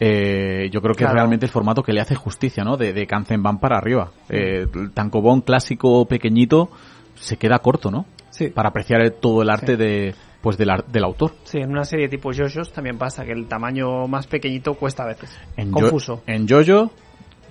Eh, 0.00 0.68
yo 0.70 0.80
creo 0.80 0.94
que 0.94 0.98
Claro. 0.98 1.12
es 1.12 1.14
realmente 1.14 1.46
el 1.46 1.52
formato 1.52 1.82
que 1.82 1.92
le 1.92 2.00
hace 2.00 2.14
justicia, 2.14 2.62
¿no? 2.64 2.76
De, 2.76 2.92
de 2.92 3.06
Kanzenban 3.06 3.58
para 3.58 3.78
arriba. 3.78 4.10
Eh, 4.28 4.66
el 4.72 4.92
tankobon 4.92 5.40
clásico 5.40 6.06
pequeñito 6.06 6.70
se 7.16 7.36
queda 7.36 7.58
corto, 7.58 7.90
¿no? 7.90 8.06
Sí. 8.30 8.48
Para 8.48 8.68
apreciar 8.68 9.00
el- 9.00 9.12
todo 9.14 9.42
el 9.42 9.50
arte 9.50 9.72
Sí. 9.72 9.76
de 9.76 10.14
pues 10.40 10.56
del, 10.56 10.70
ar- 10.70 10.86
del 10.86 11.02
autor. 11.02 11.32
Sí, 11.42 11.58
en 11.58 11.70
una 11.70 11.84
serie 11.84 12.08
tipo 12.08 12.30
JoJo's 12.32 12.72
también 12.72 12.96
pasa 12.96 13.24
que 13.24 13.32
el 13.32 13.48
tamaño 13.48 14.06
más 14.06 14.28
pequeñito 14.28 14.74
cuesta 14.74 15.02
a 15.02 15.06
veces. 15.06 15.36
En 15.56 15.72
confuso. 15.72 16.22
Yo- 16.26 16.32
en 16.32 16.46
Jojo, 16.48 16.92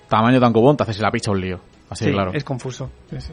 tamaño 0.08 0.40
tankobon, 0.40 0.74
te 0.78 0.84
haces 0.84 0.98
la 1.00 1.10
picha 1.10 1.30
un 1.30 1.40
lío. 1.42 1.60
Así 1.90 2.06
sí, 2.06 2.12
claro. 2.12 2.32
es 2.32 2.44
confuso. 2.44 2.90
Sí, 3.10 3.20
sí. 3.20 3.32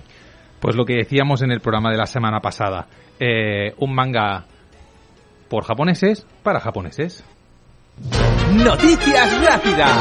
Pues 0.60 0.76
lo 0.76 0.84
que 0.86 0.96
decíamos 0.96 1.42
en 1.42 1.52
el 1.52 1.62
programa 1.62 1.90
de 1.90 1.98
la 1.98 2.06
semana 2.06 2.42
pasada. 2.42 2.88
eh, 3.18 3.74
un 3.78 3.96
manga 3.96 4.44
por 5.48 5.64
japoneses 5.64 6.28
para 6.44 6.60
japoneses. 6.60 7.24
Noticias 8.54 9.42
rápidas. 9.46 9.92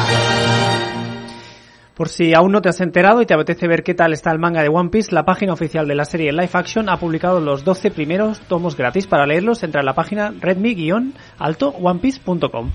Por 1.94 2.08
si 2.08 2.34
aún 2.34 2.50
no 2.50 2.60
te 2.60 2.68
has 2.68 2.80
enterado 2.80 3.22
y 3.22 3.26
te 3.26 3.34
apetece 3.34 3.68
ver 3.68 3.84
qué 3.84 3.94
tal 3.94 4.12
está 4.12 4.32
el 4.32 4.40
manga 4.40 4.62
de 4.62 4.68
One 4.68 4.90
Piece, 4.90 5.14
la 5.14 5.24
página 5.24 5.52
oficial 5.52 5.86
de 5.86 5.94
la 5.94 6.04
serie 6.04 6.32
Live 6.32 6.50
Action 6.52 6.88
ha 6.88 6.98
publicado 6.98 7.40
los 7.40 7.62
12 7.64 7.92
primeros 7.92 8.40
tomos 8.40 8.76
gratis. 8.76 9.06
Para 9.06 9.26
leerlos, 9.26 9.62
entra 9.62 9.80
en 9.80 9.86
la 9.86 9.94
página 9.94 10.32
redmi-alto-onepiece.com. 10.32 12.70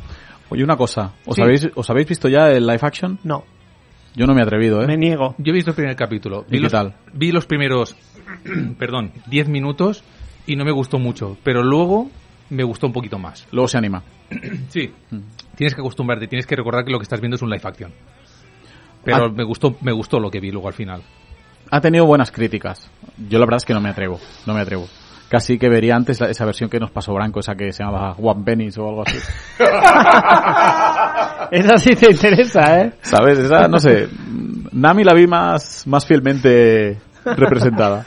Oye, 0.49 0.63
una 0.63 0.77
cosa. 0.77 1.11
¿Os, 1.25 1.35
Sí. 1.35 1.41
habéis, 1.41 1.67
¿Os 1.75 1.89
habéis 1.89 2.07
visto 2.07 2.29
ya 2.29 2.49
el 2.49 2.65
live 2.65 2.79
action? 2.81 3.19
No. 3.23 3.43
Yo 4.15 4.25
no 4.25 4.33
me 4.33 4.39
he 4.39 4.43
atrevido, 4.43 4.81
¿eh? 4.81 4.87
Me 4.87 4.95
niego. 4.97 5.35
Yo 5.37 5.51
he 5.51 5.53
visto 5.53 5.71
el 5.71 5.75
primer 5.75 5.95
capítulo. 5.97 6.45
¿Y 6.47 6.51
Vi 6.53 6.57
qué 6.57 6.63
los, 6.63 6.71
tal? 6.71 6.95
Vi 7.13 7.31
los 7.33 7.45
primeros, 7.45 7.95
perdón, 8.79 9.11
10 9.27 9.49
minutos 9.49 10.03
y 10.47 10.55
no 10.55 10.63
me 10.65 10.71
gustó 10.71 10.97
mucho. 10.97 11.37
Pero 11.43 11.61
luego 11.61 12.09
me 12.49 12.63
gustó 12.63 12.87
un 12.87 12.93
poquito 12.93 13.17
más. 13.19 13.47
Luego 13.51 13.67
se 13.67 13.77
anima. 13.77 14.03
Sí. 14.69 14.91
Tienes 15.55 15.75
que 15.75 15.81
acostumbrarte, 15.81 16.27
tienes 16.27 16.45
que 16.45 16.55
recordar 16.55 16.85
que 16.85 16.91
lo 16.91 16.99
que 16.99 17.03
estás 17.03 17.19
viendo 17.19 17.35
es 17.35 17.41
un 17.41 17.49
live 17.49 17.61
action. 17.63 17.91
Pero 19.03 19.25
Ah. 19.25 19.29
me 19.29 19.43
gustó 19.43 19.75
me 19.81 19.91
gustó 19.91 20.19
lo 20.19 20.29
que 20.29 20.39
vi 20.39 20.51
luego 20.51 20.67
al 20.67 20.73
final. 20.73 21.01
Ha 21.71 21.81
tenido 21.81 22.05
buenas 22.05 22.31
críticas. 22.31 22.89
Yo 23.29 23.37
la 23.39 23.45
verdad 23.45 23.57
es 23.57 23.65
que 23.65 23.73
no 23.73 23.81
me 23.81 23.89
atrevo. 23.89 24.19
No 24.45 24.53
me 24.53 24.61
atrevo. 24.61 24.87
Casi 25.29 25.59
que 25.59 25.69
vería 25.69 25.95
antes 25.95 26.19
la- 26.19 26.29
esa 26.29 26.43
versión 26.45 26.69
que 26.69 26.79
nos 26.79 26.89
pasó 26.91 27.13
Branco, 27.13 27.39
esa 27.39 27.53
que 27.55 27.71
se 27.71 27.83
llamaba 27.83 28.13
One 28.17 28.43
Pennies 28.43 28.77
o 28.79 28.87
algo 28.89 29.03
así. 29.05 29.17
Esa 31.51 31.77
sí 31.77 31.95
te 31.95 32.11
interesa, 32.11 32.81
¿eh? 32.81 32.93
¿Sabes? 33.01 33.39
Esa, 33.39 33.67
no 33.67 33.79
sé. 33.79 34.07
Nami 34.71 35.03
la 35.03 35.13
vi 35.13 35.25
más, 35.27 35.85
más 35.87 36.05
fielmente 36.05 36.99
representada. 37.25 38.05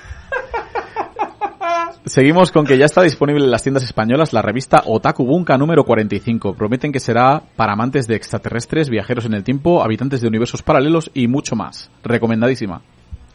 Seguimos 2.04 2.50
con 2.50 2.66
que 2.66 2.76
ya 2.78 2.86
está 2.86 3.02
disponible 3.02 3.44
en 3.44 3.50
las 3.52 3.62
tiendas 3.62 3.84
españolas 3.84 4.32
la 4.32 4.42
revista 4.42 4.82
Otaku 4.86 5.24
Bunka 5.24 5.56
número 5.56 5.84
45. 5.84 6.54
Prometen 6.54 6.90
que 6.90 6.98
será 6.98 7.40
para 7.54 7.74
amantes 7.74 8.08
de 8.08 8.16
extraterrestres, 8.16 8.90
viajeros 8.90 9.24
en 9.24 9.34
el 9.34 9.44
tiempo, 9.44 9.84
habitantes 9.84 10.20
de 10.20 10.26
universos 10.26 10.62
paralelos 10.62 11.12
y 11.14 11.28
mucho 11.28 11.54
más. 11.54 11.90
Recomendadísima. 12.02 12.82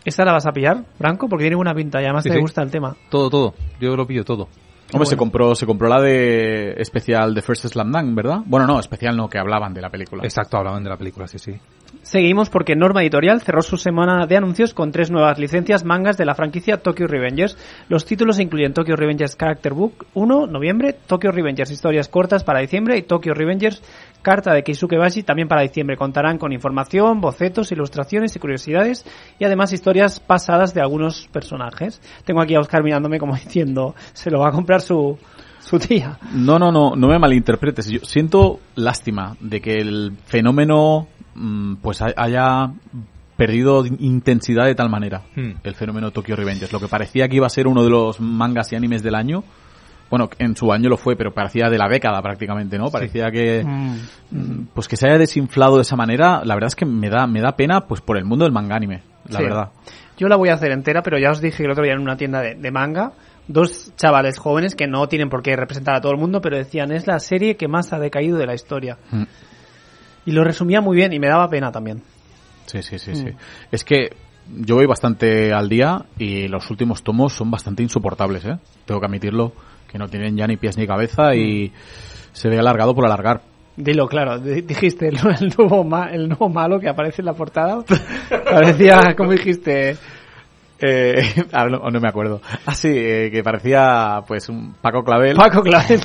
¿Esta 0.03 0.25
la 0.25 0.33
vas 0.33 0.45
a 0.47 0.51
pillar, 0.51 0.83
Branco? 0.99 1.29
Porque 1.29 1.43
tiene 1.45 1.55
buena 1.55 1.73
pinta 1.73 2.01
y 2.01 2.05
además 2.05 2.23
Sí, 2.23 2.29
te 2.29 2.35
sí. 2.35 2.41
gusta 2.41 2.61
el 2.61 2.69
tema. 2.69 2.95
Todo, 3.09 3.29
todo. 3.29 3.53
Yo 3.79 3.95
lo 3.95 4.05
pillo 4.05 4.25
todo. 4.25 4.49
Hombre, 4.93 5.05
se 5.05 5.17
compró, 5.17 5.53
se 5.55 5.65
compró 5.65 5.89
la 5.89 6.01
de 6.01 6.73
especial 6.77 7.33
de 7.33 7.41
First 7.41 7.67
Slam 7.67 7.91
Dunk, 7.91 8.15
¿verdad? 8.15 8.39
Bueno, 8.45 8.67
no, 8.67 8.79
especial 8.79 9.17
no, 9.17 9.27
que 9.29 9.37
hablaban 9.37 9.73
de 9.73 9.81
la 9.81 9.89
película. 9.89 10.23
Exacto, 10.23 10.57
hablaban 10.57 10.83
de 10.83 10.89
la 10.89 10.97
película, 10.97 11.27
sí, 11.27 11.39
sí. 11.39 11.53
Seguimos 12.07 12.49
porque 12.49 12.77
Norma 12.77 13.01
Editorial 13.01 13.41
cerró 13.41 13.61
su 13.61 13.75
semana 13.75 14.25
de 14.27 14.37
anuncios 14.37 14.73
con 14.73 14.93
tres 14.93 15.11
nuevas 15.11 15.37
licencias 15.37 15.83
mangas 15.83 16.15
de 16.15 16.23
la 16.23 16.35
franquicia 16.35 16.77
Tokyo 16.77 17.05
Revengers. 17.05 17.57
Los 17.89 18.05
títulos 18.05 18.39
incluyen 18.39 18.73
Tokyo 18.73 18.95
Revengers 18.95 19.35
Character 19.35 19.73
Book 19.73 20.05
1, 20.13 20.47
noviembre, 20.47 20.93
Tokyo 20.93 21.33
Revengers 21.33 21.69
Historias 21.69 22.07
Cortas 22.07 22.45
para 22.45 22.61
diciembre 22.61 22.97
y 22.97 23.01
Tokyo 23.01 23.33
Revengers 23.33 23.83
Carta 24.21 24.53
de 24.53 24.63
Keisuke 24.63 24.95
Bashi 24.97 25.23
también 25.23 25.49
para 25.49 25.63
diciembre. 25.63 25.97
Contarán 25.97 26.37
con 26.37 26.53
información, 26.53 27.19
bocetos, 27.19 27.73
ilustraciones 27.73 28.33
y 28.37 28.39
curiosidades 28.39 29.05
y 29.37 29.43
además 29.43 29.73
historias 29.73 30.21
pasadas 30.21 30.73
de 30.73 30.79
algunos 30.79 31.27
personajes. 31.27 32.01
Tengo 32.23 32.39
aquí 32.39 32.55
a 32.55 32.61
Oscar 32.61 32.85
mirándome 32.85 33.19
como 33.19 33.35
diciendo, 33.35 33.95
se 34.13 34.31
lo 34.31 34.39
va 34.39 34.47
a 34.47 34.53
comprar 34.53 34.79
su, 34.79 35.17
su 35.59 35.77
tía. 35.77 36.17
No, 36.31 36.57
no, 36.57 36.71
no, 36.71 36.95
no 36.95 37.07
me 37.09 37.19
malinterpretes. 37.19 37.89
Yo 37.89 37.99
siento 38.05 38.61
lástima 38.75 39.35
de 39.41 39.59
que 39.59 39.73
el 39.73 40.13
fenómeno 40.25 41.09
pues 41.81 42.01
ha- 42.01 42.13
haya 42.15 42.71
perdido 43.35 43.85
intensidad 43.85 44.65
de 44.65 44.75
tal 44.75 44.89
manera. 44.89 45.21
Hmm. 45.35 45.51
El 45.63 45.75
fenómeno 45.75 46.11
Tokyo 46.11 46.35
Revengers. 46.35 46.73
Lo 46.73 46.79
que 46.79 46.87
parecía 46.87 47.27
que 47.27 47.35
iba 47.35 47.45
a 47.45 47.49
ser 47.49 47.67
uno 47.67 47.83
de 47.83 47.89
los 47.89 48.19
mangas 48.19 48.71
y 48.73 48.75
animes 48.75 49.03
del 49.03 49.15
año. 49.15 49.43
Bueno, 50.09 50.29
en 50.39 50.55
su 50.55 50.71
año 50.71 50.89
lo 50.89 50.95
fue, 50.97 51.15
pero 51.17 51.33
parecía 51.33 51.69
de 51.69 51.77
la 51.77 51.87
década 51.89 52.21
prácticamente, 52.21 52.77
¿no? 52.77 52.89
Parecía 52.89 53.29
que 53.29 53.61
mm, 53.63 54.67
pues 54.73 54.87
que 54.87 54.95
se 54.95 55.05
haya 55.07 55.17
desinflado 55.17 55.75
de 55.75 55.81
esa 55.81 55.97
manera, 55.97 56.41
la 56.45 56.53
verdad 56.55 56.69
es 56.69 56.75
que 56.75 56.85
me 56.85 57.09
da 57.09 57.27
me 57.27 57.41
da 57.41 57.57
pena 57.57 57.81
pues 57.81 57.99
por 58.01 58.17
el 58.17 58.23
mundo 58.23 58.45
del 58.45 58.53
manga 58.53 58.75
anime, 58.77 59.03
la 59.27 59.37
Sí. 59.37 59.43
verdad. 59.43 59.69
Yo 60.17 60.27
la 60.29 60.37
voy 60.37 60.47
a 60.49 60.53
hacer 60.53 60.71
entera, 60.71 61.03
pero 61.03 61.19
ya 61.19 61.29
os 61.31 61.41
dije 61.41 61.63
el 61.63 61.71
otro 61.71 61.83
día 61.83 61.93
en 61.93 61.99
una 61.99 62.15
tienda 62.17 62.41
de, 62.41 62.55
de 62.55 62.71
manga, 62.71 63.11
dos 63.49 63.93
chavales 63.97 64.39
jóvenes 64.39 64.75
que 64.75 64.87
no 64.87 65.07
tienen 65.07 65.29
por 65.29 65.43
qué 65.43 65.55
representar 65.57 65.95
a 65.95 66.01
todo 66.01 66.13
el 66.13 66.17
mundo, 66.17 66.39
pero 66.41 66.57
decían, 66.57 66.91
es 66.93 67.05
la 67.05 67.19
serie 67.19 67.55
que 67.57 67.67
más 67.67 67.91
ha 67.93 67.99
decaído 67.99 68.37
de 68.37 68.47
la 68.47 68.55
historia. 68.55 68.97
Mm. 69.11 69.23
Y 70.27 70.31
lo 70.31 70.43
resumía 70.43 70.79
muy 70.81 70.95
bien 70.95 71.11
y 71.13 71.19
me 71.19 71.27
daba 71.27 71.49
pena 71.49 71.71
también. 71.71 72.03
Sí, 72.67 72.83
sí, 72.83 72.99
sí, 72.99 73.11
Mm. 73.11 73.15
sí. 73.15 73.25
Es 73.71 73.83
que 73.83 74.09
yo 74.59 74.75
voy 74.75 74.85
bastante 74.85 75.51
al 75.53 75.67
día 75.69 76.03
y 76.19 76.47
los 76.47 76.69
últimos 76.69 77.01
tomos 77.01 77.33
son 77.33 77.49
bastante 77.49 77.81
insoportables, 77.81 78.45
¿eh? 78.45 78.57
Tengo 78.85 78.99
que 78.99 79.05
admitirlo, 79.07 79.53
que 79.91 79.97
no 79.97 80.07
tienen 80.07 80.37
ya 80.37 80.45
ni 80.47 80.57
pies 80.57 80.77
ni 80.77 80.85
cabeza 80.85 81.33
y 81.33 81.71
se 82.33 82.49
ve 82.49 82.59
alargado 82.59 82.93
por 82.93 83.05
alargar. 83.05 83.41
Dilo, 83.77 84.07
claro, 84.07 84.39
di- 84.39 84.61
dijiste 84.61 85.07
el, 85.07 85.17
el 85.41 85.53
nuevo 85.57 85.83
ma- 85.83 86.11
el 86.11 86.27
nuevo 86.27 86.49
malo 86.49 86.79
que 86.79 86.89
aparece 86.89 87.21
en 87.21 87.25
la 87.27 87.33
portada. 87.33 87.83
Parecía, 88.29 89.15
como 89.15 89.31
dijiste, 89.31 89.95
Eh, 90.79 91.23
ahora 91.53 91.71
no, 91.71 91.89
no 91.89 91.99
me 91.99 92.07
acuerdo. 92.09 92.39
Ah, 92.65 92.73
sí, 92.75 92.89
eh, 92.93 93.29
que 93.31 93.41
parecía 93.43 94.21
pues 94.27 94.47
un 94.49 94.73
Paco 94.81 95.03
Clavel. 95.03 95.35
Paco 95.35 95.61
Clavel. 95.63 95.99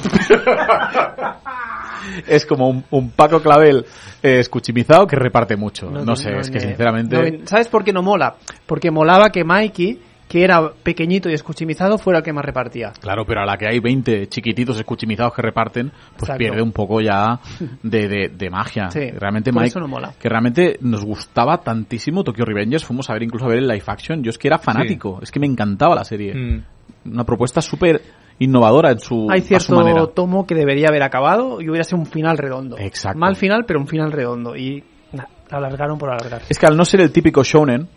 es 2.26 2.46
como 2.46 2.68
un, 2.68 2.84
un 2.90 3.10
Paco 3.10 3.40
Clavel 3.40 3.84
eh, 4.22 4.38
escuchimizado 4.38 5.06
que 5.06 5.16
reparte 5.16 5.56
mucho. 5.56 5.90
No, 5.90 6.16
sé, 6.16 6.30
no, 6.30 6.40
es 6.40 6.50
que 6.50 6.60
sinceramente... 6.60 7.38
no, 7.38 7.46
¿Sabes 7.46 7.68
por 7.68 7.84
qué 7.84 7.92
no 7.92 8.02
mola? 8.02 8.36
Porque 8.66 8.90
molaba 8.90 9.30
que 9.30 9.44
Mikey 9.44 10.00
que 10.32 10.44
era 10.44 10.72
pequeñito 10.82 11.28
y 11.28 11.34
escuchimizado 11.34 11.98
fuera 11.98 12.20
el 12.20 12.24
que 12.24 12.32
más 12.32 12.42
repartía. 12.42 12.94
Claro, 12.98 13.26
pero 13.26 13.42
a 13.42 13.44
la 13.44 13.58
que 13.58 13.68
hay 13.68 13.80
20 13.80 14.28
chiquititos 14.28 14.78
escuchimizados 14.78 15.34
que 15.34 15.42
reparten, 15.42 15.90
pues 15.90 16.22
Exacto. 16.22 16.38
pierde 16.38 16.62
un 16.62 16.72
poco 16.72 17.02
ya 17.02 17.38
de, 17.82 18.08
de, 18.08 18.28
de 18.30 18.48
magia. 18.48 18.90
Sí, 18.90 19.10
realmente, 19.10 19.52
por 19.52 19.60
Mike, 19.60 19.68
eso 19.72 19.80
no 19.80 19.88
mola. 19.88 20.14
que 20.18 20.30
realmente 20.30 20.78
nos 20.80 21.04
gustaba 21.04 21.58
tantísimo 21.58 22.24
Tokyo 22.24 22.46
Revengers, 22.46 22.82
fuimos 22.82 23.10
a 23.10 23.12
ver 23.12 23.24
incluso 23.24 23.44
a 23.44 23.48
ver 23.48 23.58
el 23.58 23.68
live 23.68 23.84
action. 23.86 24.22
Yo 24.22 24.30
es 24.30 24.38
que 24.38 24.48
era 24.48 24.56
fanático, 24.56 25.20
es 25.22 25.30
que 25.30 25.38
me 25.38 25.46
encantaba 25.46 25.94
la 25.94 26.04
serie. 26.04 26.34
Mm. 26.34 26.64
Una 27.12 27.24
propuesta 27.24 27.60
súper 27.60 28.00
innovadora 28.38 28.90
en 28.92 28.98
su, 29.00 29.28
Hay 29.30 29.40
a 29.40 29.42
su 29.42 29.48
cierto 29.48 29.76
manera. 29.76 30.06
tomo 30.08 30.46
que 30.46 30.54
debería 30.54 30.88
haber 30.88 31.02
acabado 31.02 31.60
y 31.60 31.68
hubiera 31.68 31.84
sido 31.84 31.98
un 31.98 32.06
final 32.06 32.38
redondo. 32.38 32.78
Exacto. 32.78 33.18
Mal 33.18 33.36
final, 33.36 33.64
pero 33.66 33.80
un 33.80 33.86
final 33.86 34.12
redondo. 34.12 34.56
Y 34.56 34.82
nah, 35.12 35.24
la 35.50 35.58
alargaron 35.58 35.98
por 35.98 36.10
alargar. 36.10 36.42
Es 36.48 36.58
que 36.58 36.66
al 36.66 36.76
no 36.76 36.84
ser 36.84 37.00
el 37.00 37.12
típico 37.12 37.42
shonen, 37.44 37.88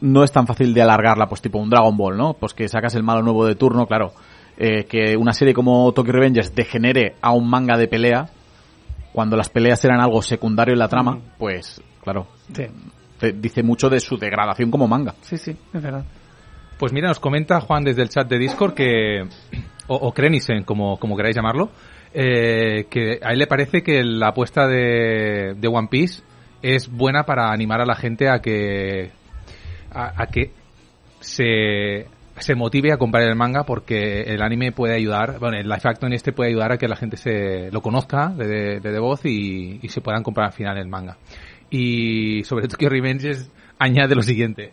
no 0.00 0.24
es 0.24 0.32
tan 0.32 0.46
fácil 0.46 0.72
de 0.74 0.82
alargarla, 0.82 1.26
pues 1.28 1.40
tipo 1.42 1.58
un 1.58 1.70
Dragon 1.70 1.96
Ball, 1.96 2.16
¿no? 2.16 2.34
Pues 2.34 2.54
que 2.54 2.68
sacas 2.68 2.94
el 2.94 3.02
malo 3.02 3.22
nuevo 3.22 3.44
de 3.46 3.54
turno, 3.54 3.86
claro. 3.86 4.12
Eh, 4.56 4.84
que 4.84 5.16
una 5.16 5.32
serie 5.32 5.54
como 5.54 5.90
Tokyo 5.92 6.12
Revengers 6.12 6.54
degenere 6.54 7.14
a 7.22 7.32
un 7.32 7.48
manga 7.48 7.76
de 7.78 7.88
pelea, 7.88 8.26
cuando 9.12 9.36
las 9.36 9.48
peleas 9.48 9.84
eran 9.84 10.00
algo 10.00 10.22
secundario 10.22 10.72
en 10.72 10.78
la 10.78 10.88
trama, 10.88 11.18
pues 11.38 11.80
claro, 12.02 12.26
Sí, 12.54 12.64
te 13.18 13.32
dice 13.32 13.62
mucho 13.62 13.88
de 13.88 14.00
su 14.00 14.16
degradación 14.18 14.70
como 14.70 14.86
manga. 14.88 15.14
sí, 15.22 15.36
sí, 15.36 15.52
es 15.72 15.82
verdad. 15.82 16.04
Pues 16.78 16.92
mira, 16.92 17.08
nos 17.08 17.20
comenta 17.20 17.60
Juan 17.60 17.84
desde 17.84 18.02
el 18.02 18.08
chat 18.08 18.28
de 18.28 18.38
Discord 18.38 18.74
que, 18.74 19.22
o, 19.92 20.08
o 20.08 20.14
como, 20.64 20.98
como 20.98 21.16
queráis 21.16 21.36
llamarlo, 21.36 21.70
eh, 22.14 22.86
que 22.90 23.18
a 23.22 23.32
él 23.32 23.38
le 23.38 23.46
parece 23.46 23.82
que 23.82 24.02
la 24.04 24.28
apuesta 24.28 24.66
de, 24.66 25.54
de 25.56 25.68
One 25.68 25.88
Piece 25.90 26.22
es 26.62 26.90
buena 26.90 27.24
para 27.24 27.50
animar 27.50 27.80
a 27.80 27.86
la 27.86 27.94
gente 27.94 28.28
a 28.28 28.40
que, 28.40 29.10
a, 29.90 30.26
que 30.26 30.50
se, 31.20 32.06
se 32.38 32.54
motive 32.54 32.92
a 32.92 32.98
comprar 32.98 33.24
el 33.24 33.34
manga 33.34 33.64
porque 33.64 34.22
el 34.22 34.42
anime 34.42 34.72
puede 34.72 34.94
ayudar, 34.94 35.38
bueno, 35.38 35.56
el 35.56 35.68
live 35.68 35.80
action 35.82 36.12
este 36.12 36.32
puede 36.32 36.50
ayudar 36.50 36.72
a 36.72 36.78
que 36.78 36.86
la 36.86 36.96
gente 36.96 37.16
se 37.16 37.70
lo 37.72 37.80
conozca 37.80 38.28
de, 38.28 38.80
de, 38.80 38.92
de 38.92 39.00
voz 39.00 39.24
y, 39.24 39.80
se 39.88 40.00
puedan 40.00 40.22
comprar 40.22 40.48
al 40.48 40.52
final 40.52 40.78
el 40.78 40.88
manga. 40.88 41.16
Y 41.70 42.44
sobre 42.44 42.68
Tokyo 42.68 42.90
Revengers 42.90 43.50
añade 43.78 44.14
lo 44.14 44.22
siguiente. 44.22 44.72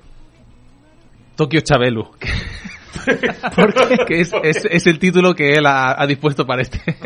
Tokyo 1.40 1.62
Chabelu. 1.62 2.04
que 4.08 4.20
es, 4.20 4.34
es, 4.44 4.66
es 4.70 4.88
el 4.88 5.00
título 5.00 5.34
que 5.34 5.54
él 5.54 5.66
ha, 5.66 5.96
ha 5.98 6.06
dispuesto 6.06 6.46
para 6.46 6.64
este. 6.64 6.82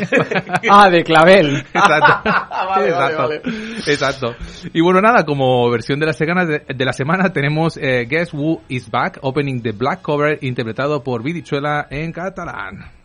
Ah, 0.71 0.89
de 0.89 1.03
Clavel. 1.03 1.57
Exacto. 1.57 2.23
Vale, 2.49 2.65
vale, 2.65 2.89
exacto. 2.89 3.21
vale. 3.21 3.41
Exacto. 3.85 4.35
Y 4.73 4.81
bueno, 4.81 5.01
nada, 5.01 5.23
como 5.23 5.69
versión 5.69 5.99
de 5.99 6.07
la 6.07 6.13
semana, 6.13 6.45
de, 6.45 6.63
de 6.67 6.85
la 6.85 6.93
semana 6.93 7.31
tenemos 7.31 7.77
eh, 7.77 8.07
Guess 8.09 8.33
Who 8.33 8.63
Is 8.69 8.89
Back, 8.89 9.19
opening 9.21 9.61
the 9.61 9.71
Black 9.71 10.01
Cover, 10.01 10.39
interpretado 10.41 11.03
por 11.03 11.21
Vidichuela 11.21 11.85
en 11.91 12.11
catalán. 12.11 13.02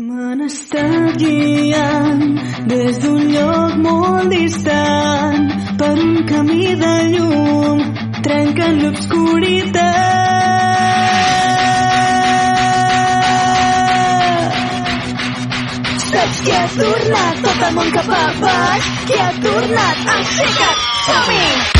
Me 0.00 0.34
n'està 0.34 0.82
guiant 1.20 2.22
des 2.70 2.98
d'un 3.02 3.24
lloc 3.34 3.72
molt 3.86 4.30
distant 4.32 5.50
per 5.82 5.90
un 6.04 6.14
camí 6.30 6.68
de 6.82 6.92
llum 7.14 7.82
trencant 8.26 8.78
l'obscuritat. 8.84 9.82
Saps 16.06 16.40
qui 16.46 16.56
ha 16.60 16.64
tornat? 16.78 17.44
Tot 17.44 17.66
el 17.68 17.76
món 17.80 17.92
cap 17.98 18.08
a 18.22 18.24
baix. 18.46 18.88
Qui 19.10 19.20
ha 19.26 19.28
tornat? 19.44 20.08
Aixeca't! 20.16 20.88
Som-hi! 21.10 21.79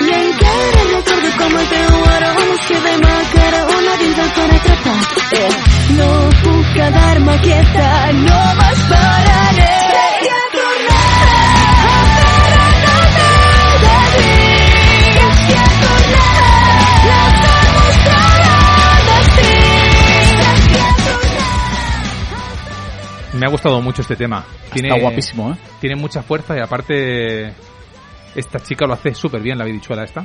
I 0.00 0.10
encara 0.14 0.82
recordo 0.94 1.30
com 1.38 1.58
el 1.58 1.68
teu 1.68 2.04
aroma 2.14 2.44
es 2.54 2.66
queda 2.68 2.92
i 2.92 2.98
ma 3.02 3.14
cara 3.32 3.62
una 3.78 3.96
dins 4.02 4.18
el 4.24 4.30
cor 4.36 4.54
atrapat. 4.58 5.16
Eh, 5.38 5.50
no 5.98 6.10
puc 6.42 6.72
quedar-me 6.76 7.38
quieta, 7.46 7.88
no 8.22 8.40
m'esperaré. 8.60 9.78
Me 23.38 23.46
ha 23.46 23.50
gustado 23.50 23.80
mucho 23.80 24.02
este 24.02 24.16
tema. 24.16 24.44
Tiene, 24.72 24.88
Está 24.88 25.00
guapísimo, 25.00 25.52
¿eh? 25.52 25.56
Tiene 25.80 25.94
mucha 25.94 26.22
fuerza 26.22 26.56
y 26.56 26.60
aparte 26.60 27.54
esta 28.38 28.60
chica 28.60 28.86
lo 28.86 28.94
hace 28.94 29.14
súper 29.14 29.42
bien, 29.42 29.58
la 29.58 29.64
Vidichuela 29.64 30.04
esta. 30.04 30.24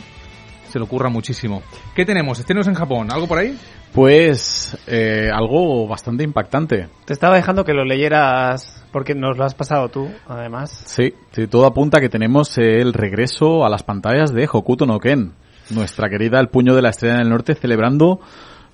Se 0.69 0.79
le 0.79 0.85
ocurra 0.85 1.09
muchísimo. 1.09 1.63
¿Qué 1.95 2.05
tenemos? 2.05 2.39
¿Estrenos 2.39 2.67
en 2.67 2.75
Japón? 2.75 3.11
¿Algo 3.11 3.27
por 3.27 3.39
ahí? 3.39 3.57
Pues 3.91 4.77
eh, 4.87 5.29
algo 5.31 5.87
bastante 5.87 6.23
impactante. 6.23 6.89
Te 7.05 7.13
estaba 7.13 7.35
dejando 7.35 7.63
que 7.63 7.73
lo 7.73 7.83
leyeras 7.85 8.83
porque 8.91 9.15
nos 9.15 9.37
lo 9.37 9.45
has 9.45 9.55
pasado 9.55 9.89
tú, 9.89 10.09
además. 10.27 10.71
Sí, 10.85 11.13
sí, 11.31 11.47
todo 11.47 11.65
apunta 11.65 11.97
a 11.97 12.01
que 12.01 12.09
tenemos 12.09 12.57
el 12.57 12.93
regreso 12.93 13.65
a 13.65 13.69
las 13.69 13.83
pantallas 13.83 14.33
de 14.33 14.47
Hokuto 14.51 14.85
no 14.85 14.99
Ken, 14.99 15.33
nuestra 15.71 16.09
querida 16.09 16.39
El 16.39 16.49
Puño 16.49 16.75
de 16.75 16.81
la 16.81 16.89
Estrella 16.89 17.17
del 17.17 17.29
Norte, 17.29 17.55
celebrando 17.55 18.19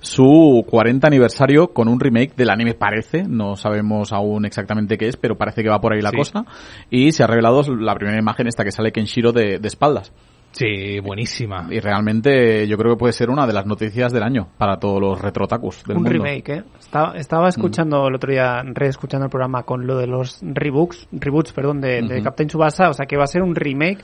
su 0.00 0.64
40 0.68 1.06
aniversario 1.06 1.68
con 1.68 1.88
un 1.88 2.00
remake 2.00 2.34
del 2.36 2.50
anime, 2.50 2.74
parece, 2.74 3.24
no 3.28 3.56
sabemos 3.56 4.12
aún 4.12 4.44
exactamente 4.46 4.96
qué 4.98 5.08
es, 5.08 5.16
pero 5.16 5.36
parece 5.36 5.62
que 5.62 5.68
va 5.68 5.80
por 5.80 5.92
ahí 5.92 6.00
la 6.00 6.10
Sí. 6.10 6.16
cosa, 6.16 6.44
y 6.90 7.12
se 7.12 7.22
ha 7.22 7.26
revelado 7.26 7.62
la 7.76 7.94
primera 7.94 8.18
imagen 8.18 8.46
esta 8.46 8.64
que 8.64 8.72
sale 8.72 8.92
Kenshiro 8.92 9.32
de, 9.32 9.58
de 9.58 9.68
espaldas. 9.68 10.12
Sí, 10.52 10.98
buenísima. 11.00 11.68
Y 11.70 11.78
realmente 11.78 12.66
yo 12.66 12.76
creo 12.76 12.94
que 12.94 12.98
puede 12.98 13.12
ser 13.12 13.30
una 13.30 13.46
de 13.46 13.52
las 13.52 13.66
noticias 13.66 14.12
del 14.12 14.22
año 14.22 14.48
para 14.58 14.78
todos 14.78 15.00
los 15.00 15.20
retrotakus 15.20 15.84
del 15.84 15.96
un 15.96 16.02
mundo. 16.02 16.24
remake, 16.24 16.48
¿eh? 16.48 16.64
Estaba, 16.78 17.12
estaba 17.16 17.48
escuchando 17.48 18.08
el 18.08 18.14
otro 18.16 18.32
día, 18.32 18.62
reescuchando 18.64 19.26
el 19.26 19.30
programa 19.30 19.62
con 19.62 19.86
lo 19.86 19.96
de 19.98 20.06
los 20.06 20.40
rebooks, 20.42 21.08
reboots, 21.12 21.52
perdón, 21.52 21.80
de. 21.80 22.20
Captain 22.22 22.48
Tsubasa, 22.48 22.90
o 22.90 22.92
sea 22.92 23.06
que 23.06 23.16
va 23.16 23.24
a 23.24 23.28
ser 23.28 23.42
un 23.42 23.54
remake, 23.54 24.02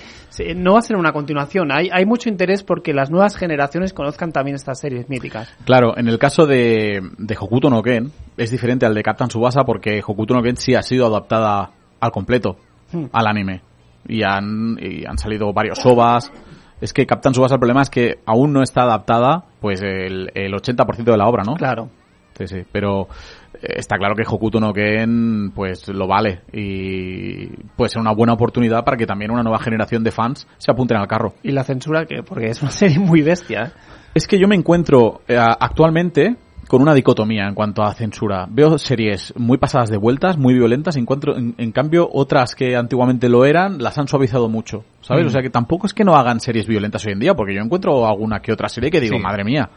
no 0.55 0.75
va 0.75 0.79
a 0.79 0.83
ser 0.83 0.97
una 0.97 1.13
continuación. 1.13 1.71
Hay, 1.73 1.89
hay 1.93 2.07
mucho 2.07 2.29
interés 2.29 2.63
porque 2.63 2.95
las 2.95 3.11
nuevas 3.11 3.37
generaciones 3.37 3.93
conozcan 3.93 4.33
también 4.33 4.55
estas 4.55 4.81
series 4.81 5.09
míticas. 5.09 5.53
Claro, 5.65 5.99
en 5.99 6.09
el 6.09 6.19
caso 6.19 6.47
de, 6.47 7.01
de 7.19 7.37
Hokuto 7.39 7.69
no 7.71 7.83
Ken 7.83 8.11
es 8.37 8.51
diferente 8.51 8.87
al 8.87 8.95
de 8.95 9.03
Captain 9.03 9.29
Tsubasa 9.29 9.65
porque 9.65 10.03
Hokuto 10.07 10.35
no 10.35 10.43
Ken 10.43 10.57
sí 10.57 10.75
ha 10.75 10.83
sido 10.83 11.07
adaptada 11.07 11.71
al 12.01 12.11
completo 12.11 12.57
Hmm. 12.93 13.07
al 13.13 13.27
anime 13.27 13.63
y 14.09 14.23
han, 14.23 14.79
y 14.81 15.05
han 15.07 15.19
salido 15.19 15.53
varios 15.53 15.85
ovas. 15.85 16.33
Es 16.81 16.93
que 16.93 17.07
Captain 17.07 17.33
Tsubasa 17.33 17.55
el 17.55 17.61
problema 17.61 17.83
es 17.83 17.91
que 17.91 18.19
aún 18.27 18.53
no 18.53 18.63
está 18.63 18.83
adaptada 18.83 19.45
pues 19.61 19.83
el, 19.83 20.31
el 20.35 20.53
80% 20.53 21.05
de 21.05 21.17
la 21.17 21.27
obra, 21.27 21.43
¿no? 21.43 21.55
Claro. 21.55 21.89
Sí, 22.37 22.47
sí, 22.47 22.63
pero 22.71 23.09
eh, 23.55 23.77
está 23.77 23.97
claro 23.97 24.15
que 24.15 24.25
Hokuto 24.27 24.61
no 24.61 24.75
Ken 24.75 25.53
pues 25.55 25.89
lo 25.89 26.07
vale 26.07 26.43
y 26.53 27.47
puede 27.77 27.89
ser 27.89 28.01
una 28.01 28.13
buena 28.13 28.35
oportunidad 28.35 28.85
para 28.85 28.99
que 28.99 29.07
también 29.07 29.31
una 29.31 29.43
nueva 29.43 29.59
generación 29.59 30.05
de 30.05 30.11
fans 30.11 30.47
se 30.59 30.71
apunten 30.71 30.99
al 30.99 31.09
carro. 31.09 31.35
Y 31.43 31.53
la 31.53 31.65
censura, 31.65 32.05
que 32.05 32.23
porque 32.23 32.49
es 32.49 32.61
una 32.61 32.71
serie 32.71 32.99
muy 32.99 33.23
bestia. 33.23 33.63
¿eh? 33.65 33.71
Es 34.15 34.27
que 34.27 34.39
yo 34.39 34.49
me 34.49 34.55
encuentro 34.55 35.23
eh, 35.29 35.39
actualmente 35.39 36.37
con 36.69 36.83
una 36.83 36.95
dicotomía 36.95 37.47
en 37.47 37.55
cuanto 37.55 37.83
a 37.83 37.95
censura. 37.95 38.47
Veo 38.51 38.77
series 38.79 39.33
muy 39.37 39.57
pasadas 39.59 39.89
de 39.91 39.97
vueltas, 39.97 40.37
muy 40.37 40.55
violentas, 40.55 40.97
encuentro, 40.97 41.37
en, 41.37 41.55
en 41.59 41.73
cambio 41.73 42.09
otras 42.13 42.55
que 42.55 42.75
antiguamente 42.77 43.29
lo 43.29 43.45
eran 43.45 43.79
las 43.79 43.97
han 43.99 44.09
suavizado 44.09 44.49
mucho, 44.49 44.85
¿sabes? 45.01 45.25
Mm. 45.25 45.27
O 45.29 45.31
sea 45.31 45.43
que 45.43 45.51
tampoco 45.51 45.87
es 45.87 45.95
que 45.95 46.05
no 46.05 46.17
hagan 46.17 46.41
series 46.41 46.67
violentas 46.67 47.07
hoy 47.07 47.13
en 47.13 47.21
día, 47.21 47.35
porque 47.35 47.55
yo 47.55 47.61
encuentro 47.61 48.07
alguna 48.07 48.41
que 48.41 48.53
otra 48.53 48.69
serie 48.69 48.91
que 48.91 49.01
digo, 49.01 49.17
Sí. 49.17 49.23
madre 49.23 49.45
mía. 49.45 49.71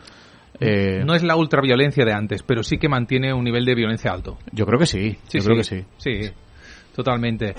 Eh, 0.60 1.04
No 1.06 1.14
es 1.14 1.24
la 1.24 1.36
ultraviolencia 1.36 2.04
de 2.04 2.12
antes, 2.12 2.44
pero 2.44 2.64
sí 2.64 2.78
que 2.78 2.90
mantiene 2.90 3.34
un 3.34 3.44
nivel 3.44 3.64
de 3.66 3.76
violencia 3.76 4.12
alto. 4.12 4.38
Yo 4.52 4.66
creo 4.66 4.80
que 4.80 4.86
sí, 4.88 5.18
yo 5.32 5.44
creo 5.44 5.56
que 5.58 5.64
sí. 5.64 5.84
Sí, 5.98 6.20
totalmente. 6.96 7.56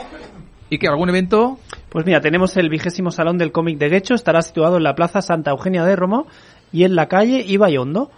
¿Y 0.68 0.78
que 0.78 0.87
algún 0.89 1.09
evento? 1.09 1.59
Pues 1.89 2.07
mira, 2.07 2.20
tenemos 2.20 2.57
el 2.57 2.68
vigésimo 2.68 3.11
salón 3.11 3.39
del 3.39 3.53
cómic 3.53 3.78
de 3.78 3.89
Guecho, 3.89 4.14
estará 4.14 4.43
situado 4.43 4.76
en 4.76 4.85
la 4.85 4.95
Plaza 4.95 5.20
Santa 5.22 5.51
Eugenia 5.51 5.85
de 5.85 5.97
Romo 5.97 6.26
y 6.72 6.85
en 6.85 6.95
la 6.95 7.07
calle 7.07 7.45
Ibayondo. 7.47 8.11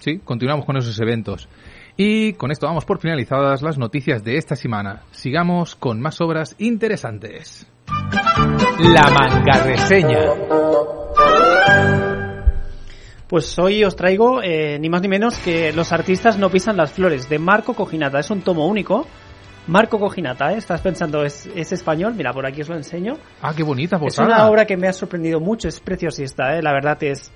Sí, 0.00 0.18
continuamos 0.24 0.66
con 0.66 0.76
esos 0.76 0.98
eventos. 1.00 1.48
Y 1.96 2.32
con 2.34 2.50
esto 2.50 2.66
vamos 2.66 2.84
por 2.84 2.98
finalizadas 3.00 3.62
las 3.62 3.78
noticias 3.78 4.24
de 4.24 4.36
esta 4.36 4.56
semana. 4.56 5.02
Sigamos 5.12 5.76
con 5.76 6.00
más 6.00 6.20
obras 6.20 6.56
interesantes. 6.58 7.66
La 8.80 9.10
manga 9.10 9.62
reseña. 9.64 10.18
Pues 13.28 13.56
hoy 13.60 13.84
os 13.84 13.94
traigo 13.94 14.42
eh, 14.42 14.78
ni 14.80 14.88
más 14.88 15.02
ni 15.02 15.08
menos 15.08 15.38
que 15.38 15.72
Los 15.72 15.92
artistas 15.92 16.36
no 16.36 16.50
pisan 16.50 16.76
las 16.76 16.92
flores 16.92 17.28
de 17.28 17.38
Marco 17.38 17.74
Cojinata. 17.74 18.18
Es 18.18 18.30
un 18.30 18.40
tomo 18.42 18.66
único 18.66 19.06
Marco 19.68 20.00
Cojinata, 20.00 20.52
¿eh? 20.52 20.56
Estás 20.56 20.80
pensando, 20.80 21.22
¿es, 21.22 21.48
es 21.54 21.70
español? 21.70 22.14
Mira, 22.16 22.32
por 22.32 22.44
aquí 22.46 22.62
os 22.62 22.68
lo 22.68 22.76
enseño. 22.76 23.14
Ah, 23.42 23.52
qué 23.54 23.62
bonita 23.62 23.96
Es 23.96 24.00
portada. 24.02 24.26
una 24.26 24.48
obra 24.48 24.64
que 24.64 24.76
me 24.76 24.88
ha 24.88 24.92
sorprendido 24.92 25.38
mucho, 25.38 25.68
es 25.68 25.78
preciosista, 25.80 26.56
¿eh? 26.56 26.62
la 26.62 26.72
verdad 26.72 27.00
es... 27.04 27.30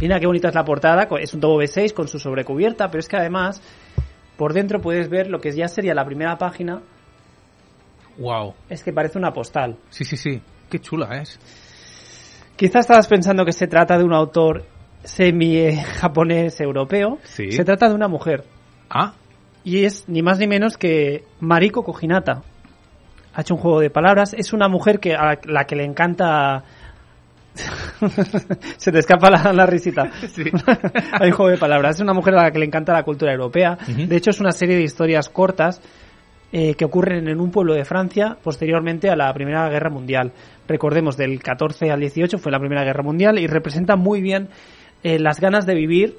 Mira 0.00 0.20
qué 0.20 0.26
bonita 0.26 0.48
es 0.48 0.54
la 0.54 0.64
portada, 0.64 1.08
es 1.20 1.34
un 1.34 1.40
tomo 1.40 1.56
B6 1.56 1.92
con 1.92 2.08
su 2.08 2.18
sobrecubierta, 2.18 2.88
pero 2.88 3.00
es 3.00 3.08
que 3.08 3.16
además 3.16 3.62
por 4.36 4.52
dentro 4.52 4.80
puedes 4.80 5.08
ver 5.08 5.28
lo 5.28 5.40
que 5.40 5.50
ya 5.52 5.68
sería 5.68 5.94
la 5.94 6.04
primera 6.04 6.36
página, 6.38 6.80
Wow. 8.18 8.54
es 8.68 8.82
que 8.82 8.92
parece 8.92 9.18
una 9.18 9.32
postal. 9.32 9.76
Sí, 9.90 10.04
sí, 10.04 10.16
sí. 10.16 10.42
Qué 10.68 10.80
chula 10.80 11.20
es. 11.20 11.38
Quizás 12.56 12.80
estabas 12.80 13.06
pensando 13.06 13.44
que 13.44 13.52
se 13.52 13.68
trata 13.68 13.96
de 13.96 14.04
un 14.04 14.12
autor 14.12 14.64
semi-japonés 15.04 16.60
europeo. 16.60 17.18
Sí. 17.22 17.52
Se 17.52 17.64
trata 17.64 17.88
de 17.88 17.94
una 17.94 18.08
mujer. 18.08 18.44
Ah. 18.90 19.14
Y 19.64 19.84
es 19.84 20.08
ni 20.08 20.22
más 20.22 20.38
ni 20.38 20.46
menos 20.48 20.76
que 20.76 21.24
Mariko 21.40 21.84
Kojinata. 21.84 22.42
Ha 23.34 23.40
hecho 23.40 23.54
un 23.54 23.60
juego 23.60 23.80
de 23.80 23.90
palabras. 23.90 24.34
Es 24.34 24.52
una 24.52 24.68
mujer 24.68 24.98
que 24.98 25.14
a 25.14 25.38
la 25.44 25.64
que 25.64 25.76
le 25.76 25.84
encanta... 25.84 26.64
Se 28.76 28.92
te 28.92 28.98
escapa 28.98 29.30
la, 29.30 29.52
la 29.52 29.66
risita. 29.66 30.10
Hay 31.20 31.28
un 31.30 31.34
juego 31.36 31.50
de 31.50 31.58
palabras. 31.58 31.96
Es 31.96 32.00
una 32.02 32.12
mujer 32.14 32.34
a 32.36 32.42
la 32.44 32.50
que 32.50 32.58
le 32.58 32.66
encanta 32.66 32.92
la 32.92 33.02
cultura 33.02 33.32
europea. 33.32 33.76
De 34.08 34.16
hecho, 34.16 34.30
es 34.30 34.40
una 34.40 34.52
serie 34.52 34.76
de 34.76 34.82
historias 34.82 35.28
cortas 35.28 35.80
eh, 36.52 36.74
que 36.74 36.84
ocurren 36.84 37.28
en 37.28 37.40
un 37.40 37.50
pueblo 37.50 37.74
de 37.74 37.84
Francia 37.84 38.36
posteriormente 38.42 39.10
a 39.10 39.16
la 39.16 39.32
Primera 39.34 39.68
Guerra 39.68 39.90
Mundial. 39.90 40.32
Recordemos, 40.66 41.16
del 41.16 41.42
14 41.42 41.90
al 41.90 42.00
18 42.00 42.38
fue 42.38 42.52
la 42.52 42.58
Primera 42.58 42.84
Guerra 42.84 43.02
Mundial 43.02 43.38
y 43.38 43.46
representa 43.46 43.96
muy 43.96 44.20
bien 44.22 44.48
eh, 45.02 45.18
las 45.18 45.40
ganas 45.40 45.66
de 45.66 45.74
vivir 45.74 46.16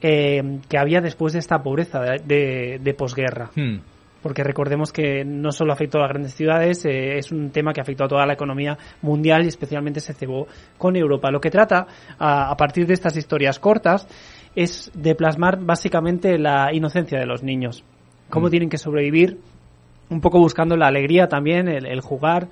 eh, 0.00 0.60
que 0.68 0.78
había 0.78 1.00
después 1.00 1.32
de 1.32 1.38
esta 1.40 1.62
pobreza 1.62 2.00
de, 2.00 2.18
de- 2.24 2.78
de 2.82 2.94
posguerra. 2.94 3.50
Hmm. 3.56 3.78
Porque 4.22 4.42
recordemos 4.42 4.92
que 4.92 5.24
no 5.24 5.52
solo 5.52 5.72
afectó 5.72 5.98
a 5.98 6.02
las 6.02 6.10
grandes 6.10 6.34
ciudades, 6.34 6.84
eh, 6.84 7.18
es 7.18 7.30
un 7.30 7.50
tema 7.50 7.72
que 7.72 7.80
afectó 7.80 8.04
a 8.04 8.08
toda 8.08 8.26
la 8.26 8.32
economía 8.32 8.76
mundial 9.02 9.44
y 9.44 9.48
especialmente 9.48 10.00
se 10.00 10.12
cebó 10.12 10.46
con 10.76 10.96
Europa. 10.96 11.30
Lo 11.30 11.40
que 11.40 11.50
trata, 11.50 11.86
a, 12.18 12.50
a 12.50 12.56
partir 12.56 12.86
de 12.86 12.94
estas 12.94 13.16
historias 13.16 13.58
cortas, 13.60 14.08
es 14.56 14.90
de 14.94 15.14
plasmar 15.14 15.58
básicamente 15.64 16.36
la 16.38 16.70
inocencia 16.72 17.18
de 17.18 17.26
los 17.26 17.42
niños. 17.44 17.84
Cómo 18.28 18.48
Mm. 18.48 18.50
tienen 18.50 18.68
que 18.70 18.78
sobrevivir, 18.78 19.38
un 20.10 20.20
poco 20.20 20.38
buscando 20.40 20.76
la 20.76 20.88
alegría 20.88 21.28
también, 21.28 21.68
el, 21.68 21.86
el 21.86 22.00
jugar. 22.00 22.48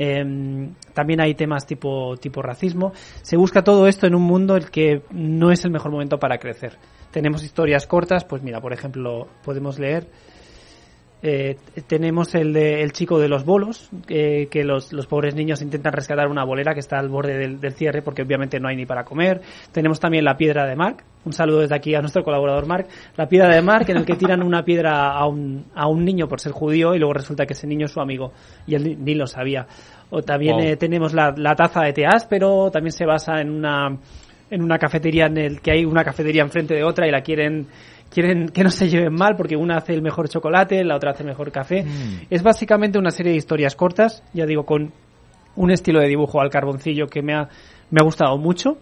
em, 0.00 0.74
también 0.94 1.20
hay 1.20 1.34
temas 1.34 1.66
tipo, 1.66 2.16
tipo 2.18 2.40
racismo. 2.40 2.92
Se 3.22 3.36
busca 3.36 3.64
todo 3.64 3.88
esto 3.88 4.06
en 4.06 4.14
un 4.14 4.22
mundo 4.22 4.56
en 4.56 4.62
el 4.62 4.70
que 4.70 5.02
no 5.10 5.50
es 5.50 5.64
el 5.64 5.72
mejor 5.72 5.90
momento 5.90 6.18
para 6.20 6.38
crecer. 6.38 6.78
Tenemos 7.10 7.42
historias 7.42 7.88
cortas, 7.88 8.24
pues 8.24 8.40
mira, 8.40 8.60
por 8.60 8.72
ejemplo, 8.72 9.26
podemos 9.44 9.80
leer 9.80 10.06
eh, 11.22 11.56
tenemos 11.86 12.34
el 12.34 12.52
de 12.52 12.82
el 12.82 12.92
chico 12.92 13.18
de 13.18 13.28
los 13.28 13.44
bolos, 13.44 13.90
eh, 14.08 14.46
que 14.50 14.62
los, 14.64 14.92
los 14.92 15.06
pobres 15.06 15.34
niños 15.34 15.62
intentan 15.62 15.92
rescatar 15.92 16.28
una 16.28 16.44
bolera 16.44 16.74
que 16.74 16.80
está 16.80 16.98
al 16.98 17.08
borde 17.08 17.36
del, 17.36 17.60
del 17.60 17.72
cierre 17.72 18.02
porque 18.02 18.22
obviamente 18.22 18.60
no 18.60 18.68
hay 18.68 18.76
ni 18.76 18.86
para 18.86 19.04
comer. 19.04 19.40
Tenemos 19.72 19.98
también 19.98 20.24
la 20.24 20.36
piedra 20.36 20.66
de 20.66 20.76
Mark, 20.76 21.02
un 21.24 21.32
saludo 21.32 21.60
desde 21.60 21.74
aquí 21.74 21.94
a 21.94 22.00
nuestro 22.00 22.22
colaborador 22.22 22.66
Mark, 22.66 22.86
la 23.16 23.28
piedra 23.28 23.54
de 23.54 23.62
Mark 23.62 23.86
en 23.90 23.96
el 23.96 24.04
que 24.06 24.14
tiran 24.14 24.42
una 24.42 24.62
piedra 24.64 25.10
a 25.10 25.26
un, 25.26 25.64
a 25.74 25.88
un 25.88 26.04
niño 26.04 26.28
por 26.28 26.40
ser 26.40 26.52
judío 26.52 26.94
y 26.94 26.98
luego 26.98 27.14
resulta 27.14 27.46
que 27.46 27.54
ese 27.54 27.66
niño 27.66 27.86
es 27.86 27.92
su 27.92 28.00
amigo 28.00 28.32
y 28.66 28.74
él 28.76 28.84
ni, 28.84 28.94
ni 28.94 29.14
lo 29.14 29.26
sabía. 29.26 29.66
O 30.10 30.22
también 30.22 30.56
Wow. 30.56 30.64
eh, 30.64 30.76
tenemos 30.76 31.12
la, 31.14 31.34
la 31.36 31.54
taza 31.54 31.82
de 31.82 31.92
té 31.92 32.06
áspero, 32.06 32.70
también 32.70 32.92
se 32.92 33.04
basa 33.04 33.40
en 33.40 33.50
una 33.50 33.98
en 34.50 34.62
una 34.62 34.78
cafetería 34.78 35.26
en 35.26 35.36
el 35.36 35.60
que 35.60 35.72
hay 35.72 35.84
una 35.84 36.02
cafetería 36.02 36.40
enfrente 36.42 36.72
de 36.72 36.82
otra 36.82 37.06
y 37.06 37.10
la 37.10 37.20
quieren 37.20 37.66
quieren 38.10 38.48
que 38.48 38.62
no 38.64 38.70
se 38.70 38.88
lleven 38.88 39.14
mal 39.14 39.36
porque 39.36 39.56
una 39.56 39.76
hace 39.78 39.94
el 39.94 40.02
mejor 40.02 40.28
chocolate, 40.28 40.82
la 40.84 40.96
otra 40.96 41.10
hace 41.12 41.22
el 41.22 41.28
mejor 41.28 41.50
café. 41.52 41.84
Es 42.30 42.42
básicamente 42.42 42.98
una 42.98 43.10
serie 43.10 43.32
de 43.32 43.38
historias 43.38 43.74
cortas, 43.74 44.22
ya 44.32 44.46
digo, 44.46 44.64
con 44.64 44.92
un 45.56 45.70
estilo 45.70 46.00
de 46.00 46.08
dibujo 46.08 46.40
al 46.40 46.50
carboncillo 46.50 47.06
que 47.08 47.22
me 47.22 47.34
ha, 47.34 47.48
me 47.90 48.00
ha 48.00 48.04
gustado 48.04 48.36
mucho. 48.38 48.78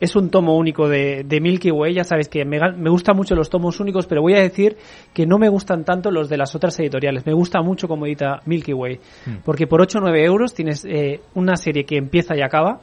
Es 0.00 0.14
un 0.14 0.30
tomo 0.30 0.56
único 0.56 0.88
de, 0.88 1.24
de 1.24 1.40
Milky 1.40 1.72
Way, 1.72 1.94
ya 1.94 2.04
sabes 2.04 2.28
que 2.28 2.44
me, 2.44 2.60
me 2.76 2.88
gustan 2.88 3.16
mucho 3.16 3.34
los 3.34 3.50
tomos 3.50 3.80
únicos, 3.80 4.06
pero 4.06 4.22
voy 4.22 4.34
a 4.34 4.40
decir 4.40 4.76
que 5.12 5.26
no 5.26 5.38
me 5.38 5.48
gustan 5.48 5.84
tanto 5.84 6.12
los 6.12 6.28
de 6.28 6.36
las 6.36 6.54
otras 6.54 6.78
editoriales. 6.78 7.26
Me 7.26 7.32
gusta 7.32 7.60
mucho 7.62 7.88
como 7.88 8.06
edita 8.06 8.40
Milky 8.46 8.72
Way, 8.72 9.00
Hmm. 9.26 9.34
porque 9.44 9.66
por 9.66 9.80
8 9.80 9.98
o 9.98 10.00
9 10.02 10.24
euros 10.24 10.54
tienes 10.54 10.84
eh, 10.84 11.20
una 11.34 11.56
serie 11.56 11.84
que 11.84 11.96
empieza 11.96 12.36
y 12.36 12.42
acaba 12.42 12.78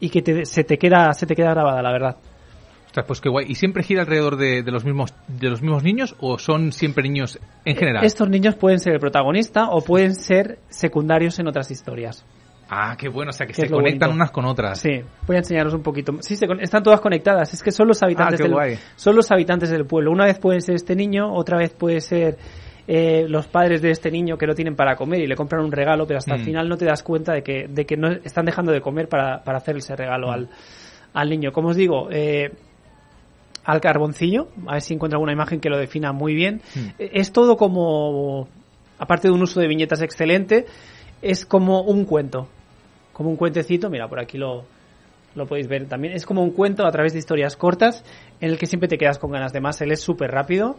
y 0.00 0.10
que 0.10 0.20
te- 0.20 0.44
se, 0.44 0.64
te 0.64 0.78
queda, 0.78 1.12
se 1.14 1.26
te 1.26 1.36
queda 1.36 1.50
grabada, 1.50 1.80
la 1.80 1.92
verdad. 1.92 2.16
Pues 3.06 3.20
qué 3.20 3.28
guay. 3.28 3.46
¿Y 3.48 3.54
siempre 3.54 3.82
gira 3.82 4.02
alrededor 4.02 4.36
de, 4.36 4.62
de 4.62 4.70
los 4.72 4.84
mismos 4.84 5.14
de 5.28 5.48
los 5.50 5.62
mismos 5.62 5.82
niños 5.82 6.14
o 6.20 6.38
son 6.38 6.72
siempre 6.72 7.02
niños 7.04 7.38
en 7.64 7.76
general? 7.76 8.04
Estos 8.04 8.28
niños 8.28 8.54
pueden 8.56 8.78
ser 8.78 8.92
el 8.94 9.00
protagonista 9.00 9.70
o 9.70 9.80
pueden 9.82 10.14
ser 10.14 10.58
secundarios 10.68 11.38
en 11.38 11.48
otras 11.48 11.70
historias. 11.70 12.24
Ah, 12.74 12.96
qué 12.98 13.08
bueno, 13.08 13.30
o 13.30 13.32
sea 13.32 13.46
que 13.46 13.52
Que 13.52 13.62
se 13.62 13.68
conectan 13.70 14.08
bonito. 14.10 14.14
unas 14.14 14.30
con 14.30 14.44
otras. 14.46 14.78
Sí, 14.80 15.00
voy 15.26 15.36
a 15.36 15.40
enseñaros 15.40 15.74
un 15.74 15.82
poquito. 15.82 16.14
Sí, 16.20 16.36
se 16.36 16.46
están 16.60 16.82
todas 16.82 17.00
conectadas. 17.00 17.52
Es 17.52 17.62
que 17.62 17.70
son 17.70 17.86
los 17.88 18.02
habitantes 18.02 18.40
Ah, 18.40 18.44
del 18.44 18.52
guay. 18.52 18.78
son 18.96 19.14
los 19.16 19.30
habitantes 19.30 19.68
del 19.70 19.84
pueblo. 19.84 20.10
Una 20.10 20.24
vez 20.24 20.38
puede 20.38 20.60
ser 20.60 20.74
este 20.76 20.96
niño, 20.96 21.34
otra 21.34 21.58
vez 21.58 21.70
puede 21.74 22.00
ser 22.00 22.36
eh, 22.88 23.26
los 23.28 23.46
padres 23.46 23.80
de 23.82 23.90
este 23.90 24.10
niño 24.10 24.36
que 24.38 24.46
no 24.46 24.54
tienen 24.54 24.74
para 24.74 24.96
comer 24.96 25.20
y 25.20 25.26
le 25.26 25.36
compran 25.36 25.62
un 25.64 25.70
regalo, 25.70 26.06
pero 26.06 26.18
hasta 26.18 26.34
el 26.34 26.40
Mm. 26.40 26.44
final 26.44 26.68
no 26.68 26.76
te 26.76 26.84
das 26.86 27.02
cuenta 27.02 27.32
de 27.34 27.42
que 27.42 27.66
de 27.68 27.84
que 27.86 27.96
no 27.96 28.10
están 28.10 28.44
dejando 28.44 28.72
de 28.72 28.80
comer 28.80 29.08
para, 29.08 29.42
para 29.44 29.58
hacer 29.58 29.76
ese 29.76 29.94
regalo 29.94 30.28
Mm. 30.28 30.30
al, 30.32 30.48
al 31.14 31.28
niño. 31.30 31.52
Como 31.52 31.68
os 31.68 31.76
digo, 31.76 32.08
eh, 32.10 32.50
al 33.64 33.80
carboncillo, 33.80 34.48
a 34.66 34.74
ver 34.74 34.82
si 34.82 34.94
encuentro 34.94 35.16
alguna 35.16 35.32
imagen 35.32 35.60
que 35.60 35.70
lo 35.70 35.78
defina 35.78 36.12
muy 36.12 36.34
bien. 36.34 36.62
Mm. 36.74 36.78
Eh, 36.98 37.10
Es 37.14 37.32
todo 37.32 37.56
como, 37.56 38.48
aparte 38.98 39.28
de 39.28 39.34
un 39.34 39.42
uso 39.42 39.60
de 39.60 39.68
viñetas 39.68 40.02
excelente, 40.02 40.66
es 41.20 41.46
como 41.46 41.82
un 41.82 42.04
cuento. 42.04 42.48
Como 43.12 43.30
un 43.30 43.36
cuentecito, 43.36 43.90
mira, 43.90 44.08
por 44.08 44.20
aquí 44.20 44.38
lo, 44.38 44.64
lo 45.34 45.46
podéis 45.46 45.68
ver 45.68 45.86
también. 45.86 46.14
Es 46.14 46.26
como 46.26 46.42
un 46.42 46.50
cuento 46.50 46.86
a 46.86 46.90
través 46.90 47.12
de 47.12 47.18
historias 47.18 47.56
cortas 47.56 48.04
en 48.40 48.50
el 48.50 48.58
que 48.58 48.66
siempre 48.66 48.88
te 48.88 48.98
quedas 48.98 49.18
con 49.18 49.30
ganas 49.30 49.52
de 49.52 49.60
más. 49.60 49.80
Él 49.80 49.92
es 49.92 50.00
súper 50.00 50.30
rápido, 50.30 50.76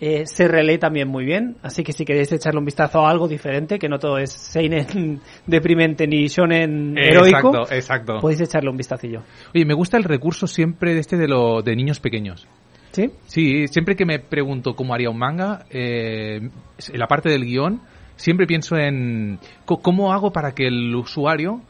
eh, 0.00 0.26
se 0.26 0.48
relee 0.48 0.78
también 0.78 1.08
muy 1.08 1.24
bien, 1.24 1.56
así 1.62 1.84
que 1.84 1.92
si 1.92 2.04
queréis 2.04 2.30
echarle 2.32 2.58
un 2.58 2.64
vistazo 2.64 3.06
a 3.06 3.10
algo 3.10 3.28
diferente, 3.28 3.78
que 3.78 3.88
no 3.88 3.98
todo 3.98 4.18
es 4.18 4.32
seinen 4.32 5.20
deprimente 5.46 6.06
ni 6.06 6.26
shonen 6.26 6.98
heroico, 6.98 7.48
Exacto, 7.48 7.74
exacto. 7.74 8.18
podéis 8.20 8.40
echarle 8.40 8.70
un 8.70 8.76
vistacillo. 8.76 9.22
Oye, 9.54 9.64
me 9.64 9.74
gusta 9.74 9.96
el 9.96 10.04
recurso 10.04 10.46
siempre 10.46 10.94
de 10.94 11.00
este 11.00 11.16
de, 11.16 11.28
lo, 11.28 11.62
de 11.62 11.76
niños 11.76 12.00
pequeños. 12.00 12.46
¿Sí? 12.90 13.10
Sí, 13.26 13.66
siempre 13.68 13.96
que 13.96 14.04
me 14.04 14.20
pregunto 14.20 14.76
cómo 14.76 14.94
haría 14.94 15.10
un 15.10 15.18
manga, 15.18 15.66
eh, 15.70 16.36
en 16.40 16.98
la 16.98 17.06
parte 17.08 17.28
del 17.28 17.44
guion, 17.44 17.80
siempre 18.16 18.46
pienso 18.46 18.76
en 18.76 19.38
cómo 19.64 20.12
hago 20.12 20.32
para 20.32 20.52
que 20.52 20.66
el 20.66 20.94
usuario 20.94 21.60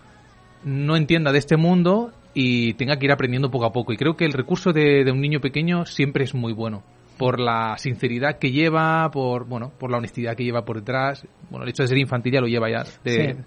no 0.64 0.96
entienda 0.96 1.32
de 1.32 1.38
este 1.38 1.56
mundo 1.56 2.12
y 2.34 2.74
tenga 2.74 2.98
que 2.98 3.06
ir 3.06 3.12
aprendiendo 3.12 3.50
poco 3.50 3.64
a 3.64 3.72
poco. 3.72 3.92
Y 3.92 3.96
creo 3.96 4.16
que 4.16 4.24
el 4.24 4.32
recurso 4.32 4.72
de, 4.72 5.04
de 5.04 5.12
un 5.12 5.20
niño 5.20 5.40
pequeño 5.40 5.86
siempre 5.86 6.24
es 6.24 6.34
muy 6.34 6.52
bueno. 6.52 6.82
Por 7.18 7.38
la 7.40 7.76
sinceridad 7.78 8.38
que 8.38 8.50
lleva, 8.50 9.10
por 9.10 9.46
bueno, 9.46 9.72
por 9.78 9.90
la 9.90 9.98
honestidad 9.98 10.34
que 10.34 10.44
lleva 10.44 10.64
por 10.64 10.78
detrás. 10.78 11.26
Bueno, 11.50 11.64
el 11.64 11.70
hecho 11.70 11.82
de 11.82 11.88
ser 11.88 11.98
infantil 11.98 12.32
ya 12.34 12.40
lo 12.40 12.48
lleva 12.48 12.70
ya. 12.70 12.84
De, 13.04 13.10
Sí. 13.10 13.44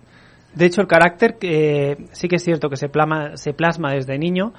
De 0.57 0.65
hecho, 0.65 0.81
el 0.81 0.87
carácter 0.87 1.37
eh, 1.41 1.97
sí 2.13 2.27
que 2.27 2.37
es 2.37 2.43
cierto 2.43 2.69
que 2.69 2.77
se, 2.77 2.89
plama, 2.89 3.37
se 3.37 3.53
plasma 3.53 3.93
desde 3.93 4.17
niño, 4.17 4.53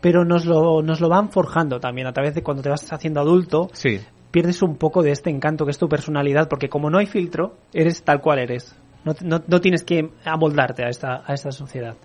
pero 0.00 0.24
nos 0.24 0.46
lo, 0.46 0.82
nos 0.82 1.00
lo 1.00 1.08
van 1.08 1.30
forjando 1.30 1.78
también 1.78 2.06
a 2.06 2.12
través 2.12 2.34
de 2.34 2.42
cuando 2.42 2.62
te 2.62 2.70
vas 2.70 2.90
haciendo 2.92 3.20
adulto. 3.20 3.68
Sí. 3.72 4.00
Pierdes 4.30 4.62
un 4.62 4.76
poco 4.76 5.02
de 5.02 5.10
este 5.10 5.30
encanto 5.30 5.64
que 5.64 5.72
es 5.72 5.78
tu 5.78 5.88
personalidad, 5.88 6.48
porque 6.48 6.68
como 6.68 6.90
no 6.90 6.98
hay 6.98 7.06
filtro, 7.06 7.56
eres 7.72 8.02
tal 8.02 8.20
cual 8.20 8.38
eres. 8.38 8.74
No, 9.04 9.14
no, 9.22 9.42
no 9.46 9.60
tienes 9.60 9.84
que 9.84 10.10
amoldarte 10.24 10.84
a 10.84 10.88
esta, 10.88 11.22
a 11.26 11.34
esta 11.34 11.50
sociedad. 11.52 11.96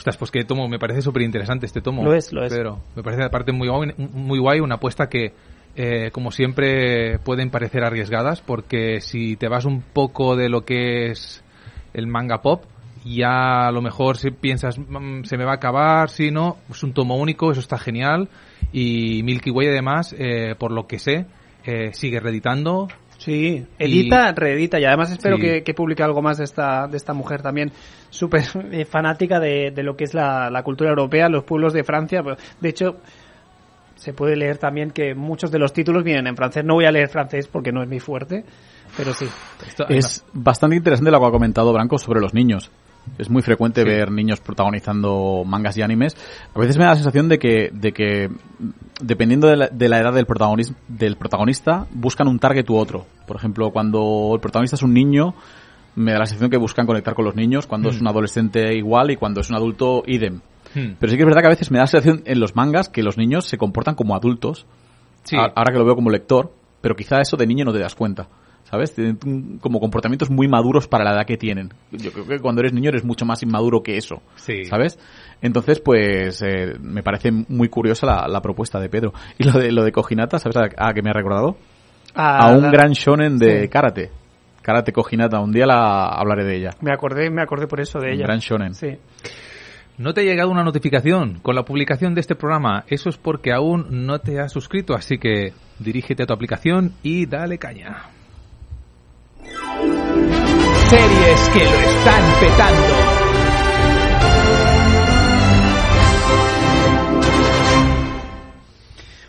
Ostras, 0.00 0.16
pues 0.16 0.30
que 0.30 0.44
tomo, 0.44 0.66
me 0.66 0.78
parece 0.78 1.02
súper 1.02 1.20
interesante 1.20 1.66
este 1.66 1.82
tomo. 1.82 2.02
Lo 2.02 2.14
es, 2.14 2.32
lo 2.32 2.42
es. 2.42 2.50
Pedro. 2.50 2.80
me 2.96 3.02
parece 3.02 3.22
aparte 3.22 3.52
muy 3.52 3.68
guay, 3.68 3.92
muy 3.98 4.38
guay 4.38 4.60
una 4.60 4.76
apuesta 4.76 5.10
que, 5.10 5.34
eh, 5.76 6.10
como 6.10 6.30
siempre, 6.30 7.18
pueden 7.18 7.50
parecer 7.50 7.84
arriesgadas, 7.84 8.40
porque 8.40 9.02
si 9.02 9.36
te 9.36 9.46
vas 9.48 9.66
un 9.66 9.82
poco 9.82 10.36
de 10.36 10.48
lo 10.48 10.64
que 10.64 11.10
es 11.10 11.44
el 11.92 12.06
manga 12.06 12.40
pop, 12.40 12.64
ya 13.04 13.66
a 13.68 13.72
lo 13.72 13.82
mejor 13.82 14.16
si 14.16 14.30
piensas, 14.30 14.78
"Mm, 14.78 15.24
se 15.24 15.36
me 15.36 15.44
va 15.44 15.52
a 15.52 15.56
acabar, 15.56 16.08
si 16.08 16.30
no, 16.30 16.56
es 16.70 16.82
un 16.82 16.94
tomo 16.94 17.16
único, 17.16 17.52
eso 17.52 17.60
está 17.60 17.76
genial. 17.76 18.30
Y 18.72 19.22
Milky 19.22 19.50
Way, 19.50 19.68
además, 19.68 20.14
eh, 20.18 20.54
por 20.58 20.72
lo 20.72 20.86
que 20.86 20.98
sé, 20.98 21.26
eh, 21.66 21.90
sigue 21.92 22.20
reeditando. 22.20 22.88
Sí, 23.20 23.66
edita, 23.78 24.30
Y- 24.30 24.34
reedita 24.34 24.80
y 24.80 24.86
además 24.86 25.12
espero 25.12 25.36
Sí. 25.36 25.42
que, 25.42 25.62
que 25.62 25.74
publique 25.74 26.02
algo 26.02 26.22
más 26.22 26.38
de 26.38 26.44
esta, 26.44 26.86
de 26.88 26.96
esta 26.96 27.12
mujer 27.12 27.42
también 27.42 27.70
súper 28.08 28.42
eh, 28.72 28.86
fanática 28.86 29.38
de, 29.38 29.72
de 29.72 29.82
lo 29.82 29.94
que 29.94 30.04
es 30.04 30.14
la, 30.14 30.48
la 30.50 30.62
cultura 30.62 30.88
europea, 30.88 31.28
los 31.28 31.44
pueblos 31.44 31.74
de 31.74 31.84
Francia. 31.84 32.22
De 32.60 32.68
hecho, 32.70 32.96
se 33.94 34.14
puede 34.14 34.36
leer 34.36 34.56
también 34.56 34.90
que 34.90 35.14
muchos 35.14 35.50
de 35.50 35.58
los 35.58 35.74
títulos 35.74 36.02
vienen 36.02 36.26
en 36.28 36.34
francés. 36.36 36.64
No 36.64 36.74
voy 36.76 36.86
a 36.86 36.90
leer 36.90 37.10
francés 37.10 37.46
porque 37.46 37.72
no 37.72 37.82
es 37.82 37.88
mi 37.90 38.00
fuerte, 38.00 38.42
pero 38.96 39.12
sí. 39.12 39.26
Es 39.90 40.24
bastante 40.32 40.76
interesante 40.76 41.10
lo 41.10 41.20
que 41.20 41.26
ha 41.26 41.30
comentado 41.30 41.74
Branco 41.74 41.98
sobre 41.98 42.20
los 42.22 42.32
niños. 42.32 42.70
Es 43.18 43.28
muy 43.28 43.42
frecuente 43.42 43.84
ver 43.84 44.10
niños 44.10 44.40
protagonizando 44.40 45.42
mangas 45.46 45.76
y 45.76 45.82
animes. 45.82 46.16
A 46.54 46.58
veces 46.58 46.78
me 46.78 46.84
da 46.84 46.90
la 46.90 46.96
sensación 46.96 47.28
de 47.28 47.38
que, 47.38 47.70
de 47.72 47.92
que 47.92 48.30
dependiendo 49.02 49.46
de 49.48 49.56
la, 49.56 49.68
de 49.68 49.88
la 49.88 49.98
edad 49.98 50.12
del, 50.14 50.26
protagonis- 50.26 50.74
del 50.88 51.16
protagonista, 51.16 51.86
buscan 51.92 52.28
un 52.28 52.38
target 52.38 52.68
u 52.70 52.76
otro. 52.76 53.06
Por 53.26 53.36
ejemplo, 53.36 53.70
cuando 53.72 54.32
el 54.34 54.40
protagonista 54.40 54.76
es 54.76 54.82
un 54.82 54.94
niño, 54.94 55.34
me 55.96 56.12
da 56.12 56.20
la 56.20 56.26
sensación 56.26 56.50
que 56.50 56.56
buscan 56.56 56.86
conectar 56.86 57.14
con 57.14 57.24
los 57.24 57.34
niños. 57.36 57.66
Cuando 57.66 57.88
Mm. 57.90 57.92
es 57.94 58.00
un 58.00 58.08
adolescente, 58.08 58.74
igual. 58.74 59.10
Y 59.10 59.16
cuando 59.16 59.40
es 59.40 59.50
un 59.50 59.56
adulto, 59.56 60.02
idem. 60.06 60.40
Hmm. 60.74 60.92
Pero 61.00 61.10
sí 61.10 61.16
que 61.16 61.22
es 61.22 61.26
verdad 61.26 61.40
que 61.40 61.46
a 61.48 61.50
veces 61.50 61.70
me 61.70 61.78
da 61.78 61.82
la 61.84 61.88
sensación 61.88 62.22
en 62.26 62.38
los 62.40 62.54
mangas 62.54 62.88
que 62.88 63.02
los 63.02 63.18
niños 63.18 63.44
se 63.46 63.58
comportan 63.58 63.96
como 63.96 64.14
adultos. 64.14 64.66
Sí. 65.24 65.36
A- 65.36 65.52
Ahora 65.54 65.72
que 65.72 65.78
lo 65.78 65.84
veo 65.84 65.96
como 65.96 66.10
lector, 66.10 66.52
pero 66.80 66.94
quizá 66.94 67.20
eso 67.20 67.36
de 67.36 67.46
niño 67.46 67.64
no 67.64 67.72
te 67.72 67.80
das 67.80 67.94
cuenta. 67.96 68.28
¿Sabes? 68.70 68.94
Tienen 68.94 69.18
un- 69.26 69.58
como 69.58 69.80
comportamientos 69.80 70.30
muy 70.30 70.46
maduros 70.46 70.86
para 70.86 71.02
la 71.04 71.12
edad 71.12 71.26
que 71.26 71.36
tienen. 71.36 71.70
Yo 71.90 72.12
creo 72.12 72.26
que 72.26 72.38
cuando 72.38 72.60
eres 72.60 72.72
niño 72.72 72.90
eres 72.90 73.04
mucho 73.04 73.24
más 73.26 73.42
inmaduro 73.42 73.82
que 73.82 73.96
eso. 73.96 74.22
Sí. 74.36 74.64
¿Sabes? 74.64 74.98
Entonces, 75.42 75.80
pues, 75.80 76.40
eh, 76.42 76.74
me 76.80 77.02
parece 77.02 77.32
muy 77.32 77.68
curiosa 77.68 78.06
la, 78.06 78.28
la 78.28 78.40
propuesta 78.40 78.78
de 78.78 78.88
Pedro. 78.88 79.12
Y 79.38 79.44
lo 79.44 79.58
de, 79.58 79.72
lo 79.72 79.82
de 79.82 79.90
Kojinata, 79.90 80.38
¿sabes 80.38 80.56
a, 80.56 80.68
a 80.88 80.92
qué 80.94 81.02
me 81.02 81.10
ha 81.10 81.14
recordado? 81.14 81.56
Ah, 82.14 82.48
a 82.48 82.52
un 82.56 82.62
la- 82.62 82.70
gran 82.70 82.92
shonen 82.92 83.38
de 83.38 83.62
Sí. 83.62 83.68
karate. 83.68 84.10
Karate 84.62 84.92
Kojinata. 84.92 85.40
Un 85.40 85.50
día 85.52 85.66
la 85.66 86.06
hablaré 86.06 86.44
de 86.44 86.56
ella. 86.58 86.70
Me 86.80 86.92
acordé, 86.92 87.28
me 87.30 87.42
acordé 87.42 87.66
por 87.66 87.80
eso 87.80 87.98
de 87.98 88.08
Un 88.08 88.14
ella. 88.14 88.24
gran 88.26 88.38
shonen. 88.38 88.74
Sí. 88.74 88.98
¿No 89.98 90.14
te 90.14 90.20
ha 90.20 90.24
llegado 90.24 90.50
una 90.50 90.62
notificación 90.64 91.40
con 91.42 91.54
la 91.54 91.64
publicación 91.64 92.14
de 92.14 92.20
este 92.20 92.34
programa? 92.34 92.84
Eso 92.88 93.08
es 93.10 93.16
porque 93.18 93.52
aún 93.52 94.06
no 94.06 94.18
te 94.20 94.38
has 94.40 94.52
suscrito, 94.52 94.94
así 94.94 95.18
que 95.18 95.52
dirígete 95.78 96.22
a 96.22 96.26
tu 96.26 96.32
aplicación 96.32 96.92
y 97.02 97.26
dale 97.26 97.58
caña. 97.58 98.04
Series 100.88 101.48
que 101.50 101.64
lo 101.64 101.80
están 101.80 102.40
petando. 102.40 103.20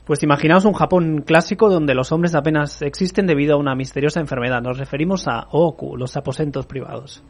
Pues 0.06 0.24
imaginaos 0.24 0.66
un 0.66 0.74
Japón 0.74 1.24
clásico 1.26 1.70
donde 1.70 1.96
los 1.96 2.12
hombres 2.12 2.36
apenas 2.36 2.82
existen 2.82 3.28
debido 3.28 3.54
a 3.54 3.58
una 3.58 3.76
misteriosa 3.76 4.20
enfermedad. 4.20 4.62
Nos 4.62 4.78
referimos 4.78 5.28
a 5.28 5.48
Oku, 5.52 5.96
los 5.96 6.18
aposentos 6.18 6.66
privados. 6.66 7.24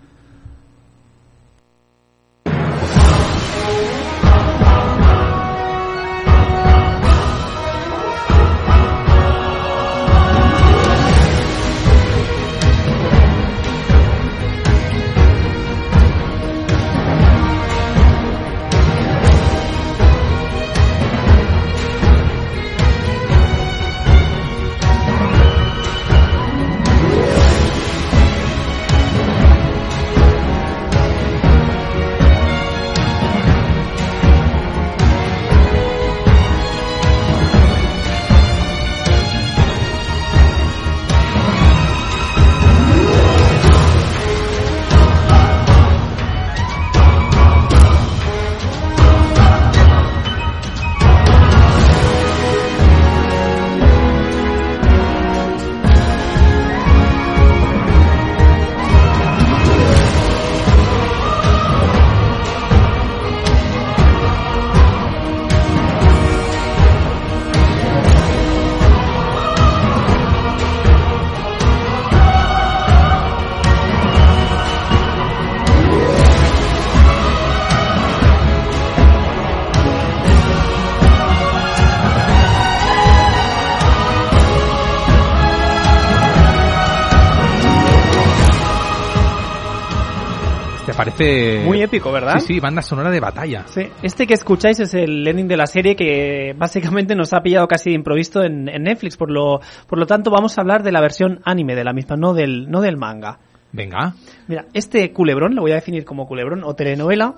Muy 91.66 91.82
épico, 91.82 92.12
¿verdad? 92.12 92.40
Sí, 92.40 92.56
sí, 92.56 92.60
banda 92.60 92.82
sonora 92.82 93.10
de 93.10 93.20
batalla. 93.20 93.66
Sí, 93.68 93.88
este 94.02 94.28
que 94.28 94.34
escucháis 94.34 94.80
es 94.80 94.94
el 94.94 95.28
ending 95.28 95.48
de 95.48 95.58
la 95.58 95.68
serie 95.68 95.96
que 95.96 96.54
básicamente 96.58 97.16
nos 97.16 97.34
ha 97.34 97.42
pillado 97.42 97.68
casi 97.68 97.92
de 97.92 97.96
improviso 97.96 98.44
en, 98.44 98.68
en 98.70 98.84
Netflix, 98.84 99.18
por 99.18 99.32
lo, 99.32 99.60
por 99.88 100.00
lo 100.00 100.06
tanto 100.06 100.32
vamos 100.32 100.58
a 100.58 100.62
hablar 100.62 100.84
de 100.84 100.92
la 100.92 101.02
versión 101.02 101.42
anime 101.44 101.76
de 101.76 101.84
la 101.84 101.94
misma, 101.94 102.16
no 102.16 102.34
del, 102.34 102.70
no 102.70 102.82
del 102.82 102.98
manga. 102.98 103.40
Venga. 103.72 104.16
Mira, 104.48 104.66
este 104.74 105.12
culebrón, 105.14 105.56
lo 105.56 105.62
voy 105.62 105.72
a 105.72 105.76
definir 105.76 106.04
como 106.04 106.28
culebrón 106.28 106.64
o 106.64 106.76
telenovela, 106.76 107.36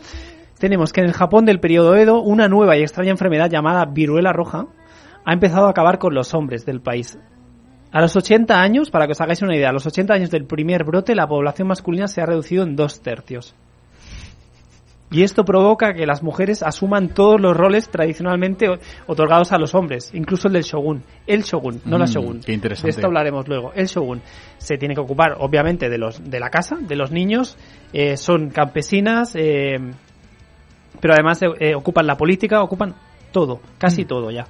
tenemos 0.60 0.94
que 0.94 1.02
en 1.02 1.08
el 1.08 1.14
Japón 1.14 1.46
del 1.46 1.60
periodo 1.60 1.96
Edo, 1.96 2.22
una 2.22 2.48
nueva 2.48 2.78
y 2.78 2.82
extraña 2.82 3.12
enfermedad 3.12 3.50
llamada 3.50 3.86
viruela 3.86 4.32
roja 4.32 4.68
ha 5.26 5.34
empezado 5.34 5.68
a 5.68 5.72
acabar 5.72 6.00
con 6.00 6.14
los 6.14 6.34
hombres 6.34 6.66
del 6.66 6.82
país. 6.82 7.18
A 7.92 8.02
los 8.02 8.16
80 8.16 8.60
años, 8.60 8.90
para 8.90 9.06
que 9.06 9.12
os 9.12 9.22
hagáis 9.22 9.42
una 9.42 9.56
idea, 9.56 9.70
a 9.70 9.74
los 9.74 9.86
80 9.86 10.14
años 10.14 10.32
del 10.32 10.46
primer 10.46 10.84
brote, 10.84 11.16
la 11.16 11.28
población 11.28 11.68
masculina 11.68 12.08
se 12.08 12.22
ha 12.22 12.26
reducido 12.26 12.64
en 12.64 12.76
dos 12.76 13.02
tercios. 13.02 13.56
Y 15.14 15.22
esto 15.24 15.46
provoca 15.46 15.94
que 15.94 16.06
las 16.08 16.24
mujeres 16.24 16.64
asuman 16.64 17.10
todos 17.10 17.40
los 17.40 17.56
roles 17.56 17.88
tradicionalmente 17.88 18.68
otorgados 19.06 19.52
a 19.52 19.60
los 19.60 19.76
hombres, 19.76 20.10
incluso 20.14 20.48
el 20.48 20.54
del 20.56 20.64
shogun. 20.64 21.04
El 21.28 21.44
shogun, 21.44 21.82
no 21.86 21.98
la 22.00 22.06
Mm, 22.06 22.10
shogun. 22.10 22.40
qué 22.42 22.52
interesante. 22.52 22.88
De 22.88 22.92
esto 22.98 23.06
hablaremos 23.08 23.48
luego. 23.48 23.72
El 23.76 23.86
shogun 23.86 24.22
se 24.58 24.78
tiene 24.80 24.96
que 24.96 25.02
ocupar, 25.02 25.36
obviamente, 25.40 25.88
de 25.88 26.00
los 26.00 26.20
de 26.30 26.40
la 26.40 26.50
casa, 26.50 26.78
de 26.82 26.96
los 26.96 27.12
niños. 27.12 27.56
eh, 27.94 28.18
son 28.18 28.50
campesinas, 28.50 29.36
eh, 29.36 29.78
pero 31.00 31.14
además 31.14 31.42
eh, 31.44 31.48
eh, 31.60 31.76
ocupan 31.76 32.08
la 32.08 32.18
política, 32.18 32.64
ocupan 32.64 32.96
todo, 33.32 33.60
casi 33.78 34.06
todo 34.06 34.32
ya. 34.32 34.46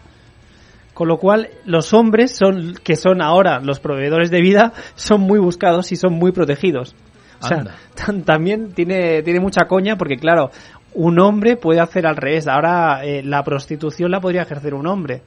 Con 0.94 1.08
lo 1.10 1.18
cual, 1.18 1.50
los 1.66 1.94
hombres 1.94 2.36
son, 2.38 2.76
que 2.84 2.96
son 2.96 3.22
ahora 3.22 3.60
los 3.60 3.80
proveedores 3.82 4.30
de 4.32 4.40
vida, 4.42 4.72
son 4.96 5.22
muy 5.22 5.40
buscados 5.40 5.92
y 5.92 5.98
son 5.98 6.14
muy 6.14 6.32
protegidos. 6.32 6.96
O 7.44 7.48
sea, 7.48 7.64
también 8.26 8.74
tiene, 8.74 9.22
tiene 9.24 9.40
mucha 9.40 9.66
coña 9.66 9.96
porque, 9.98 10.18
claro, 10.18 10.52
un 10.94 11.20
hombre 11.20 11.58
puede 11.58 11.80
hacer 11.80 12.06
al 12.06 12.16
revés. 12.16 12.48
Ahora, 12.48 13.04
eh, 13.04 13.24
la 13.24 13.44
prostitución 13.44 14.12
la 14.12 14.20
podría 14.20 14.44
ejercer 14.44 14.74
un 14.74 14.88
hombre. 14.88 15.22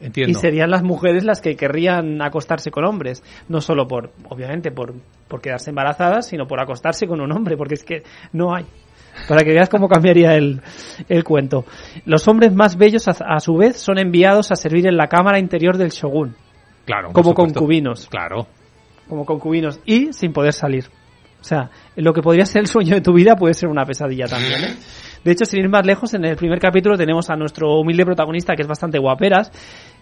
Entiendo. 0.00 0.30
Y 0.30 0.34
serían 0.34 0.70
las 0.70 0.82
mujeres 0.82 1.24
las 1.24 1.40
que 1.40 1.56
querrían 1.56 2.20
acostarse 2.20 2.70
con 2.70 2.84
hombres. 2.84 3.22
No 3.48 3.60
solo 3.60 3.88
por, 3.88 4.10
obviamente, 4.28 4.70
por, 4.70 4.94
por 5.28 5.40
quedarse 5.40 5.70
embarazadas, 5.70 6.28
sino 6.28 6.46
por 6.46 6.60
acostarse 6.60 7.06
con 7.06 7.20
un 7.20 7.32
hombre, 7.32 7.56
porque 7.56 7.74
es 7.74 7.84
que 7.84 8.02
no 8.32 8.54
hay. 8.54 8.66
Para 9.28 9.42
que 9.42 9.52
veas 9.52 9.70
cómo 9.70 9.88
cambiaría 9.88 10.34
el, 10.34 10.60
el 11.08 11.24
cuento. 11.24 11.64
Los 12.04 12.28
hombres 12.28 12.54
más 12.54 12.76
bellos, 12.76 13.08
a, 13.08 13.12
a 13.12 13.40
su 13.40 13.56
vez, 13.56 13.78
son 13.78 13.98
enviados 13.98 14.52
a 14.52 14.56
servir 14.56 14.86
en 14.86 14.98
la 14.98 15.06
cámara 15.06 15.38
interior 15.38 15.78
del 15.78 15.88
shogun. 15.88 16.36
Claro. 16.84 17.12
Como 17.12 17.32
concubinos. 17.32 18.06
Claro. 18.08 18.46
Como 19.08 19.24
concubinos. 19.24 19.80
Y 19.86 20.12
sin 20.12 20.34
poder 20.34 20.52
salir. 20.52 20.84
O 21.46 21.48
sea, 21.48 21.70
lo 21.94 22.12
que 22.12 22.22
podría 22.22 22.44
ser 22.44 22.62
el 22.62 22.66
sueño 22.66 22.96
de 22.96 23.00
tu 23.00 23.12
vida 23.12 23.36
puede 23.36 23.54
ser 23.54 23.68
una 23.68 23.84
pesadilla 23.84 24.26
también, 24.26 24.64
¿eh? 24.64 24.74
De 25.24 25.30
hecho, 25.30 25.44
sin 25.44 25.60
ir 25.60 25.68
más 25.68 25.86
lejos, 25.86 26.12
en 26.14 26.24
el 26.24 26.34
primer 26.34 26.58
capítulo 26.58 26.96
tenemos 26.96 27.30
a 27.30 27.36
nuestro 27.36 27.78
humilde 27.78 28.04
protagonista, 28.04 28.56
que 28.56 28.62
es 28.62 28.68
bastante 28.68 28.98
guaperas, 28.98 29.52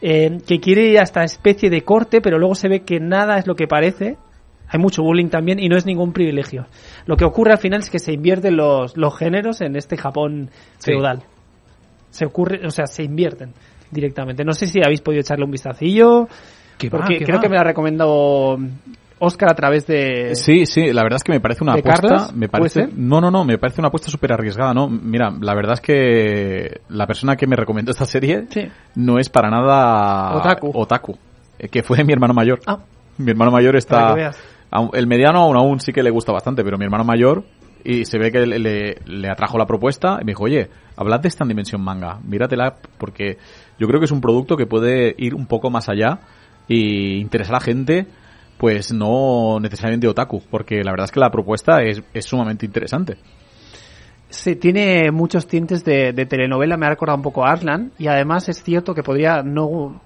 eh, 0.00 0.38
que 0.46 0.58
quiere 0.58 0.86
ir 0.88 0.98
a 0.98 1.02
esta 1.02 1.22
especie 1.22 1.68
de 1.68 1.82
corte, 1.82 2.22
pero 2.22 2.38
luego 2.38 2.54
se 2.54 2.68
ve 2.68 2.80
que 2.80 2.98
nada 2.98 3.36
es 3.36 3.46
lo 3.46 3.54
que 3.56 3.66
parece. 3.66 4.16
Hay 4.68 4.80
mucho 4.80 5.02
bullying 5.02 5.28
también 5.28 5.58
y 5.60 5.68
no 5.68 5.76
es 5.76 5.84
ningún 5.84 6.14
privilegio. 6.14 6.66
Lo 7.04 7.16
que 7.18 7.26
ocurre 7.26 7.52
al 7.52 7.58
final 7.58 7.80
es 7.80 7.90
que 7.90 7.98
se 7.98 8.12
invierten 8.14 8.56
los, 8.56 8.96
los 8.96 9.14
géneros 9.18 9.60
en 9.60 9.76
este 9.76 9.98
Japón 9.98 10.48
Sí. 10.78 10.92
feudal. 10.92 11.24
Se 12.08 12.24
ocurre, 12.24 12.66
o 12.66 12.70
sea, 12.70 12.86
se 12.86 13.02
invierten 13.02 13.52
directamente. 13.90 14.44
No 14.44 14.54
sé 14.54 14.66
si 14.66 14.80
habéis 14.82 15.02
podido 15.02 15.20
echarle 15.20 15.44
un 15.44 15.50
vistacillo, 15.50 16.26
Que 16.78 16.88
va, 16.88 16.98
porque 17.00 17.18
que 17.18 17.24
creo 17.26 17.36
va. 17.36 17.42
que 17.42 17.48
me 17.50 17.56
la 17.56 17.64
recomendó 17.64 18.56
Oscar 19.24 19.50
a 19.50 19.54
través 19.54 19.86
de... 19.86 20.34
Sí, 20.34 20.66
sí, 20.66 20.92
la 20.92 21.02
verdad 21.02 21.16
es 21.16 21.24
que 21.24 21.32
me 21.32 21.40
parece 21.40 21.64
una 21.64 21.74
¿De 21.74 21.80
apuesta. 21.80 22.28
Me 22.34 22.48
¿Puede 22.48 22.70
parece, 22.70 22.88
no, 22.96 23.20
no, 23.20 23.30
no, 23.30 23.44
me 23.44 23.58
parece 23.58 23.80
una 23.80 23.88
apuesta 23.88 24.10
súper 24.10 24.32
arriesgada, 24.32 24.72
¿no? 24.74 24.88
Mira, 24.88 25.32
la 25.40 25.54
verdad 25.54 25.74
es 25.74 25.80
que 25.80 26.80
la 26.88 27.06
persona 27.06 27.36
que 27.36 27.46
me 27.46 27.56
recomendó 27.56 27.90
esta 27.90 28.04
serie 28.04 28.46
Sí. 28.50 28.62
no 28.94 29.18
es 29.18 29.28
para 29.28 29.50
nada 29.50 30.36
Otaku. 30.36 31.16
eh, 31.58 31.68
que 31.68 31.82
fue 31.82 32.02
mi 32.04 32.12
hermano 32.12 32.34
mayor. 32.34 32.60
Ah. 32.66 32.78
Mi 33.18 33.30
hermano 33.30 33.50
mayor 33.50 33.76
está. 33.76 34.14
El 34.92 35.06
mediano 35.06 35.40
aún, 35.40 35.56
aún 35.56 35.80
sí 35.80 35.92
que 35.92 36.02
le 36.02 36.10
gusta 36.10 36.32
bastante, 36.32 36.64
pero 36.64 36.76
mi 36.78 36.84
hermano 36.84 37.04
mayor 37.04 37.44
y 37.84 38.06
se 38.06 38.18
ve 38.18 38.32
que 38.32 38.46
le, 38.46 38.58
le- 38.58 38.96
le 39.06 39.28
atrajo 39.30 39.56
la 39.58 39.66
propuesta 39.66 40.18
y 40.20 40.24
me 40.24 40.32
dijo, 40.32 40.44
oye, 40.44 40.68
hablad 40.96 41.20
de 41.20 41.28
esta 41.28 41.44
dimensión 41.44 41.80
manga, 41.82 42.18
míratela 42.26 42.74
porque 42.98 43.36
yo 43.78 43.86
creo 43.86 44.00
que 44.00 44.06
es 44.06 44.10
un 44.10 44.20
producto 44.20 44.56
que 44.56 44.66
puede 44.66 45.14
ir 45.18 45.34
un 45.34 45.46
poco 45.46 45.70
más 45.70 45.88
allá 45.88 46.18
y 46.66 47.18
interesar 47.20 47.56
a 47.56 47.60
gente 47.60 48.06
pues 48.58 48.92
no 48.92 49.58
necesariamente 49.60 50.08
otaku, 50.08 50.42
porque 50.50 50.82
la 50.82 50.90
verdad 50.90 51.06
es 51.06 51.12
que 51.12 51.20
la 51.20 51.30
propuesta 51.30 51.82
es, 51.82 52.02
es 52.12 52.24
sumamente 52.24 52.66
interesante. 52.66 53.16
Sí, 54.28 54.56
tiene 54.56 55.10
muchos 55.12 55.46
tintes 55.46 55.84
de, 55.84 56.12
de 56.12 56.26
telenovela, 56.26 56.76
me 56.76 56.86
ha 56.86 56.90
recordado 56.90 57.16
un 57.16 57.22
poco 57.22 57.44
a 57.44 57.52
Arslan, 57.52 57.92
y 57.98 58.08
además 58.08 58.48
es 58.48 58.62
cierto 58.62 58.94
que 58.94 59.02
podría 59.02 59.42
no 59.42 60.00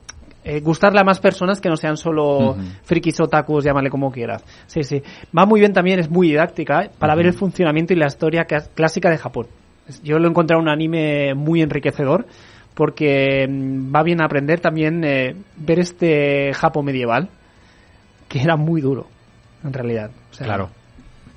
eh, 0.45 0.61
gustarle 0.61 1.01
a 1.01 1.05
más 1.05 1.21
personas 1.21 1.61
que 1.61 1.69
no 1.69 1.77
sean 1.77 1.99
solo 1.99 2.57
frikis 2.83 3.21
otakus, 3.21 3.65
llámale 3.65 3.91
como 3.91 4.11
quieras. 4.11 4.43
Sí, 4.67 4.83
sí. 4.83 5.03
Va 5.37 5.45
muy 5.45 5.61
bien 5.61 5.75
también, 5.75 5.99
es 5.99 6.09
muy 6.09 6.29
didáctica 6.29 6.85
eh, 6.85 6.91
para 6.99 7.15
ver 7.15 7.27
el 7.27 7.35
funcionamiento 7.35 7.93
y 7.93 7.97
la 7.97 8.07
historia 8.07 8.47
clásica 8.47 9.11
de 9.11 9.19
Japón. 9.19 9.47
Yo 10.03 10.19
lo 10.19 10.27
he 10.27 10.31
encontrado 10.31 10.63
un 10.63 10.71
anime 10.71 11.35
muy 11.35 11.61
enriquecedor 11.61 12.27
porque 12.73 13.47
mm, 13.47 13.95
va 13.95 14.03
bien 14.03 14.23
a 14.23 14.25
aprender 14.25 14.61
también 14.61 15.05
eh, 15.05 15.35
ver 15.57 15.81
este 15.81 16.55
Japón 16.55 16.87
medieval, 16.87 17.29
que 18.29 18.41
era 18.43 18.57
muy 18.57 18.81
duro, 18.81 19.07
en 19.65 19.73
realidad. 19.73 20.11
O 20.31 20.35
sea, 20.35 20.47
Claro. 20.47 20.71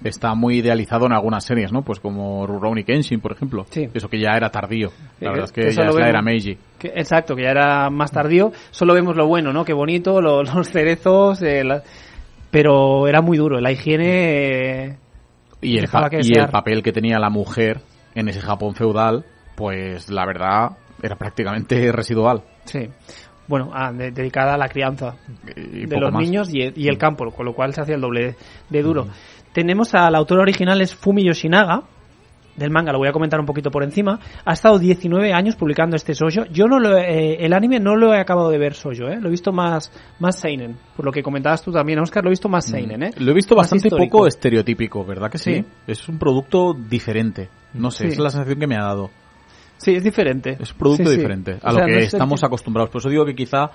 Está 0.04 0.34
muy 0.34 0.58
idealizado 0.58 1.06
en 1.06 1.14
algunas 1.14 1.44
series, 1.46 1.72
¿no? 1.72 1.84
Pues 1.84 2.00
como 2.00 2.48
Rurouni 2.48 2.84
Kenshin, 2.84 3.20
por 3.22 3.34
ejemplo. 3.34 3.68
Sí. 3.70 3.88
Eso 3.94 4.10
que 4.10 4.20
ya 4.20 4.32
era 4.36 4.50
tardío. 4.50 4.90
La 5.20 5.30
verdad 5.30 5.46
es 5.46 5.52
que 5.52 5.62
ya 5.72 5.84
es 5.84 5.96
la 5.96 6.10
era 6.10 6.24
Meiji. 6.24 6.58
Que- 6.80 6.92
exacto, 6.96 7.36
que 7.36 7.44
ya 7.44 7.52
era 7.52 7.90
más 7.92 8.12
tardío. 8.12 8.52
Solo 8.72 8.96
vemos 8.96 9.16
lo 9.16 9.28
bueno, 9.28 9.54
¿no? 9.54 9.64
Qué 9.64 9.74
bonito, 9.74 10.20
lo- 10.20 10.42
los 10.44 10.68
cerezos, 10.72 11.44
eh, 11.44 11.64
la- 11.64 11.84
pero 12.50 13.08
era 13.08 13.22
muy 13.22 13.38
duro. 13.38 13.62
La 13.62 13.72
higiene 13.72 14.86
eh, 14.88 14.98
Y 15.62 15.78
el, 15.78 15.88
pa- 15.88 16.10
y 16.20 16.36
el 16.36 16.48
papel 16.50 16.82
que 16.82 16.92
tenía 16.92 17.20
la 17.20 17.30
mujer 17.30 17.82
en 18.16 18.28
ese 18.28 18.42
Japón 18.42 18.74
feudal, 18.74 19.24
pues 19.56 20.10
la 20.10 20.26
verdad 20.26 20.72
era 21.04 21.16
prácticamente 21.16 21.92
residual. 21.92 22.42
Sí. 22.66 22.90
Bueno, 23.52 23.72
de- 23.94 24.10
dedicada 24.12 24.56
a 24.56 24.58
la 24.58 24.68
crianza 24.70 25.16
Y 25.56 25.86
de 25.86 25.98
los 26.00 26.12
más. 26.12 26.24
niños 26.24 26.50
y, 26.52 26.62
y 26.76 26.88
el 26.88 26.98
campo, 26.98 27.30
con 27.32 27.46
lo 27.46 27.54
cual 27.54 27.74
se 27.74 27.82
hacía 27.82 27.96
el 27.96 28.02
doble 28.02 28.36
de 28.70 28.82
duro. 28.82 29.08
Tenemos 29.54 29.94
al 29.94 30.16
autor 30.16 30.40
original 30.40 30.80
es 30.82 30.96
Fumi 30.96 31.24
Yoshinaga, 31.26 31.84
del 32.56 32.70
manga, 32.70 32.92
lo 32.92 32.98
voy 33.00 33.08
a 33.08 33.12
comentar 33.14 33.40
un 33.40 33.46
poquito 33.46 33.72
por 33.72 33.82
encima. 33.84 34.20
Ha 34.46 34.54
estado 34.54 34.78
19 34.80 35.34
años 35.34 35.56
publicando 35.56 35.96
este 35.96 36.14
sojo. 36.14 36.46
Yo 36.52 36.68
no 36.68 36.80
lo 36.80 36.98
eh, 36.98 37.38
el 37.46 37.54
anime 37.54 37.80
no 37.80 37.96
lo 37.96 38.14
he 38.14 38.20
acabado 38.20 38.50
de 38.50 38.58
ver 38.58 38.74
sojo, 38.74 39.08
¿eh? 39.08 39.20
Lo 39.22 39.28
he 39.28 39.32
visto 39.32 39.52
más 39.54 39.92
más 40.20 40.38
seinen, 40.40 40.78
por 40.96 41.06
lo 41.06 41.12
que 41.12 41.22
comentabas 41.24 41.62
tú 41.64 41.72
también, 41.72 42.00
Oscar, 42.00 42.24
lo 42.24 42.30
he 42.30 42.32
visto 42.32 42.50
más 42.50 42.66
seinen, 42.66 43.04
¿eh? 43.04 43.12
Mm. 43.18 43.24
Lo 43.24 43.32
he 43.32 43.34
visto 43.34 43.56
Más 43.56 43.64
bastante 43.64 43.88
histórico. 43.88 44.18
poco 44.20 44.28
estereotípico, 44.28 45.04
¿verdad 45.06 45.30
que 45.32 45.38
sí? 45.38 45.56
Sí. 45.56 45.66
Es 45.88 46.08
un 46.10 46.18
producto 46.20 46.74
diferente. 46.74 47.50
No 47.74 47.90
sé, 47.92 48.04
Sí. 48.04 48.06
esa 48.08 48.14
es 48.16 48.20
la 48.20 48.30
sensación 48.30 48.60
que 48.60 48.68
me 48.68 48.76
ha 48.76 48.84
dado. 48.84 49.10
Sí, 49.82 49.96
es 49.96 50.04
diferente. 50.04 50.58
Es 50.60 50.74
producto 50.74 51.06
Sí, 51.06 51.10
sí. 51.12 51.18
diferente 51.18 51.58
a 51.62 51.70
O 51.70 51.74
lo 51.74 51.78
sea, 51.78 51.86
que 51.86 51.92
no 51.94 51.98
es 52.00 52.14
estamos 52.14 52.44
acostumbrados. 52.44 52.90
Por 52.92 53.00
eso 53.00 53.10
digo 53.10 53.26
que 53.26 53.34
quizá 53.36 53.70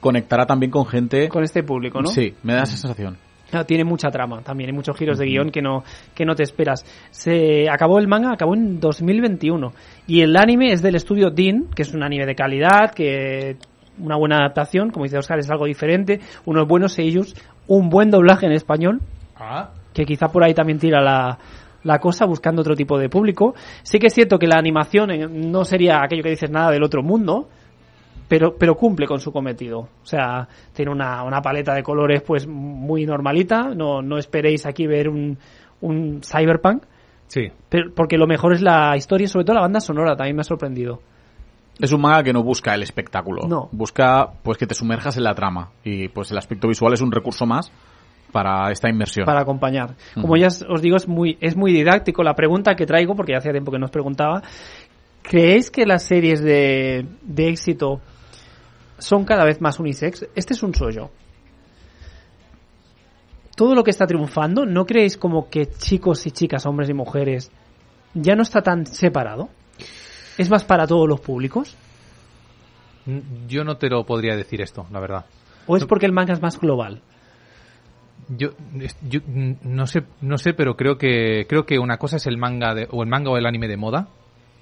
conectará 0.00 0.44
también 0.44 0.70
con 0.72 0.84
gente... 0.86 1.28
Con 1.28 1.44
este 1.44 1.62
público, 1.62 2.00
¿no? 2.02 2.08
Sí, 2.08 2.34
me 2.42 2.54
da 2.54 2.62
esa 2.62 2.76
sensación. 2.76 3.16
Ah, 3.52 3.64
Tiene 3.64 3.84
mucha 3.84 4.10
trama 4.10 4.40
también, 4.40 4.70
hay 4.70 4.74
muchos 4.74 4.96
giros 4.96 5.18
de 5.18 5.26
guion 5.26 5.50
que 5.50 5.60
no, 5.60 5.84
que 6.14 6.24
no 6.24 6.34
te 6.34 6.42
esperas. 6.42 6.84
Se 7.10 7.68
acabó 7.70 7.98
el 7.98 8.08
manga, 8.08 8.32
acabó 8.32 8.54
en 8.54 8.80
2021. 8.80 9.72
Y 10.06 10.22
el 10.22 10.36
anime 10.36 10.72
es 10.72 10.80
del 10.82 10.94
estudio 10.94 11.30
Dean, 11.30 11.66
que 11.74 11.82
es 11.82 11.92
un 11.92 12.02
anime 12.02 12.24
de 12.24 12.34
calidad, 12.34 12.92
que 12.94 13.56
una 13.98 14.16
buena 14.16 14.38
adaptación, 14.38 14.90
como 14.90 15.04
dice 15.04 15.18
Oscar, 15.18 15.38
es 15.38 15.50
algo 15.50 15.66
diferente, 15.66 16.20
unos 16.46 16.66
buenos 16.66 16.94
sellos, 16.94 17.34
un 17.68 17.90
buen 17.90 18.10
doblaje 18.10 18.46
en 18.46 18.52
español, 18.52 19.00
que 19.92 20.04
quizá 20.06 20.28
por 20.28 20.42
ahí 20.42 20.54
también 20.54 20.78
tira 20.78 21.02
la, 21.02 21.38
la 21.84 21.98
cosa 21.98 22.26
buscando 22.26 22.62
otro 22.62 22.74
tipo 22.74 22.98
de 22.98 23.08
público. 23.08 23.54
Sí 23.82 23.98
que 23.98 24.06
es 24.08 24.14
cierto 24.14 24.38
que 24.38 24.46
la 24.46 24.58
animación 24.58 25.10
eh, 25.10 25.26
no 25.28 25.64
sería 25.64 26.02
aquello 26.02 26.22
que 26.22 26.30
dices 26.30 26.50
nada 26.50 26.70
del 26.70 26.82
otro 26.82 27.02
mundo, 27.02 27.48
pero, 28.28 28.56
pero 28.56 28.76
cumple 28.76 29.06
con 29.06 29.20
su 29.20 29.32
cometido. 29.32 29.80
O 29.80 30.06
sea, 30.06 30.48
tiene 30.72 30.90
una, 30.90 31.22
una 31.24 31.42
paleta 31.42 31.74
de 31.74 31.82
colores 31.82 32.22
pues 32.22 32.46
muy 32.46 33.04
normalita, 33.04 33.74
no, 33.74 34.00
no 34.02 34.18
esperéis 34.18 34.64
aquí 34.66 34.86
ver 34.86 35.08
un, 35.08 35.38
un 35.80 36.20
cyberpunk, 36.22 36.84
Sí. 37.26 37.48
pero, 37.68 37.92
porque 37.94 38.18
lo 38.18 38.26
mejor 38.26 38.52
es 38.52 38.60
la 38.62 38.94
historia 38.96 39.24
y 39.24 39.28
sobre 39.28 39.44
todo 39.44 39.54
la 39.56 39.62
banda 39.62 39.80
sonora, 39.80 40.16
también 40.16 40.36
me 40.36 40.42
ha 40.42 40.44
sorprendido. 40.44 41.00
Es 41.80 41.90
un 41.90 42.02
manga 42.02 42.22
que 42.22 42.32
no 42.34 42.42
busca 42.42 42.74
el 42.74 42.82
espectáculo. 42.82 43.48
No. 43.48 43.68
Busca 43.72 44.30
pues 44.42 44.58
que 44.58 44.66
te 44.66 44.74
sumerjas 44.74 45.16
en 45.16 45.24
la 45.24 45.34
trama. 45.34 45.70
Y 45.82 46.08
pues 46.08 46.30
el 46.30 46.36
aspecto 46.36 46.68
visual 46.68 46.92
es 46.92 47.00
un 47.00 47.10
recurso 47.10 47.46
más 47.46 47.72
para 48.32 48.72
esta 48.72 48.88
inmersión. 48.88 49.26
para 49.26 49.42
acompañar. 49.42 49.94
Como 50.14 50.36
ya 50.36 50.48
os 50.48 50.82
digo, 50.82 50.96
es 50.96 51.06
muy, 51.06 51.36
es 51.40 51.54
muy 51.54 51.72
didáctico. 51.72 52.22
La 52.22 52.34
pregunta 52.34 52.74
que 52.74 52.86
traigo, 52.86 53.14
porque 53.14 53.36
hacía 53.36 53.52
tiempo 53.52 53.70
que 53.70 53.78
nos 53.78 53.90
preguntaba, 53.90 54.42
¿creéis 55.22 55.70
que 55.70 55.86
las 55.86 56.02
series 56.02 56.42
de, 56.42 57.06
de 57.22 57.48
éxito 57.48 58.00
son 58.98 59.24
cada 59.24 59.44
vez 59.44 59.60
más 59.60 59.78
unisex? 59.78 60.26
Este 60.34 60.54
es 60.54 60.62
un 60.62 60.74
sollo. 60.74 61.10
Todo 63.54 63.74
lo 63.74 63.84
que 63.84 63.90
está 63.90 64.06
triunfando, 64.06 64.64
¿no 64.64 64.86
creéis 64.86 65.18
como 65.18 65.50
que 65.50 65.66
chicos 65.66 66.26
y 66.26 66.30
chicas, 66.30 66.64
hombres 66.64 66.88
y 66.88 66.94
mujeres, 66.94 67.52
ya 68.14 68.34
no 68.34 68.42
está 68.42 68.62
tan 68.62 68.86
separado? 68.86 69.50
¿Es 70.38 70.50
más 70.50 70.64
para 70.64 70.86
todos 70.86 71.06
los 71.06 71.20
públicos? 71.20 71.76
Yo 73.46 73.64
no 73.64 73.76
te 73.76 73.90
lo 73.90 74.06
podría 74.06 74.36
decir 74.36 74.62
esto, 74.62 74.86
la 74.90 75.00
verdad. 75.00 75.26
¿O 75.66 75.76
es 75.76 75.84
porque 75.84 76.06
el 76.06 76.12
manga 76.12 76.32
es 76.32 76.40
más 76.40 76.58
global? 76.58 77.02
Yo, 78.36 78.50
yo 79.08 79.20
mm, 79.26 79.52
no 79.64 79.86
sé, 79.86 80.04
no 80.20 80.38
sé, 80.38 80.54
pero 80.54 80.76
creo 80.76 80.96
que 80.96 81.46
creo 81.48 81.64
que 81.64 81.78
una 81.78 81.98
cosa 81.98 82.16
es 82.16 82.26
el 82.26 82.38
manga 82.38 82.74
de, 82.74 82.88
o 82.90 83.02
el 83.02 83.08
manga 83.08 83.30
o 83.30 83.36
el 83.36 83.46
anime 83.46 83.68
de 83.68 83.76
moda, 83.76 84.08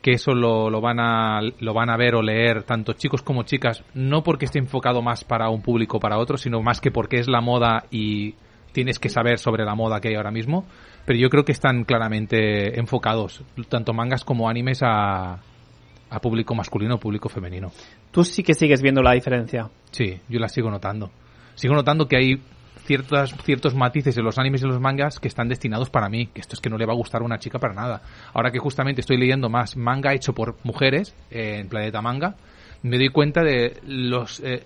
que 0.03 0.13
eso 0.13 0.33
lo, 0.33 0.71
lo 0.71 0.81
van 0.81 0.99
a 0.99 1.41
lo 1.61 1.75
van 1.75 1.91
a 1.91 1.97
ver 1.97 2.15
o 2.15 2.23
leer 2.23 2.65
tanto 2.65 2.95
chicos 2.95 3.23
como 3.23 3.43
chicas, 3.45 3.85
no 3.95 4.23
porque 4.23 4.47
esté 4.47 4.59
enfocado 4.59 5.03
más 5.03 5.25
para 5.25 5.51
un 5.51 5.63
público 5.63 5.99
o 5.99 6.01
para 6.01 6.19
otro, 6.19 6.37
sino 6.37 6.63
más 6.63 6.81
que 6.81 6.91
porque 6.91 7.19
es 7.19 7.29
la 7.29 7.41
moda 7.41 7.85
y 7.91 8.35
tienes 8.73 8.99
que 8.99 9.09
saber 9.09 9.39
sobre 9.39 9.65
la 9.65 9.75
moda 9.75 10.01
que 10.01 10.09
hay 10.09 10.15
ahora 10.15 10.31
mismo. 10.31 10.65
Pero 11.07 11.19
yo 11.19 11.29
creo 11.29 11.45
que 11.45 11.53
están 11.53 11.85
claramente 11.85 12.79
enfocados 12.79 13.43
tanto 13.69 13.93
mangas 13.93 14.25
como 14.25 14.49
animes 14.49 14.81
a 14.83 15.41
a 16.11 16.21
público 16.21 16.55
masculino 16.55 16.97
o 16.97 16.99
público 16.99 17.29
femenino. 17.29 17.71
Tú 18.11 18.25
sí 18.25 18.43
que 18.43 18.55
sigues 18.55 18.83
viendo 18.83 19.03
la 19.03 19.13
diferencia. 19.13 19.71
Sí, 19.93 20.21
yo 20.29 20.41
la 20.41 20.49
sigo 20.49 20.71
notando. 20.71 21.11
Sigo 21.55 21.75
notando 21.75 22.07
que 22.07 22.17
hay 22.17 22.43
ciertos 22.97 23.75
matices 23.75 24.17
en 24.17 24.25
los 24.25 24.39
animes 24.39 24.63
y 24.63 24.67
los 24.67 24.81
mangas 24.81 25.19
que 25.19 25.29
están 25.29 25.49
destinados 25.49 25.91
para 25.91 26.09
mí, 26.09 26.27
que 26.27 26.41
esto 26.41 26.55
es 26.55 26.61
que 26.61 26.71
no 26.71 26.79
le 26.79 26.87
va 26.87 26.93
a 26.93 26.97
gustar 26.97 27.23
a 27.23 27.25
una 27.25 27.39
chica 27.39 27.59
para 27.59 27.75
nada. 27.75 28.03
Ahora 28.33 28.51
que 28.51 28.59
justamente 28.59 29.01
estoy 29.01 29.17
leyendo 29.17 29.49
más 29.49 29.77
manga 29.77 30.13
hecho 30.13 30.33
por 30.35 30.57
mujeres 30.65 31.15
eh, 31.31 31.59
en 31.61 31.69
Planeta 31.69 32.03
Manga, 32.03 32.37
me 32.83 32.97
doy 32.97 33.11
cuenta 33.11 33.43
de 33.43 33.79
los 33.87 34.41
eh, 34.41 34.65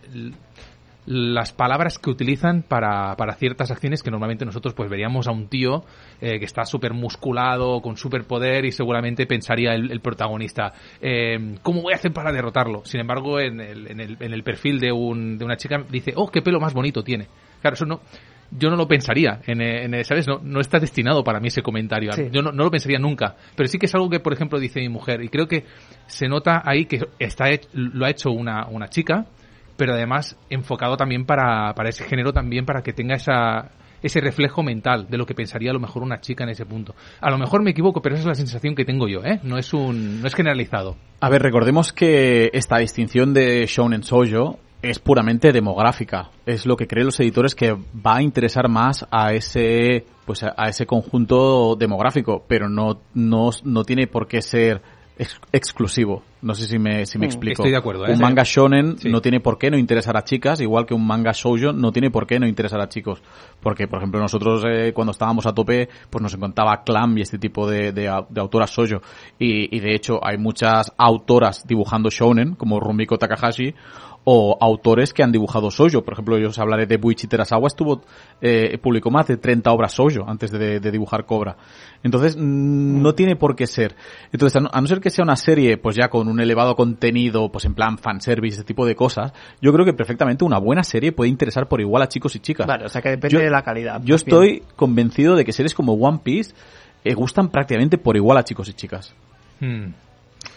las 1.07 1.53
palabras 1.53 1.99
que 1.99 2.11
utilizan 2.11 2.63
para, 2.63 3.15
para 3.17 3.35
ciertas 3.35 3.71
acciones 3.71 4.03
que 4.03 4.11
normalmente 4.11 4.45
nosotros 4.45 4.75
pues 4.75 4.89
veríamos 4.89 5.29
a 5.29 5.33
un 5.33 5.49
tío 5.49 5.85
eh, 6.21 6.39
que 6.39 6.47
está 6.47 6.65
súper 6.65 6.95
musculado, 6.95 7.83
con 7.83 7.97
superpoder 7.97 8.65
y 8.65 8.73
seguramente 8.73 9.27
pensaría 9.27 9.75
el, 9.75 9.91
el 9.91 10.01
protagonista, 10.01 10.73
eh, 11.01 11.57
¿cómo 11.63 11.83
voy 11.83 11.93
a 11.93 11.97
hacer 11.97 12.13
para 12.13 12.33
derrotarlo? 12.33 12.85
Sin 12.85 13.01
embargo, 13.01 13.39
en 13.39 13.61
el, 13.61 13.91
en 13.91 14.01
el, 14.01 14.17
en 14.19 14.33
el 14.33 14.43
perfil 14.43 14.81
de, 14.81 14.93
un, 14.93 15.37
de 15.37 15.45
una 15.45 15.57
chica 15.57 15.85
dice, 15.91 16.13
oh, 16.17 16.31
qué 16.31 16.41
pelo 16.41 16.59
más 16.59 16.73
bonito 16.73 17.03
tiene. 17.03 17.29
Claro, 17.65 17.77
eso 17.77 17.87
no, 17.87 18.03
yo 18.51 18.69
no 18.69 18.77
lo 18.77 18.87
pensaría, 18.87 19.41
en, 19.47 19.63
en, 19.63 20.05
¿sabes? 20.05 20.29
No, 20.29 20.39
no 20.43 20.61
está 20.61 20.79
destinado 20.79 21.25
para 21.25 21.41
mí 21.41 21.49
ese 21.49 21.63
comentario. 21.63 22.13
Sí. 22.13 22.29
Yo 22.31 22.43
no, 22.43 22.53
no 22.53 22.65
lo 22.65 22.71
pensaría 22.71 22.99
nunca. 22.99 23.37
Pero 23.57 23.69
sí 23.69 23.79
que 23.79 23.87
es 23.87 23.95
algo 23.95 24.11
que, 24.11 24.21
por 24.21 24.35
ejemplo, 24.35 24.61
dice 24.61 24.81
mi 24.81 24.91
mujer. 24.91 25.23
Y 25.23 25.31
creo 25.31 25.49
que 25.49 25.65
se 26.07 26.29
nota 26.29 26.61
ahí 26.63 26.85
que 26.85 27.01
está 27.19 27.47
lo 27.73 28.05
ha 28.05 28.11
hecho 28.11 28.33
una, 28.33 28.67
una 28.67 28.89
chica, 28.89 29.25
pero 29.79 29.95
además 29.95 30.39
enfocado 30.51 30.99
también 30.99 31.25
para, 31.25 31.73
para 31.73 31.89
ese 31.89 32.05
género, 32.05 32.35
también 32.35 32.67
para 32.67 32.83
que 32.83 32.93
tenga 32.93 33.15
esa, 33.15 33.71
ese 34.03 34.21
reflejo 34.21 34.63
mental 34.63 35.07
de 35.09 35.17
lo 35.17 35.25
que 35.25 35.35
pensaría 35.35 35.71
a 35.71 35.73
lo 35.73 35.81
mejor 35.81 36.03
una 36.03 36.21
chica 36.21 36.45
en 36.45 36.51
ese 36.51 36.67
punto. 36.67 36.95
A 37.23 37.31
lo 37.31 37.39
mejor 37.39 37.63
me 37.63 37.71
equivoco, 37.71 38.03
pero 38.03 38.15
esa 38.15 38.25
es 38.25 38.29
la 38.29 38.35
sensación 38.35 38.75
que 38.75 38.85
tengo 38.85 39.09
yo, 39.09 39.25
¿eh? 39.25 39.41
No 39.43 39.57
es 39.57 39.73
un, 39.73 40.21
no 40.21 40.27
es 40.27 40.35
generalizado. 40.35 40.97
A 41.21 41.31
ver, 41.31 41.41
recordemos 41.41 41.95
que 41.95 42.51
esta 42.53 42.77
distinción 42.77 43.33
de 43.33 43.65
Shounen 43.67 44.03
Shoujo 44.03 44.59
es 44.91 44.99
puramente 44.99 45.53
demográfica. 45.53 46.31
Es 46.47 46.67
lo 46.67 46.77
que 46.77 46.87
creen 46.87 47.07
los 47.07 47.21
editores 47.21 47.55
que 47.55 47.73
va 47.73 48.17
a 48.17 48.23
interesar 48.23 48.69
más 48.69 49.07
a 49.11 49.33
ese, 49.33 50.05
pues 50.27 50.43
a, 50.43 50.69
ese 50.69 50.87
conjunto 50.87 51.77
demográfico, 51.77 52.45
pero 52.47 52.69
no, 52.69 53.01
no, 53.15 53.51
no 53.65 53.85
tiene 53.85 54.07
por 54.07 54.29
qué 54.29 54.43
ser 54.43 54.83
ex- 55.19 55.41
exclusivo. 55.53 56.23
No 56.45 56.55
sé 56.55 56.67
si 56.67 56.79
me, 56.79 57.07
si 57.07 57.19
me 57.19 57.25
Mm. 57.27 57.29
explico. 57.31 57.63
Estoy 57.63 57.71
de 57.73 57.79
acuerdo, 57.79 58.07
¿eh? 58.07 58.13
Un 58.13 58.21
manga 58.21 58.43
shonen 58.45 58.99
Sí. 58.99 59.09
no 59.11 59.21
tiene 59.21 59.41
por 59.41 59.57
qué 59.59 59.71
no 59.71 59.79
interesar 59.79 60.17
a 60.17 60.25
chicas, 60.25 60.61
igual 60.61 60.85
que 60.87 60.93
un 60.95 61.07
manga 61.07 61.33
shoujo 61.33 61.73
no 61.73 61.91
tiene 61.91 62.11
por 62.11 62.27
qué 62.27 62.39
no 62.39 62.47
interesar 62.47 62.81
a 62.81 62.89
chicos. 62.89 63.23
Porque, 63.63 63.89
por 63.89 63.99
ejemplo, 63.99 64.21
nosotros 64.21 64.63
eh, 64.69 64.93
cuando 64.93 65.13
estábamos 65.13 65.47
a 65.47 65.53
tope, 65.55 65.89
pues 66.11 66.23
nos 66.23 66.35
encantaba 66.35 66.83
Clam 66.85 67.17
y 67.19 67.23
este 67.23 67.39
tipo 67.39 67.67
de, 67.69 67.93
de, 67.93 68.03
de 68.29 68.41
autoras 68.41 68.71
shoujo. 68.71 69.01
Y, 69.39 69.75
y 69.75 69.81
de 69.81 69.95
hecho 69.95 70.21
hay 70.23 70.37
muchas 70.39 70.93
autoras 70.99 71.67
dibujando 71.67 72.11
shonen, 72.11 72.55
como 72.57 72.79
Rumiko 72.79 73.17
Takahashi, 73.17 73.75
o 74.27 74.57
autores 74.59 75.13
que 75.13 75.23
han 75.23 75.33
dibujado 75.33 75.69
shoujo. 75.71 76.03
Por 76.03 76.15
ejemplo, 76.15 76.39
yo 76.39 76.49
os 76.49 76.59
hablaré 76.59 76.87
de 76.87 76.97
Buichi 76.97 77.27
Terasawa, 77.27 77.67
estuvo, 77.67 78.01
eh, 78.41 78.79
publicó 78.79 79.11
más 79.11 79.27
de 79.27 79.37
30 79.37 79.71
obras 79.71 79.95
shoujo 79.95 80.25
antes 80.27 80.51
de, 80.51 80.81
de 80.81 80.91
dibujar 80.91 81.27
Cobra. 81.27 81.57
Entonces, 82.03 82.35
mm, 82.35 83.03
no 83.03 83.15
tiene 83.15 83.37
por 83.37 83.55
qué 83.55 83.67
ser. 83.67 83.95
Entonces, 84.33 84.57
a 84.57 84.61
no, 84.61 84.71
a 84.73 84.81
no 84.81 84.87
ser 84.87 85.01
que 85.01 85.11
sea 85.11 85.25
una 85.25 85.37
serie, 85.37 85.77
pues 85.77 85.95
ya 85.97 86.09
con 86.09 86.27
un 86.35 86.41
elevado 86.41 86.77
contenido, 86.77 87.51
pues 87.51 87.65
en 87.65 87.75
plan 87.75 87.97
fanservice, 87.99 88.57
ese 88.57 88.65
tipo 88.65 88.85
de 88.87 88.95
cosas, 88.95 89.33
yo 89.61 89.73
creo 89.73 89.85
que 89.85 89.93
perfectamente 89.95 90.45
una 90.45 90.59
buena 90.59 90.85
serie 90.85 91.13
puede 91.13 91.31
interesar 91.31 91.69
por 91.69 91.81
igual 91.81 92.03
a 92.03 92.09
chicos 92.09 92.35
y 92.37 92.41
chicas. 92.41 92.67
Vale, 92.67 92.85
o 92.85 92.89
sea 92.89 93.01
que 93.01 93.11
depende 93.11 93.35
Yo- 93.35 93.41
de 93.41 93.51
la 93.51 93.63
calidad. 93.63 94.01
Yo 94.01 94.05
bien. 94.05 94.17
estoy 94.17 94.63
convencido 94.77 95.37
de 95.37 95.45
que 95.45 95.53
series 95.53 95.75
como 95.75 95.95
One 95.95 96.21
Piece 96.23 96.55
eh, 97.05 97.15
gustan 97.15 97.49
prácticamente 97.49 97.99
por 97.99 98.17
igual 98.17 98.39
a 98.39 98.45
chicos 98.45 98.69
y 98.69 98.75
chicas. 98.75 99.15
Hmm. 99.61 99.93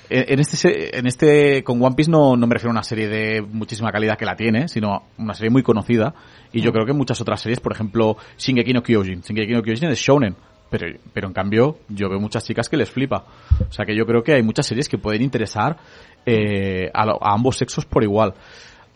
En 0.10 0.40
este, 0.40 0.98
en 0.98 1.06
este, 1.06 1.64
con 1.66 1.84
One 1.84 1.96
Piece 1.96 2.10
no, 2.10 2.38
no 2.38 2.48
me 2.48 2.54
refiero 2.54 2.70
a 2.72 2.76
una 2.76 2.84
serie 2.84 3.10
de 3.10 3.42
muchísima 3.42 3.92
calidad 3.92 4.18
que 4.18 4.26
la 4.26 4.38
tiene, 4.38 4.70
sino 4.70 4.94
a 4.94 5.04
una 5.18 5.34
serie 5.34 5.50
muy 5.50 5.64
conocida. 5.64 6.14
Y 6.54 6.62
yo 6.62 6.72
creo 6.72 6.86
que 6.86 6.94
muchas 6.94 7.20
otras 7.20 7.42
series, 7.42 7.60
por 7.60 7.74
ejemplo, 7.74 8.16
Shingeki 8.38 8.72
no 8.72 8.82
Kyojin. 8.84 9.22
Shingeki 9.22 9.52
no 9.54 9.62
Kyojin 9.62 9.90
es 9.90 10.00
shonen. 10.00 10.36
Pero, 10.70 10.88
pero 11.14 11.28
en 11.28 11.34
cambio, 11.34 11.78
yo 11.88 12.10
veo 12.10 12.20
muchas 12.20 12.44
chicas 12.46 12.68
que 12.68 12.78
les 12.78 12.90
flipa. 12.92 13.24
O 13.70 13.72
sea 13.72 13.86
que 13.86 13.96
yo 13.96 14.06
creo 14.06 14.22
que 14.24 14.34
hay 14.34 14.44
muchas 14.44 14.66
series 14.66 14.90
que 14.90 14.98
pueden 14.98 15.22
interesar 15.22 15.78
eh, 16.26 16.90
a, 16.94 17.04
a 17.04 17.34
ambos 17.34 17.58
sexos 17.58 17.86
por 17.86 18.04
igual. 18.04 18.34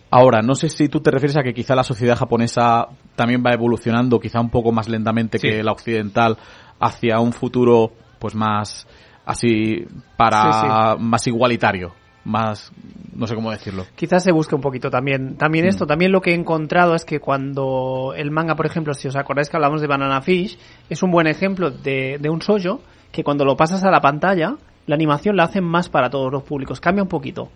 Ahora, 0.09 0.41
no 0.41 0.55
sé 0.55 0.67
si 0.67 0.89
tú 0.89 0.99
te 0.99 1.09
refieres 1.09 1.37
a 1.37 1.43
que 1.43 1.53
quizá 1.53 1.73
la 1.73 1.83
sociedad 1.83 2.17
japonesa 2.17 2.87
también 3.15 3.41
va 3.45 3.53
evolucionando, 3.53 4.19
quizá 4.19 4.41
un 4.41 4.49
poco 4.49 4.73
más 4.73 4.89
lentamente 4.89 5.37
Sí. 5.39 5.47
que 5.47 5.63
la 5.63 5.71
occidental, 5.71 6.37
hacia 6.81 7.19
un 7.21 7.31
futuro, 7.31 7.93
pues 8.19 8.35
más 8.35 8.85
así, 9.25 9.85
para 10.17 10.95
Sí, 10.97 11.03
más 11.03 11.25
igualitario, 11.27 11.93
más, 12.23 12.71
no 13.15 13.25
sé 13.27 13.35
cómo 13.35 13.51
decirlo. 13.51 13.85
Quizás 13.95 14.23
se 14.23 14.31
busque 14.31 14.55
un 14.55 14.61
poquito 14.61 14.89
también, 14.89 15.35
también 15.37 15.65
Mm. 15.65 15.69
esto. 15.69 15.85
También 15.87 16.11
lo 16.11 16.21
que 16.21 16.31
he 16.31 16.35
encontrado 16.35 16.95
es 16.95 17.05
que 17.05 17.19
cuando 17.19 18.13
el 18.15 18.31
manga, 18.31 18.55
por 18.55 18.65
ejemplo, 18.65 18.93
si 18.93 19.07
os 19.07 19.15
acordáis 19.15 19.49
que 19.49 19.57
hablamos 19.57 19.81
de 19.81 19.87
Banana 19.87 20.21
Fish, 20.21 20.57
es 20.89 21.01
un 21.03 21.11
buen 21.11 21.27
ejemplo 21.27 21.71
de, 21.71 22.17
de 22.19 22.29
un 22.29 22.41
sollo 22.41 22.79
que 23.11 23.23
cuando 23.23 23.43
lo 23.45 23.55
pasas 23.57 23.83
a 23.83 23.91
la 23.91 23.99
pantalla, 24.01 24.55
la 24.87 24.95
animación 24.95 25.35
la 25.35 25.43
hacen 25.43 25.63
más 25.63 25.89
para 25.89 26.09
todos 26.09 26.31
los 26.31 26.43
públicos. 26.43 26.79
Cambia 26.79 27.03
un 27.03 27.09
poquito. 27.09 27.49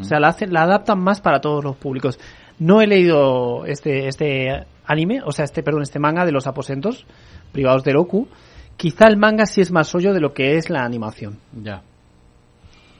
O 0.00 0.04
sea, 0.04 0.20
la, 0.20 0.28
hacen, 0.28 0.52
la 0.52 0.62
adaptan 0.62 1.00
más 1.00 1.20
para 1.20 1.40
todos 1.40 1.64
los 1.64 1.74
públicos. 1.74 2.20
No 2.60 2.80
he 2.80 2.86
leído 2.86 3.66
este, 3.66 4.06
este 4.06 4.64
anime, 4.86 5.22
o 5.24 5.32
sea, 5.32 5.44
este, 5.44 5.64
perdón, 5.64 5.82
este 5.82 5.98
manga 5.98 6.24
de 6.24 6.30
los 6.30 6.46
aposentos 6.46 7.04
privados 7.50 7.82
de 7.82 7.92
Roku. 7.92 8.28
Quizá 8.76 9.08
el 9.08 9.16
manga 9.16 9.44
sí 9.44 9.60
es 9.60 9.72
más 9.72 9.88
sollo 9.88 10.12
de 10.14 10.20
lo 10.20 10.32
que 10.34 10.56
es 10.56 10.70
la 10.70 10.84
animación. 10.84 11.40
Ya. 11.52 11.82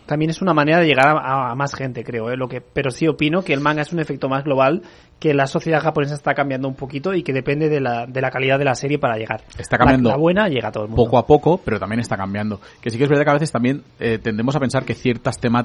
También 0.06 0.30
es 0.30 0.42
una 0.42 0.52
manera 0.54 0.78
de 0.80 0.86
llegar 0.86 1.06
a, 1.08 1.50
a 1.50 1.54
más 1.54 1.74
gente, 1.74 2.04
creo, 2.04 2.30
¿eh? 2.30 2.36
Lo 2.36 2.48
que, 2.48 2.60
pero 2.60 2.90
sí 2.90 3.06
opino 3.08 3.42
que 3.42 3.52
el 3.52 3.60
manga 3.60 3.82
es 3.82 3.92
un 3.92 4.00
efecto 4.00 4.28
más 4.28 4.44
global, 4.44 4.82
que 5.22 5.34
la 5.34 5.46
sociedad 5.46 5.80
japonesa 5.80 6.14
está 6.14 6.34
cambiando 6.34 6.66
un 6.66 6.74
poquito 6.74 7.14
y 7.14 7.22
que 7.22 7.32
depende 7.32 7.68
de 7.68 7.80
la, 7.80 8.06
de 8.06 8.20
la 8.20 8.30
calidad 8.30 8.58
de 8.58 8.64
la 8.64 8.74
serie 8.74 8.98
para 8.98 9.16
llegar. 9.16 9.42
Está 9.56 9.78
cambiando 9.78 10.08
La, 10.08 10.16
la 10.16 10.20
buena 10.20 10.48
llega 10.48 10.68
a 10.68 10.72
todo 10.72 10.82
el 10.82 10.90
mundo. 10.90 11.04
poco 11.04 11.16
a 11.16 11.24
poco, 11.24 11.60
pero 11.64 11.78
también 11.78 12.00
está 12.00 12.16
cambiando. 12.16 12.60
Que 12.80 12.90
sí 12.90 12.98
que 12.98 13.04
es 13.04 13.08
verdad 13.08 13.24
que 13.24 13.30
a 13.30 13.34
veces 13.34 13.52
también 13.52 13.84
eh, 14.00 14.18
tendemos 14.20 14.56
a 14.56 14.58
pensar 14.58 14.84
que 14.84 14.94
ciertas 14.94 15.38
temáticas 15.38 15.62